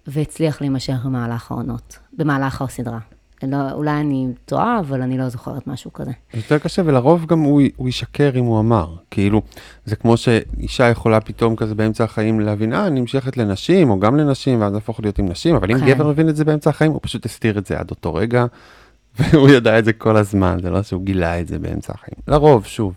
והצליח 0.07 0.61
להימשך 0.61 1.05
במהלך 1.05 1.51
העונות, 1.51 1.99
במהלך 2.17 2.61
הסדרה. 2.61 2.99
לא, 3.47 3.71
אולי 3.71 3.91
אני 3.99 4.27
טועה, 4.45 4.79
אבל 4.79 5.01
אני 5.01 5.17
לא 5.17 5.29
זוכרת 5.29 5.67
משהו 5.67 5.93
כזה. 5.93 6.11
זה 6.33 6.39
יותר 6.39 6.57
קשה, 6.57 6.81
ולרוב 6.85 7.25
גם 7.25 7.39
הוא, 7.39 7.61
הוא 7.75 7.89
ישקר 7.89 8.31
אם 8.35 8.43
הוא 8.45 8.59
אמר. 8.59 8.95
כאילו, 9.11 9.41
זה 9.85 9.95
כמו 9.95 10.17
שאישה 10.17 10.89
יכולה 10.89 11.21
פתאום 11.21 11.55
כזה 11.55 11.75
באמצע 11.75 12.03
החיים 12.03 12.39
להבין, 12.39 12.73
אה, 12.73 12.87
אני 12.87 12.99
נמשכת 12.99 13.37
לנשים, 13.37 13.89
או 13.89 13.99
גם 13.99 14.17
לנשים, 14.17 14.61
ואז 14.61 14.73
להפוך 14.73 14.99
להיות 14.99 15.19
עם 15.19 15.25
נשים, 15.29 15.55
אבל 15.55 15.71
אם 15.71 15.79
כן. 15.79 15.85
גבר 15.87 16.07
מבין 16.07 16.29
את 16.29 16.35
זה 16.35 16.45
באמצע 16.45 16.69
החיים, 16.69 16.91
הוא 16.91 16.99
פשוט 17.03 17.25
הסתיר 17.25 17.57
את 17.57 17.65
זה 17.65 17.79
עד 17.79 17.89
אותו 17.89 18.13
רגע, 18.13 18.45
והוא 19.19 19.49
ידע 19.49 19.79
את 19.79 19.85
זה 19.85 19.93
כל 19.93 20.17
הזמן, 20.17 20.57
זה 20.61 20.69
לא 20.69 20.83
שהוא 20.83 21.01
גילה 21.03 21.39
את 21.39 21.47
זה 21.47 21.59
באמצע 21.59 21.93
החיים. 21.95 22.15
לרוב, 22.27 22.65
שוב, 22.65 22.93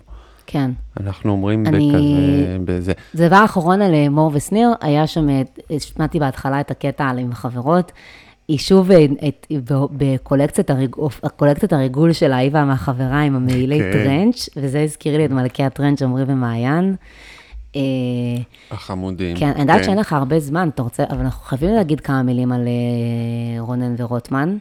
כן. 0.46 0.70
אנחנו 1.00 1.32
אומרים 1.32 1.66
אני- 1.66 1.92
בכזה, 1.92 2.56
בזה. 2.64 2.92
דבר 3.14 3.44
אחרון 3.44 3.82
על 3.82 3.94
אה, 3.94 4.08
מור 4.08 4.30
ושניר, 4.34 4.70
היה 4.80 5.06
שם, 5.06 5.28
אה, 5.28 5.42
שמעתי 5.80 6.18
בהתחלה 6.20 6.60
את 6.60 6.70
הקטע 6.70 7.04
על 7.04 7.18
עם 7.18 7.32
החברות, 7.32 7.92
היא 8.48 8.58
שוב 8.58 8.90
אה, 8.90 9.06
בקולקציית 9.92 10.70
הריג, 10.70 10.96
קולקציית 11.36 11.72
הריגול 11.72 12.12
שלה, 12.12 12.36
היא 12.36 12.50
והחברה 12.52 13.20
עם 13.20 13.36
המעילי 13.36 13.78
כן. 13.78 13.92
טרנץ', 13.92 14.48
וזה 14.56 14.82
הזכיר 14.82 15.16
לי 15.16 15.24
את 15.24 15.30
מלכי 15.30 15.62
הטרנץ', 15.62 16.02
עמרי 16.02 16.24
ומעיין. 16.26 16.96
אה, 17.76 17.80
החמודים. 18.70 19.36
כן, 19.36 19.50
אני 19.50 19.60
יודעת 19.60 19.84
שאין 19.84 19.98
לך 19.98 20.12
הרבה 20.12 20.40
זמן, 20.40 20.68
אתה 20.74 20.82
רוצה, 20.82 21.04
אבל 21.10 21.20
אנחנו 21.20 21.44
חייבים 21.44 21.74
להגיד 21.74 22.00
כמה 22.00 22.22
מילים 22.22 22.52
על 22.52 22.68
אה, 22.68 23.60
רונן 23.60 23.94
ורוטמן. 23.98 24.56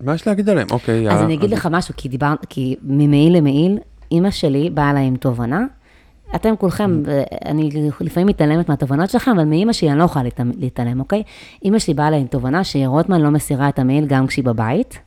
מה 0.00 0.14
יש 0.14 0.26
להגיד 0.26 0.48
עליהם? 0.48 0.66
אוקיי, 0.70 1.00
יאללה. 1.00 1.14
אז 1.14 1.22
אני 1.22 1.34
אגיד 1.34 1.50
לך 1.50 1.68
משהו, 1.70 1.94
כי 1.96 2.08
דיבר, 2.08 2.34
כי 2.48 2.76
ממעיל 2.82 3.36
למעיל, 3.36 3.78
אימא 4.10 4.30
שלי 4.30 4.70
באה 4.70 4.90
אליי 4.90 5.06
עם 5.06 5.16
תובנה. 5.16 5.64
אתם 6.34 6.54
כולכם, 6.58 7.02
Mm. 7.04 7.08
אני 7.46 7.70
לפעמים 8.00 8.26
מתעלמת 8.26 8.68
מהתובנות 8.68 9.10
שלכם, 9.10 9.30
אבל 9.30 9.44
מאימא 9.44 9.72
שלי 9.72 9.90
אני 9.90 9.98
לא 9.98 10.04
יכולה 10.04 10.24
להתעלם- 10.58 11.00
אוקיי? 11.00 11.22
אימא 11.64 11.78
שלי 11.78 11.94
באה 11.94 12.08
אליי 12.08 12.20
עם 12.20 12.26
תובנה 12.26 12.64
שרוטמן 12.64 13.20
לא 13.20 13.30
מסירה 13.30 13.68
את 13.68 13.78
המעיל 13.78 14.06
גם 14.06 14.26
כשהיא 14.26 14.44
בבית. 14.44 14.98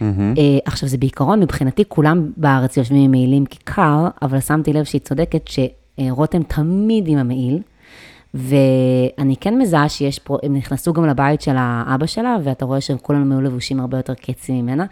מהמם. 0.00 0.34
אה, 0.38 0.58
עכשיו, 0.64 0.88
זה 0.88 0.98
בעיקרון, 0.98 1.40
מבחינתי, 1.40 1.84
כולם 1.88 2.30
בארץ 2.36 2.76
יושבים 2.76 3.02
עם 3.04 3.10
מעילים 3.10 3.46
כי 3.46 3.58
קר, 3.64 4.08
אבל 4.22 4.40
שמתי 4.40 4.72
לב 4.72 4.84
שהיא 4.84 5.00
צודקת 5.00 5.48
שרותם 5.48 6.42
תמיד 6.42 7.08
עם 7.08 7.18
המעיל. 7.18 7.58
ואני 8.34 9.36
כן 9.40 9.58
מזהה 9.58 9.88
שיש 9.88 10.18
פה, 10.18 10.38
הם 10.42 10.56
נכנסו 10.56 10.92
גם 10.92 11.06
לבית 11.06 11.40
של 11.40 11.54
האבא 11.58 12.06
שלה, 12.06 12.36
ואתה 12.44 12.64
רואה 12.64 12.80
שהם 12.80 12.98
כולם 13.02 13.32
היו 13.32 13.40
לבושים 13.40 13.80
הרבה 13.80 13.96
יותר 13.98 14.14
קצי 14.14 14.62
ממנה. 14.62 14.84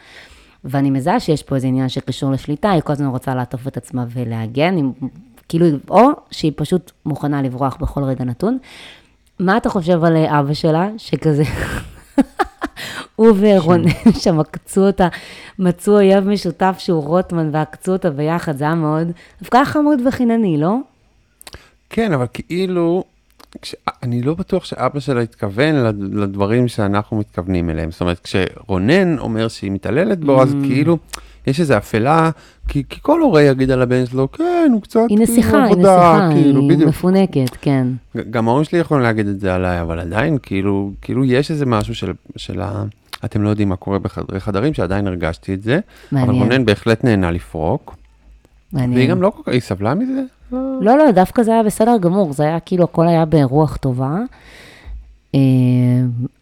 ואני 0.64 0.90
מזהה 0.90 1.20
שיש 1.20 1.42
פה 1.42 1.54
איזה 1.54 1.66
עניין 1.66 1.88
שקשור 1.88 2.30
לשליטה, 2.32 2.70
היא 2.70 2.80
כל 2.82 2.92
הזמן 2.92 3.06
רוצה 3.06 3.34
לעטוף 3.34 3.66
את 3.68 3.76
עצמה 3.76 4.04
ולהגן, 4.08 4.76
היא- 4.76 4.84
כאילו, 5.50 5.66
או 5.90 6.00
שהיא 6.30 6.52
פשוט 6.56 6.90
מוכנה 7.06 7.42
לברוח 7.42 7.76
בכל 7.80 8.02
רגע 8.04 8.24
נתון. 8.24 8.58
מה 9.40 9.56
אתה 9.56 9.68
חושב 9.68 10.04
על 10.04 10.16
אה, 10.16 10.40
אבא 10.40 10.54
שלה, 10.54 10.88
שכזה, 10.96 11.42
הוא 13.16 13.32
ורונן 13.40 13.88
שם 14.22 14.40
עקצו 14.40 14.86
אותה, 14.86 15.08
מצאו 15.58 15.92
אויב 15.94 16.28
משותף 16.28 16.76
שהוא 16.78 17.04
רוטמן 17.04 17.50
ועקצו 17.52 17.92
אותה 17.92 18.10
ביחד, 18.10 18.56
זה 18.56 18.64
היה 18.64 18.74
מאוד, 18.74 19.08
דווקא 19.40 19.64
חמוד 19.64 19.98
וחינני, 20.06 20.56
לא? 20.58 20.76
כן, 21.90 22.12
אבל 22.12 22.26
כאילו, 22.32 23.04
כש... 23.62 23.74
אני 24.02 24.22
לא 24.22 24.34
בטוח 24.34 24.64
שאבא 24.64 25.00
שלה 25.00 25.20
התכוון 25.20 25.74
לד- 25.74 26.14
לדברים 26.14 26.68
שאנחנו 26.68 27.16
מתכוונים 27.16 27.70
אליהם. 27.70 27.90
זאת 27.90 28.00
אומרת, 28.00 28.18
כשרונן 28.20 29.18
אומר 29.18 29.48
שהיא 29.48 29.70
מתעללת 29.70 30.20
בו, 30.20 30.42
אז 30.42 30.52
Mm. 30.52 30.66
כאילו, 30.66 30.98
יש 31.46 31.60
איזו 31.60 31.76
אפלה, 31.76 32.30
כי, 32.70 32.82
כי 32.88 32.98
כל 33.02 33.20
הורה 33.20 33.42
יגיד 33.42 33.70
על 33.70 33.82
הבן 33.82 34.06
שלו, 34.06 34.32
כן, 34.32 34.70
הוא 34.72 34.82
קצת 34.82 35.00
היא 35.08 35.18
כאילו 35.18 35.22
נסיכה, 35.22 35.64
היא 35.64 35.72
עבודה, 35.72 36.18
נסיכה, 36.26 36.28
כאילו, 36.32 36.60
היא 36.60 36.68
בדיוק. 36.70 36.88
מפונקת, 36.88 37.56
כן. 37.60 37.86
גם 38.30 38.48
ההורים 38.48 38.64
שלי 38.64 38.78
יכולים 38.78 39.02
להגיד 39.02 39.26
את 39.26 39.40
זה 39.40 39.54
עליי, 39.54 39.80
אבל 39.80 40.00
עדיין, 40.00 40.38
כאילו, 40.42 40.90
כאילו 41.02 41.24
יש 41.24 41.50
איזה 41.50 41.66
משהו 41.66 41.94
של, 41.94 42.12
של 42.36 42.60
ה... 42.60 42.84
אתם 43.24 43.42
לא 43.42 43.48
יודעים 43.48 43.68
מה 43.68 43.76
קורה 43.76 43.98
בחדרי 43.98 44.40
חדרים, 44.40 44.74
שעדיין 44.74 45.06
הרגשתי 45.06 45.54
את 45.54 45.62
זה. 45.62 45.80
אבל 46.12 46.20
מעניין. 46.20 46.42
רונן 46.42 46.64
בהחלט 46.64 47.04
נהנה 47.04 47.30
לפרוק, 47.30 47.96
מעניין. 48.72 48.92
והיא 48.92 49.10
גם 49.10 49.22
לא 49.22 49.30
כל 49.30 49.42
כך, 49.42 49.52
היא 49.52 49.60
סבלה 49.60 49.94
מזה? 49.94 50.22
לא, 50.52 50.98
לא, 50.98 51.10
דווקא 51.10 51.42
זה 51.42 51.52
היה 51.52 51.62
בסדר 51.62 51.96
גמור, 52.00 52.32
זה 52.32 52.42
היה 52.42 52.60
כאילו, 52.60 52.84
הכל 52.84 53.08
היה 53.08 53.24
ברוח 53.24 53.76
טובה. 53.76 54.18
אה, 55.34 55.40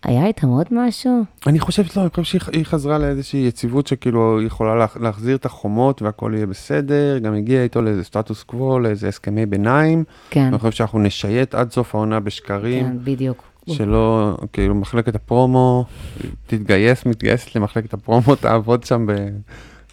היה 0.02 0.26
איתם 0.26 0.48
עוד 0.48 0.66
משהו? 0.70 1.24
אני 1.46 1.60
חושב 1.60 1.84
שלא, 1.84 2.02
אני 2.02 2.10
חושב 2.10 2.22
שהיא 2.24 2.40
היא 2.52 2.64
חזרה 2.64 2.98
לאיזושהי 2.98 3.40
יציבות 3.40 3.86
שכאילו 3.86 4.38
היא 4.38 4.46
יכולה 4.46 4.74
לה, 4.74 4.86
להחזיר 5.00 5.36
את 5.36 5.46
החומות 5.46 6.02
והכל 6.02 6.32
יהיה 6.34 6.46
בסדר, 6.46 7.18
גם 7.18 7.34
הגיעה 7.34 7.62
איתו 7.62 7.82
לאיזה 7.82 8.04
סטטוס 8.04 8.42
קוו, 8.42 8.78
לאיזה 8.78 9.08
הסכמי 9.08 9.46
ביניים. 9.46 10.04
כן, 10.30 10.44
אני 10.44 10.58
חושב 10.58 10.72
שאנחנו 10.72 10.98
נשייט 10.98 11.54
עד 11.54 11.72
סוף 11.72 11.94
העונה 11.94 12.20
בשקרים, 12.20 12.86
כן, 12.86 12.96
בדיוק. 13.04 13.42
שלא, 13.66 14.36
כאילו 14.52 14.74
מחלקת 14.74 15.14
הפרומו, 15.14 15.84
תתגייס, 16.46 17.06
מתגייסת 17.06 17.56
למחלקת 17.56 17.94
הפרומו, 17.94 18.34
תעבוד 18.40 18.84
שם 18.84 19.06
ב... 19.06 19.12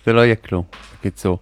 זה 0.05 0.13
לא 0.13 0.21
יהיה 0.21 0.35
כלום, 0.35 0.63
בקיצור. 0.99 1.39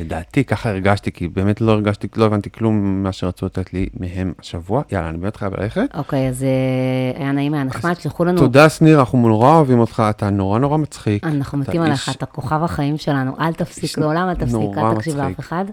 לדעתי, 0.00 0.44
ככה 0.44 0.70
הרגשתי, 0.70 1.12
כי 1.12 1.28
באמת 1.28 1.60
לא 1.60 1.72
הרגשתי, 1.72 2.08
לא 2.16 2.24
הבנתי 2.24 2.50
כלום 2.50 2.74
ממה 2.76 3.12
שרצו 3.12 3.46
לתת 3.46 3.72
לי 3.74 3.86
מהם 4.00 4.32
השבוע. 4.40 4.82
יאללה, 4.92 5.08
אני 5.08 5.18
באמת 5.18 5.36
חייב 5.36 5.52
ללכת. 5.60 5.86
אוקיי, 5.94 6.28
אז 6.28 6.42
אה, 6.42 7.20
היה 7.22 7.32
נעים, 7.32 7.54
היה 7.54 7.64
נחמד, 7.64 7.94
שלחו 8.00 8.24
לנו... 8.24 8.38
תודה, 8.38 8.68
שניר, 8.68 9.00
אנחנו 9.00 9.28
נורא 9.28 9.56
אוהבים 9.56 9.78
אותך, 9.78 10.02
אתה 10.10 10.30
נורא 10.30 10.58
נורא 10.58 10.76
מצחיק. 10.76 11.24
אנחנו 11.24 11.58
מתים 11.58 11.82
עליך, 11.82 12.08
אתה 12.16 12.26
כוכב 12.26 12.60
החיים 12.62 12.98
שלנו, 12.98 13.32
אל 13.40 13.52
תפסיק, 13.52 13.98
לעולם 13.98 14.28
אל 14.28 14.34
תפסיק, 14.34 14.78
אל 14.78 14.94
תקשיב. 14.94 15.16
לאף 15.16 15.40
אחד. 15.40 15.64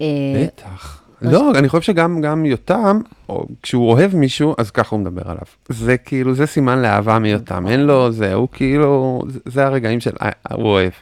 אה, 0.00 0.06
בטח. 0.46 1.02
לא, 1.22 1.50
אני 1.58 1.68
חושב 1.68 1.82
שגם 1.82 2.20
גם 2.20 2.44
יותם, 2.46 3.00
או 3.28 3.46
כשהוא 3.62 3.90
אוהב 3.90 4.16
מישהו, 4.16 4.54
אז 4.58 4.70
ככה 4.70 4.96
הוא 4.96 5.00
מדבר 5.00 5.22
עליו. 5.24 5.42
זה 5.68 5.96
כאילו, 5.96 6.34
זה 6.34 6.46
סימן 6.46 6.82
לאהבה 6.82 7.18
מיותם, 7.18 7.66
אין 7.66 7.80
לו 7.80 8.12
זה, 8.12 8.34
הוא 8.34 8.48
כאילו, 8.52 9.22
זה- 9.28 9.38
זה 9.46 9.66
הרגעים 9.66 10.00
של, 10.00 10.10
אה, 10.22 10.30
הוא 10.54 10.64
אוהב. 10.64 10.92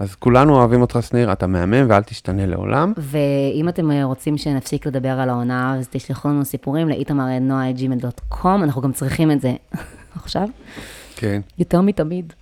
אז 0.00 0.14
כולנו 0.14 0.56
אוהבים 0.56 0.80
אותך, 0.80 0.98
שניר, 1.02 1.32
אתה 1.32 1.46
מהמם 1.46 1.86
ואל 1.88 2.02
תשתנה 2.02 2.46
לעולם. 2.46 2.92
ואם 2.96 3.68
אתם 3.68 3.90
אה, 3.90 4.04
רוצים 4.04 4.38
שנפסיק 4.38 4.86
לדבר 4.86 5.20
על 5.20 5.28
העונה, 5.28 5.76
אז 5.78 5.88
תשלחו 5.90 6.28
לנו 6.28 6.44
סיפורים 6.44 6.88
לאיתמר.נועה.ג'ימל.קום, 6.88 8.62
אנחנו 8.62 8.82
גם 8.82 8.92
צריכים 8.92 9.30
את 9.30 9.40
זה 9.40 9.52
עכשיו, 10.22 10.48
כן. 11.16 11.40
יותר 11.58 11.80
מתמיד. 11.80 12.32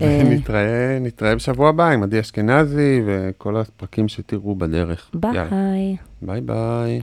אה, 0.00 0.22
נתראה, 0.30 0.98
נתראה 1.00 1.34
בשבוע 1.36 1.68
הבא 1.68 1.90
עם 1.90 2.02
עדי 2.02 2.20
אשכנזי 2.20 3.02
וכל 3.06 3.56
הפרקים 3.56 4.08
שתראו 4.08 4.54
בדרך. 4.54 5.10
יאללה. 5.24 5.44
ביי. 5.50 5.96
ביי 6.22 6.40
ביי. 6.40 7.00